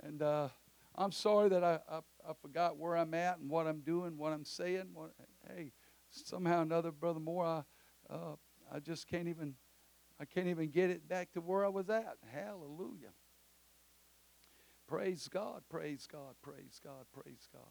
And 0.01 0.21
uh, 0.21 0.49
I'm 0.95 1.11
sorry 1.11 1.49
that 1.49 1.63
I, 1.63 1.79
I, 1.89 1.97
I, 2.27 2.33
forgot 2.41 2.77
where 2.77 2.95
I'm 2.95 3.13
at 3.13 3.39
and 3.39 3.49
what 3.49 3.67
I'm 3.67 3.79
doing, 3.81 4.17
what 4.17 4.33
I'm 4.33 4.45
saying. 4.45 4.89
What, 4.93 5.13
hey, 5.47 5.71
somehow 6.25 6.59
or 6.59 6.63
another, 6.63 6.91
Brother 6.91 7.19
Moore, 7.19 7.45
I, 7.45 8.13
uh, 8.13 8.35
I 8.71 8.79
just 8.79 9.07
can't 9.07 9.27
even 9.27 9.55
I 10.19 10.25
can't 10.25 10.47
even 10.47 10.69
get 10.69 10.89
it 10.89 11.07
back 11.07 11.31
to 11.33 11.41
where 11.41 11.63
I 11.63 11.69
was 11.69 11.89
at. 11.89 12.17
Hallelujah. 12.33 13.13
Praise 14.87 15.27
God, 15.27 15.61
praise 15.69 16.07
God, 16.11 16.35
praise 16.41 16.79
God, 16.83 17.05
praise 17.13 17.47
God. 17.53 17.61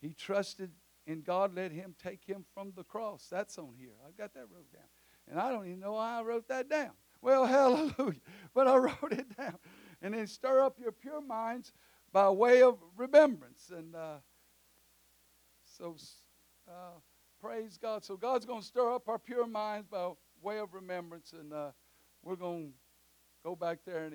He 0.00 0.12
trusted 0.12 0.70
in 1.06 1.22
God, 1.22 1.54
let 1.54 1.72
him 1.72 1.94
take 2.00 2.24
him 2.24 2.44
from 2.54 2.72
the 2.76 2.84
cross. 2.84 3.26
That's 3.30 3.58
on 3.58 3.74
here. 3.78 3.90
I've 4.06 4.16
got 4.16 4.34
that 4.34 4.46
wrote 4.52 4.70
down. 4.72 4.82
And 5.28 5.40
I 5.40 5.50
don't 5.50 5.66
even 5.66 5.80
know 5.80 5.92
why 5.92 6.18
I 6.18 6.22
wrote 6.22 6.48
that 6.48 6.68
down. 6.68 6.90
Well, 7.22 7.46
hallelujah. 7.46 8.20
But 8.54 8.68
I 8.68 8.76
wrote 8.76 9.12
it 9.12 9.36
down. 9.36 9.56
And 10.02 10.14
then 10.14 10.26
stir 10.26 10.60
up 10.60 10.78
your 10.80 10.92
pure 10.92 11.20
minds 11.20 11.72
by 12.12 12.28
way 12.30 12.62
of 12.62 12.78
remembrance. 12.96 13.70
And 13.74 13.94
uh, 13.94 14.18
so, 15.64 15.96
uh, 16.68 16.98
praise 17.40 17.78
God. 17.80 18.04
So, 18.04 18.16
God's 18.16 18.44
going 18.44 18.60
to 18.60 18.66
stir 18.66 18.92
up 18.92 19.08
our 19.08 19.18
pure 19.18 19.46
minds 19.46 19.86
by 19.90 20.10
way 20.42 20.58
of 20.58 20.74
remembrance. 20.74 21.32
And 21.38 21.52
uh, 21.52 21.70
we're 22.22 22.36
going 22.36 22.68
to 22.68 22.72
go 23.42 23.56
back 23.56 23.80
there 23.86 24.04
and 24.04 24.14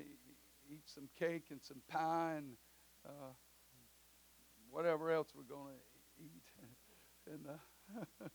eat 0.69 0.81
some 0.85 1.09
cake 1.17 1.45
and 1.49 1.61
some 1.61 1.81
pie 1.87 2.35
and 2.37 2.53
uh, 3.05 3.33
whatever 4.69 5.11
else 5.11 5.29
we're 5.35 5.43
going 5.43 5.73
to 5.73 6.23
eat. 6.23 6.43
and 7.33 7.47
uh, 7.47 8.25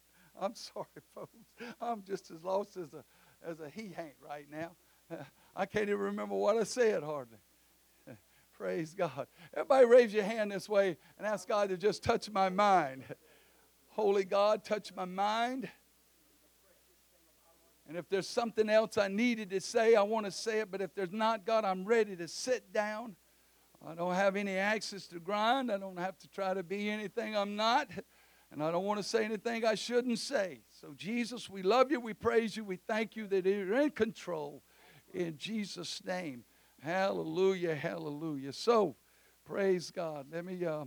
I'm 0.40 0.54
sorry, 0.54 0.86
folks. 1.14 1.36
I'm 1.80 2.02
just 2.02 2.30
as 2.30 2.42
lost 2.42 2.76
as 2.76 2.92
a 2.94 3.04
as 3.46 3.60
a 3.60 3.68
he 3.68 3.94
ain't 3.98 4.16
right 4.26 4.46
now. 4.50 4.72
I 5.56 5.64
can't 5.64 5.88
even 5.88 6.00
remember 6.00 6.34
what 6.34 6.56
I 6.56 6.64
said 6.64 7.02
hardly. 7.02 7.38
Praise 8.52 8.92
God. 8.92 9.28
Everybody 9.54 9.86
raise 9.86 10.12
your 10.12 10.24
hand 10.24 10.50
this 10.50 10.68
way 10.68 10.96
and 11.16 11.26
ask 11.26 11.46
God 11.46 11.68
to 11.68 11.76
just 11.76 12.02
touch 12.02 12.28
my 12.28 12.48
mind. 12.48 13.04
Holy 13.98 14.22
God, 14.22 14.62
touch 14.62 14.94
my 14.94 15.04
mind. 15.04 15.68
And 17.88 17.96
if 17.96 18.08
there's 18.08 18.28
something 18.28 18.70
else 18.70 18.96
I 18.96 19.08
needed 19.08 19.50
to 19.50 19.60
say, 19.60 19.96
I 19.96 20.02
want 20.02 20.24
to 20.24 20.30
say 20.30 20.60
it. 20.60 20.70
But 20.70 20.80
if 20.80 20.94
there's 20.94 21.10
not, 21.10 21.44
God, 21.44 21.64
I'm 21.64 21.84
ready 21.84 22.14
to 22.14 22.28
sit 22.28 22.72
down. 22.72 23.16
I 23.84 23.96
don't 23.96 24.14
have 24.14 24.36
any 24.36 24.56
axes 24.56 25.08
to 25.08 25.18
grind. 25.18 25.72
I 25.72 25.78
don't 25.78 25.98
have 25.98 26.16
to 26.18 26.28
try 26.28 26.54
to 26.54 26.62
be 26.62 26.88
anything 26.88 27.36
I'm 27.36 27.56
not. 27.56 27.88
And 28.52 28.62
I 28.62 28.70
don't 28.70 28.84
want 28.84 28.98
to 28.98 29.02
say 29.02 29.24
anything 29.24 29.64
I 29.64 29.74
shouldn't 29.74 30.20
say. 30.20 30.60
So, 30.80 30.94
Jesus, 30.96 31.50
we 31.50 31.62
love 31.62 31.90
you. 31.90 31.98
We 31.98 32.14
praise 32.14 32.56
you. 32.56 32.62
We 32.62 32.76
thank 32.76 33.16
you 33.16 33.26
that 33.26 33.44
you're 33.44 33.80
in 33.80 33.90
control. 33.90 34.62
In 35.12 35.36
Jesus' 35.36 36.04
name. 36.04 36.44
Hallelujah. 36.84 37.74
Hallelujah. 37.74 38.52
So, 38.52 38.94
praise 39.44 39.90
God. 39.90 40.26
Let 40.32 40.44
me 40.44 40.64
uh, 40.64 40.84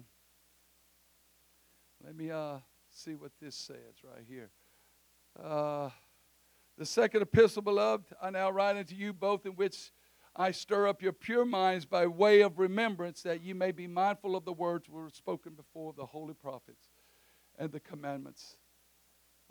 let 2.05 2.15
me 2.15 2.31
uh, 2.31 2.59
see 3.01 3.15
what 3.15 3.31
this 3.41 3.55
says 3.55 4.03
right 4.03 4.23
here. 4.27 4.51
Uh, 5.41 5.89
the 6.77 6.85
second 6.85 7.21
epistle, 7.23 7.61
beloved, 7.61 8.05
I 8.21 8.29
now 8.29 8.51
write 8.51 8.77
unto 8.77 8.95
you 8.95 9.11
both 9.11 9.45
in 9.45 9.53
which 9.53 9.91
I 10.35 10.51
stir 10.51 10.87
up 10.87 11.01
your 11.01 11.11
pure 11.11 11.45
minds 11.45 11.83
by 11.83 12.05
way 12.05 12.41
of 12.41 12.59
remembrance, 12.59 13.23
that 13.23 13.41
ye 13.41 13.53
may 13.53 13.71
be 13.71 13.87
mindful 13.87 14.35
of 14.35 14.45
the 14.45 14.53
words 14.53 14.87
were 14.87 15.09
spoken 15.09 15.53
before 15.53 15.89
of 15.89 15.95
the 15.95 16.05
holy 16.05 16.33
prophets 16.33 16.89
and 17.57 17.71
the 17.71 17.79
commandments 17.79 18.57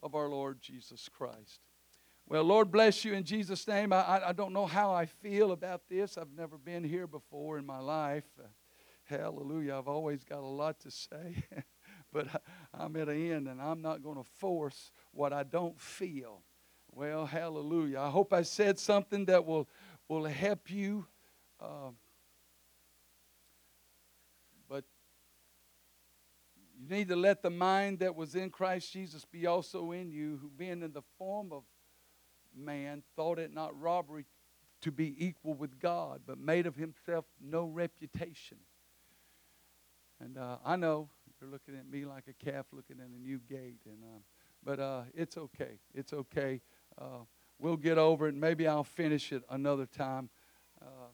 of 0.02 0.14
our 0.14 0.28
Lord 0.28 0.60
Jesus 0.60 1.08
Christ. 1.08 1.60
Well, 2.26 2.44
Lord 2.44 2.70
bless 2.70 3.04
you 3.04 3.12
in 3.14 3.24
Jesus' 3.24 3.66
name. 3.66 3.92
I, 3.92 4.28
I 4.28 4.32
don't 4.32 4.52
know 4.52 4.66
how 4.66 4.92
I 4.92 5.06
feel 5.06 5.50
about 5.50 5.82
this. 5.88 6.16
I've 6.16 6.32
never 6.36 6.56
been 6.56 6.84
here 6.84 7.08
before 7.08 7.58
in 7.58 7.66
my 7.66 7.80
life. 7.80 8.28
Uh, 8.38 8.46
hallelujah. 9.04 9.76
I've 9.76 9.88
always 9.88 10.22
got 10.22 10.38
a 10.38 10.46
lot 10.46 10.78
to 10.80 10.90
say, 10.90 11.44
but 12.12 12.26
I'm 12.74 12.96
at 12.96 13.08
an 13.08 13.32
end 13.32 13.48
and 13.48 13.60
I'm 13.60 13.82
not 13.82 14.02
going 14.02 14.16
to 14.16 14.28
force 14.38 14.92
what 15.12 15.32
I 15.32 15.42
don't 15.42 15.78
feel. 15.80 16.42
Well, 16.92 17.26
hallelujah. 17.26 18.00
I 18.00 18.10
hope 18.10 18.32
I 18.32 18.42
said 18.42 18.78
something 18.78 19.26
that 19.26 19.44
will, 19.44 19.68
will 20.08 20.24
help 20.24 20.70
you. 20.70 21.06
Uh, 21.60 21.90
but 24.68 24.84
you 26.80 26.88
need 26.88 27.08
to 27.08 27.16
let 27.16 27.42
the 27.42 27.50
mind 27.50 28.00
that 28.00 28.16
was 28.16 28.34
in 28.34 28.50
Christ 28.50 28.92
Jesus 28.92 29.24
be 29.24 29.46
also 29.46 29.92
in 29.92 30.10
you, 30.10 30.38
who 30.42 30.48
being 30.48 30.82
in 30.82 30.92
the 30.92 31.02
form 31.16 31.52
of 31.52 31.62
man, 32.56 33.02
thought 33.14 33.38
it 33.38 33.52
not 33.52 33.78
robbery 33.80 34.26
to 34.82 34.90
be 34.90 35.14
equal 35.24 35.54
with 35.54 35.78
God, 35.78 36.22
but 36.26 36.38
made 36.38 36.66
of 36.66 36.74
himself 36.74 37.24
no 37.40 37.66
reputation. 37.66 38.58
And 40.20 40.36
uh, 40.36 40.56
I 40.64 40.76
know 40.76 41.08
you're 41.40 41.50
looking 41.50 41.74
at 41.74 41.88
me 41.88 42.04
like 42.04 42.24
a 42.28 42.44
calf 42.44 42.66
looking 42.72 42.98
at 43.00 43.08
a 43.08 43.22
new 43.22 43.40
gate, 43.48 43.80
and 43.86 44.02
um, 44.02 44.22
but 44.64 44.78
uh, 44.78 45.02
it's 45.14 45.36
okay. 45.36 45.78
It's 45.94 46.12
okay 46.12 46.60
uh, 46.98 47.24
we'll 47.58 47.76
get 47.76 47.98
over 47.98 48.28
it. 48.28 48.34
Maybe 48.34 48.66
I'll 48.66 48.84
finish 48.84 49.32
it 49.32 49.42
another 49.50 49.86
time. 49.86 50.30
Uh, 50.80 51.08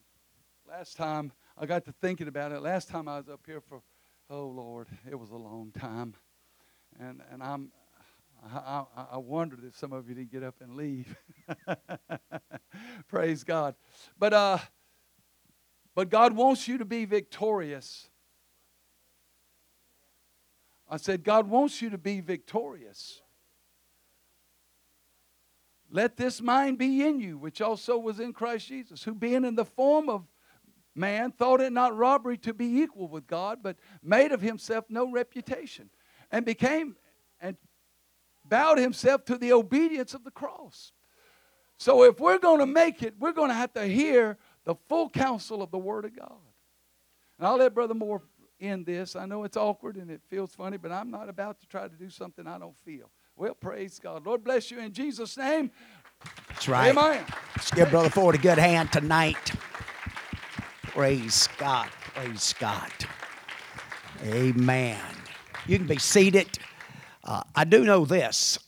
last 0.69 0.97
time 0.97 1.33
I 1.59 1.67
got 1.67 1.85
to 1.87 1.93
thinking 1.93 2.29
about 2.29 2.53
it. 2.53 2.61
Last 2.61 2.89
time 2.89 3.09
I 3.09 3.19
was 3.19 3.29
up 3.29 3.41
here 3.47 3.61
for, 3.61 3.83
oh 4.31 4.47
Lord, 4.47 4.89
it 5.09 5.19
was 5.19 5.31
a 5.31 5.37
long 5.37 5.73
time, 5.73 6.15
and 6.99 7.23
and 7.31 7.43
I'm. 7.43 7.71
I, 8.55 8.85
I, 8.97 9.07
I 9.13 9.17
wondered 9.17 9.65
if 9.65 9.77
some 9.77 9.93
of 9.93 10.09
you 10.09 10.15
didn't 10.15 10.31
get 10.31 10.45
up 10.45 10.57
and 10.61 10.77
leave. 10.77 11.17
Praise 13.09 13.43
God. 13.43 13.75
But 14.19 14.35
uh, 14.35 14.59
but 15.95 16.11
God 16.11 16.35
wants 16.35 16.69
you 16.69 16.79
to 16.79 16.85
be 16.85 17.07
victorious. 17.07 18.09
I 20.89 20.99
said, 20.99 21.25
God 21.25 21.49
wants 21.49 21.83
you 21.83 21.91
to 21.91 21.99
be 21.99 22.21
victorious. 22.21 23.21
Let 25.91 26.17
this 26.17 26.41
mind 26.41 26.79
be 26.79 27.05
in 27.05 27.21
you, 27.21 27.39
which 27.39 27.61
also 27.61 27.99
was 27.99 28.21
in 28.21 28.33
Christ 28.33 28.69
Jesus, 28.69 29.03
who 29.03 29.15
being 29.15 29.45
in 29.45 29.55
the 29.55 29.65
form 29.65 30.09
of 30.09 30.25
man 30.95 31.33
thought 31.33 31.61
it 31.61 31.73
not 31.73 31.97
robbery 31.97 32.39
to 32.39 32.55
be 32.55 32.81
equal 32.81 33.09
with 33.09 33.27
God, 33.27 33.61
but 33.63 33.77
made 34.03 34.33
of 34.33 34.41
himself 34.41 34.85
no 34.89 35.11
reputation, 35.11 35.91
and 36.31 36.45
became 36.45 36.97
and 37.41 37.57
bowed 38.45 38.79
himself 38.79 39.25
to 39.27 39.37
the 39.37 39.53
obedience 39.53 40.15
of 40.15 40.25
the 40.25 40.31
cross. 40.31 40.93
So 41.79 42.05
if 42.05 42.19
we're 42.19 42.39
going 42.39 42.61
to 42.61 42.67
make 42.67 43.03
it, 43.03 43.15
we're 43.19 43.33
going 43.33 43.51
to 43.51 43.55
have 43.55 43.73
to 43.75 43.85
hear 43.85 44.39
the 44.65 44.75
full 44.89 45.11
counsel 45.11 45.63
of 45.63 45.71
the 45.71 45.79
Word 45.79 46.05
of 46.05 46.17
God. 46.17 46.41
And 47.39 47.47
I'll 47.47 47.59
let 47.59 47.75
Brother 47.75 47.95
Moore 47.95 48.23
end 48.61 48.87
this. 48.87 49.17
I 49.17 49.27
know 49.27 49.45
it's 49.45 49.57
awkward 49.57 49.97
and 49.97 50.11
it 50.11 50.21
feels 50.29 50.55
funny, 50.55 50.77
but 50.77 50.93
I'm 50.93 51.11
not 51.11 51.29
about 51.29 51.61
to 51.61 51.67
try 51.67 51.89
to 51.89 51.95
do 51.95 52.11
something 52.11 52.47
I 52.47 52.59
don't 52.59 52.77
feel. 52.85 53.11
Well, 53.37 53.55
praise 53.55 53.99
God. 53.99 54.25
Lord 54.25 54.45
bless 54.45 54.71
you 54.71 54.79
in 54.79 54.93
Jesus' 54.93 55.37
name. 55.37 55.71
That's 56.49 56.69
right. 56.69 56.97
Amen. 56.97 57.25
Let's 57.55 57.71
give 57.71 57.91
Brother 57.91 58.09
Ford 58.09 58.35
a 58.35 58.39
good 58.39 58.59
hand 58.59 58.93
tonight. 58.93 59.53
Praise 60.85 61.49
God. 61.59 61.89
Praise 62.15 62.55
God. 62.59 62.91
Amen. 64.25 64.99
You 65.67 65.77
can 65.77 65.87
be 65.87 65.99
seated. 65.99 66.59
Uh, 67.23 67.43
I 67.55 67.65
do 67.65 67.85
know 67.85 68.07
this. 68.07 68.59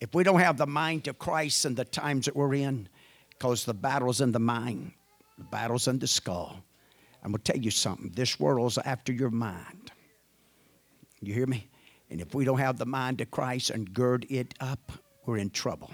If 0.00 0.14
we 0.14 0.24
don't 0.24 0.40
have 0.40 0.56
the 0.56 0.66
mind 0.66 1.08
of 1.08 1.18
Christ 1.18 1.66
in 1.66 1.74
the 1.74 1.84
times 1.84 2.26
that 2.26 2.34
we're 2.34 2.54
in, 2.54 2.88
because 3.30 3.64
the 3.64 3.74
battle's 3.74 4.20
in 4.20 4.32
the 4.32 4.38
mind, 4.38 4.92
the 5.36 5.44
battle's 5.44 5.88
in 5.88 5.98
the 5.98 6.06
skull. 6.06 6.62
I'm 7.24 7.32
going 7.32 7.42
to 7.42 7.52
tell 7.52 7.60
you 7.60 7.70
something. 7.70 8.12
This 8.14 8.38
world's 8.38 8.78
after 8.78 9.12
your 9.12 9.30
mind. 9.30 9.90
You 11.20 11.32
hear 11.32 11.46
me? 11.46 11.68
And 12.10 12.20
if 12.20 12.34
we 12.34 12.44
don't 12.44 12.58
have 12.58 12.76
the 12.76 12.86
mind 12.86 13.20
of 13.22 13.30
Christ 13.30 13.70
and 13.70 13.92
gird 13.92 14.26
it 14.28 14.54
up, 14.60 14.92
we're 15.24 15.38
in 15.38 15.50
trouble. 15.50 15.90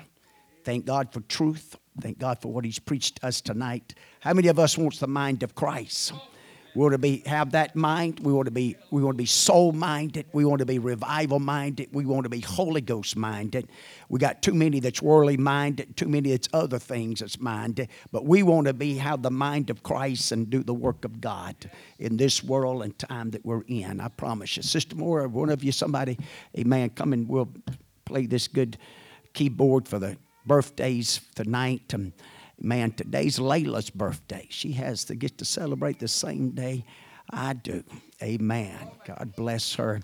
Thank 0.64 0.87
God 0.87 1.12
for 1.12 1.20
truth. 1.20 1.76
Thank 2.01 2.18
God 2.18 2.41
for 2.43 2.53
what 2.53 2.64
He's 2.64 2.78
preached 2.78 3.22
us 3.22 3.41
tonight. 3.41 3.95
How 4.20 4.35
many 4.35 4.49
of 4.49 4.59
us 4.59 4.76
wants 4.76 4.99
the 4.99 5.07
mind 5.07 5.43
of 5.43 5.55
Christ? 5.55 6.12
We 6.75 6.83
want 6.83 6.93
to 6.93 6.99
be 6.99 7.23
have 7.27 7.53
that 7.53 7.75
mind. 7.75 8.21
We 8.21 8.33
want 8.33 8.47
to 8.47 8.53
be 8.53 8.77
we 8.91 9.03
want 9.03 9.16
to 9.16 9.23
be 9.23 9.27
soul 9.27 9.73
minded. 9.73 10.27
We 10.33 10.45
want 10.45 10.61
to 10.61 10.66
be 10.66 10.79
revival 10.79 11.41
minded. 11.41 11.89
We 11.93 12.05
want 12.05 12.25
to 12.25 12.29
be 12.29 12.41
Holy 12.41 12.81
Ghost 12.81 13.16
minded. 13.16 13.68
We 14.09 14.21
got 14.21 14.41
too 14.43 14.55
many 14.55 14.79
that's 14.79 15.03
worldly 15.03 15.37
minded, 15.37 15.97
too 15.97 16.09
many 16.09 16.31
that's 16.31 16.49
other 16.53 16.79
things 16.79 17.21
that's 17.21 17.41
minded. 17.41 17.89
But 18.12 18.25
we 18.25 18.43
want 18.43 18.66
to 18.68 18.73
be 18.73 18.97
have 18.99 19.23
the 19.23 19.31
mind 19.31 19.71
of 19.71 19.83
Christ 19.83 20.31
and 20.33 20.49
do 20.49 20.62
the 20.62 20.75
work 20.75 21.05
of 21.05 21.21
God 21.21 21.57
in 21.99 22.16
this 22.16 22.45
world 22.45 22.83
and 22.83 22.97
time 22.99 23.31
that 23.31 23.45
we're 23.45 23.62
in. 23.62 24.01
I 24.01 24.09
promise 24.09 24.57
you. 24.57 24.62
Sister 24.62 24.95
Moore, 24.95 25.27
one 25.29 25.51
of 25.51 25.64
you, 25.64 25.73
somebody, 25.73 26.18
amen, 26.59 26.91
come 26.91 27.12
and 27.12 27.29
we'll 27.29 27.53
play 28.05 28.27
this 28.27 28.47
good 28.47 28.79
keyboard 29.35 29.89
for 29.89 29.99
the 29.99 30.16
birthdays 30.47 31.21
tonight. 31.35 31.93
And, 31.95 32.12
Man, 32.61 32.93
today's 32.93 33.39
Layla's 33.39 33.89
birthday. 33.89 34.47
She 34.51 34.73
has 34.73 35.05
to 35.05 35.15
get 35.15 35.39
to 35.39 35.47
celebrate 35.47 35.99
the 35.99 36.09
same 36.09 36.51
day 36.51 36.85
I 37.31 37.55
do. 37.55 37.83
Amen. 38.23 38.77
God 39.07 39.33
bless 39.35 39.75
her. 39.75 40.01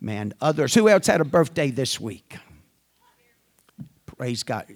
Man, 0.00 0.32
others. 0.40 0.74
Who 0.74 0.88
else 0.88 1.06
had 1.06 1.20
a 1.20 1.24
birthday 1.24 1.70
this 1.70 1.98
week? 1.98 2.36
Praise 4.04 4.42
God. 4.44 4.66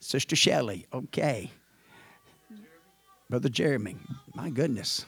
Sister 0.00 0.34
Shelley. 0.34 0.86
Okay. 0.92 1.50
Brother 3.30 3.48
Jeremy. 3.48 3.96
My 4.34 4.50
goodness. 4.50 5.06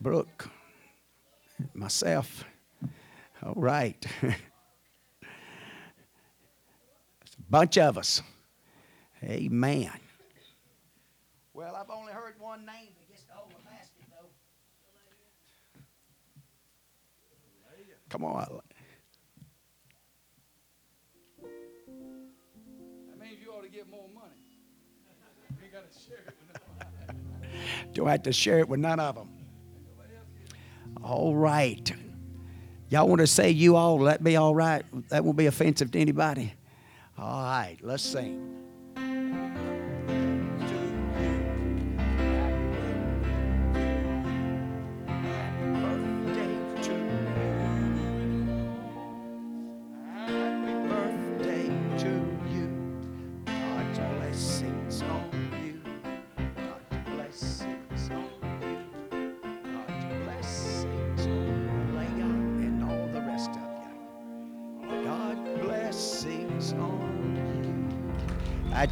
Brooke. 0.00 0.48
Myself. 1.74 2.44
All 3.42 3.54
right. 3.54 4.04
a 4.22 4.34
bunch 7.50 7.76
of 7.76 7.98
us. 7.98 8.22
Amen. 9.24 9.90
Well, 11.54 11.76
I've 11.76 11.90
only 11.90 12.12
heard 12.12 12.34
one 12.38 12.66
name 12.66 12.88
that 12.98 13.08
gets 13.08 13.22
the 13.24 13.32
basket, 13.64 14.06
though. 14.10 14.28
Come 18.08 18.24
on. 18.24 18.60
That 23.08 23.20
means 23.20 23.38
you 23.44 23.52
ought 23.52 23.62
to 23.62 23.68
get 23.68 23.88
more 23.88 24.08
money. 24.14 24.28
You 25.62 25.68
got 25.72 25.90
to 25.90 25.98
share 25.98 26.18
it 26.26 26.34
with 26.40 27.94
Do 27.94 28.06
I 28.06 28.12
have 28.12 28.22
to 28.24 28.32
share 28.32 28.58
it 28.58 28.68
with 28.68 28.80
none 28.80 28.98
of 29.00 29.14
them? 29.14 29.28
All 31.02 31.34
right. 31.34 31.92
Y'all 32.88 33.08
want 33.08 33.20
to 33.20 33.26
say 33.26 33.50
you 33.50 33.76
all, 33.76 33.98
let 33.98 34.22
be 34.22 34.36
all 34.36 34.54
right? 34.54 34.84
That 35.08 35.24
won't 35.24 35.36
be 35.36 35.46
offensive 35.46 35.90
to 35.92 35.98
anybody. 35.98 36.52
All 37.16 37.42
right, 37.42 37.78
let's 37.82 38.02
sing. 38.02 38.61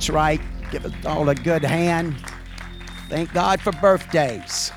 That's 0.01 0.09
right. 0.09 0.41
Give 0.73 0.87
us 0.87 0.95
all 1.05 1.29
a 1.29 1.35
good 1.35 1.63
hand. 1.63 2.17
Thank 3.11 3.35
God 3.35 3.61
for 3.61 3.71
birthdays. 3.71 4.73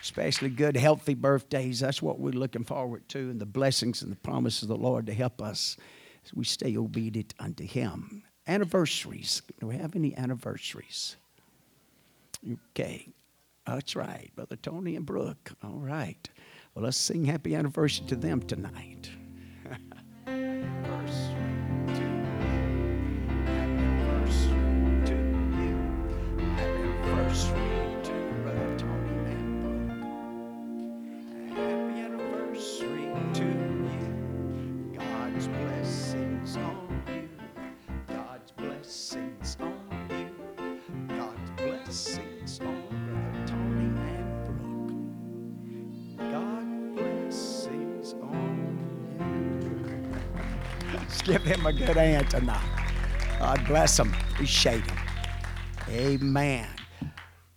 Especially 0.00 0.48
good, 0.48 0.76
healthy 0.76 1.14
birthdays. 1.14 1.80
That's 1.80 2.00
what 2.00 2.20
we're 2.20 2.30
looking 2.30 2.62
forward 2.62 3.08
to, 3.08 3.18
and 3.18 3.40
the 3.40 3.46
blessings 3.46 4.02
and 4.02 4.12
the 4.12 4.16
promises 4.16 4.62
of 4.62 4.68
the 4.68 4.76
Lord 4.76 5.06
to 5.06 5.12
help 5.12 5.42
us 5.42 5.76
as 6.24 6.32
we 6.32 6.44
stay 6.44 6.76
obedient 6.76 7.34
unto 7.40 7.66
Him. 7.66 8.22
Anniversaries. 8.46 9.42
Do 9.58 9.66
we 9.66 9.76
have 9.76 9.96
any 9.96 10.16
anniversaries? 10.16 11.16
Okay. 12.48 13.08
That's 13.66 13.96
right. 13.96 14.30
Brother 14.36 14.54
Tony 14.54 14.94
and 14.94 15.04
Brooke. 15.04 15.50
All 15.64 15.80
right. 15.80 16.28
Well, 16.76 16.84
let's 16.84 16.96
sing 16.96 17.24
happy 17.24 17.56
anniversary 17.56 18.06
to 18.06 18.14
them 18.14 18.40
tonight. 18.40 19.10
Give 51.22 51.42
him 51.42 51.66
a 51.66 51.72
good 51.72 51.96
hand 51.96 52.30
tonight. 52.30 52.62
God 53.38 53.66
bless 53.66 53.98
him. 53.98 54.14
Appreciate 54.30 54.84
him. 54.84 54.98
Amen. 55.88 56.68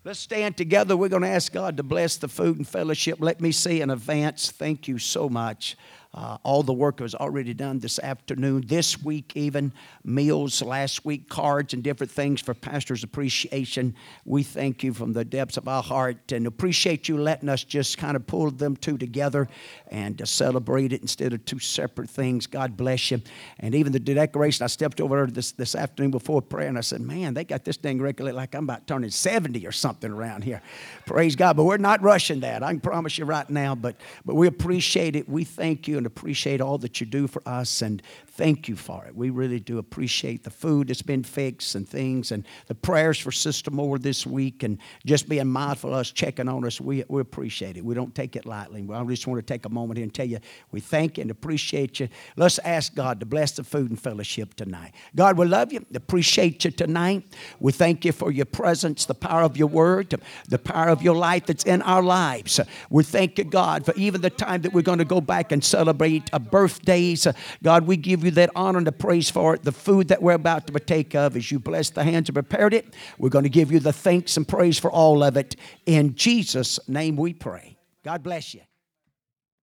Let's 0.05 0.20
stand 0.20 0.57
together. 0.57 0.97
We're 0.97 1.09
going 1.09 1.22
to 1.22 1.30
ask 1.30 1.51
God 1.51 1.78
to 1.78 1.84
bless 1.84 2.18
the 2.18 2.28
food 2.28 2.57
and 2.57 2.68
fellowship. 2.68 3.20
Let 3.22 3.39
me 3.39 3.51
say 3.51 3.80
in 3.80 3.89
advance, 3.89 4.51
thank 4.51 4.88
you 4.88 4.97
so 4.97 5.30
much 5.30 5.78
uh, 6.14 6.38
all 6.43 6.61
the 6.61 6.74
work 6.74 6.99
was 6.99 7.16
already 7.16 7.55
done 7.55 7.80
this 7.80 7.97
afternoon, 7.97 8.64
this 8.68 9.01
week, 9.03 9.36
even 9.36 9.74
meals 10.03 10.61
last 10.61 11.03
week, 11.03 11.28
cards 11.28 11.74
and 11.74 11.82
different 11.82 12.11
things 12.11 12.39
for 12.39 12.53
Pastor's 12.53 13.03
Appreciation. 13.03 13.95
We 14.24 14.43
thank 14.43 14.84
you 14.84 14.93
from 14.93 15.14
the 15.14 15.26
depths 15.26 15.57
of 15.57 15.68
our 15.68 15.82
heart 15.82 16.32
and 16.32 16.45
appreciate 16.45 17.07
you 17.07 17.18
letting 17.18 17.49
us 17.49 17.64
just 17.64 17.97
kind 17.97 18.16
of 18.16 18.28
pull 18.28 18.51
them 18.51 18.76
two 18.76 18.95
together 18.95 19.49
and 19.88 20.16
to 20.20 20.28
celebrate 20.28 20.93
it 20.93 21.01
instead 21.01 21.34
of 21.34 21.43
two 21.45 21.57
separate 21.57 22.11
things. 22.11 22.45
God 22.45 22.78
bless 22.78 23.09
you. 23.09 23.20
And 23.59 23.74
even 23.74 23.91
the 23.91 23.99
decoration, 23.99 24.64
I 24.64 24.68
stepped 24.68 25.01
over 25.01 25.26
this, 25.26 25.51
this 25.53 25.74
afternoon 25.74 26.11
before 26.11 26.43
prayer 26.43 26.68
and 26.68 26.78
I 26.78 26.82
said, 26.82 27.01
Man, 27.01 27.34
they 27.34 27.43
got 27.43 27.66
this 27.66 27.78
thing 27.78 27.99
regularly 27.99 28.36
like 28.36 28.53
I'm 28.53 28.66
about 28.66 28.86
turning 28.86 29.09
70 29.09 29.66
or 29.66 29.72
something 29.72 30.11
around 30.11 30.43
here. 30.43 30.61
Praise 31.07 31.36
God. 31.36 31.57
But 31.57 31.64
we're 31.64 31.78
not 31.78 32.03
rushing 32.03 32.41
that. 32.41 32.61
I 32.61 32.70
can 32.70 32.82
promise 32.82 33.18
you 33.18 33.26
right 33.26 33.49
now. 33.49 33.74
But, 33.74 33.95
but 34.26 34.36
we 34.36 34.45
appreciate 34.45 35.16
it. 35.16 35.28
We 35.28 35.43
thank 35.43 35.88
you 35.88 36.03
and 36.04 36.08
appreciate 36.08 36.60
all 36.60 36.78
that 36.80 36.99
you 36.99 37.08
do 37.08 37.28
for 37.28 37.41
us 37.45 37.82
and 37.82 38.01
thank 38.28 38.68
you 38.68 38.76
for 38.76 39.06
it. 39.06 39.16
We 39.16 39.30
really 39.30 39.62
do 39.62 39.78
appreciate 39.78 40.43
the 40.43 40.49
food 40.49 40.89
that's 40.89 41.01
been 41.01 41.24
fixed 41.24 41.76
and 41.76 41.88
things 41.88 42.34
and 42.34 42.45
the 42.68 42.76
prayers 42.76 43.18
for 43.18 43.32
Sister 43.32 43.72
Moore 43.72 43.97
this 43.97 44.28
week 44.28 44.64
and 44.64 44.80
just 45.06 45.30
being 45.30 45.47
mindful 45.47 45.91
of 45.91 45.99
us, 45.99 46.12
checking 46.12 46.49
on 46.49 46.66
us. 46.66 46.82
We, 46.82 47.06
we 47.08 47.22
appreciate 47.22 47.78
it. 47.78 47.86
We 47.86 47.95
don't 47.95 48.14
take 48.14 48.36
it 48.36 48.45
lightly. 48.45 48.86
I 48.93 49.04
just 49.06 49.28
want 49.28 49.39
to 49.39 49.54
take 49.54 49.66
a 49.66 49.70
moment 49.70 49.97
here 49.97 50.04
and 50.04 50.14
tell 50.14 50.26
you 50.26 50.39
we 50.72 50.82
thank 50.82 51.18
and 51.20 51.32
appreciate 51.32 52.01
you. 52.01 52.10
Let's 52.36 52.60
ask 52.60 52.93
God 52.93 53.22
to 53.22 53.26
bless 53.26 53.54
the 53.54 53.64
food 53.64 53.89
and 53.89 53.99
fellowship 53.99 54.56
tonight. 54.56 54.93
God, 55.16 55.38
we 55.38 55.45
love 55.45 55.72
you, 55.72 55.86
appreciate 55.95 56.66
you 56.66 56.72
tonight. 56.72 57.24
We 57.62 57.72
thank 57.72 58.04
you 58.04 58.12
for 58.12 58.30
your 58.30 58.45
presence, 58.45 59.06
the 59.06 59.14
power 59.14 59.43
of 59.43 59.56
your 59.56 59.70
word, 59.70 60.14
the 60.49 60.60
power 60.60 60.89
of 60.89 61.01
your 61.01 61.16
light 61.16 61.47
that's 61.47 61.64
in 61.64 61.82
our 61.84 62.04
lives. 62.04 62.60
We 62.89 63.04
thank 63.04 63.38
you, 63.38 63.45
God, 63.45 63.86
for 63.86 63.93
even 63.95 64.20
the 64.20 64.30
time 64.30 64.64
that 64.64 64.74
we're 64.74 64.82
going 64.82 64.99
to 64.99 65.06
go 65.06 65.22
back 65.22 65.54
and 65.54 65.64
celebrate 65.93 66.33
uh, 66.33 66.39
birthdays. 66.39 67.27
Uh, 67.27 67.33
God, 67.61 67.85
we 67.85 67.97
give 67.97 68.23
you 68.23 68.31
that 68.31 68.49
honor 68.55 68.79
and 68.79 68.87
the 68.87 68.91
praise 68.91 69.29
for 69.29 69.53
it. 69.53 69.63
The 69.63 69.71
food 69.71 70.07
that 70.07 70.21
we're 70.21 70.33
about 70.33 70.67
to 70.67 70.73
partake 70.73 71.15
of, 71.15 71.35
as 71.35 71.51
you 71.51 71.59
bless 71.59 71.91
the 71.91 72.03
hands 72.03 72.27
that 72.27 72.33
prepared 72.33 72.73
it, 72.73 72.95
we're 73.17 73.29
going 73.29 73.43
to 73.43 73.49
give 73.49 73.71
you 73.71 73.79
the 73.79 73.93
thanks 73.93 74.37
and 74.37 74.47
praise 74.47 74.79
for 74.79 74.91
all 74.91 75.23
of 75.23 75.37
it. 75.37 75.55
In 75.85 76.15
Jesus' 76.15 76.79
name 76.87 77.15
we 77.15 77.33
pray. 77.33 77.77
God 78.03 78.23
bless 78.23 78.53
you. 78.53 78.61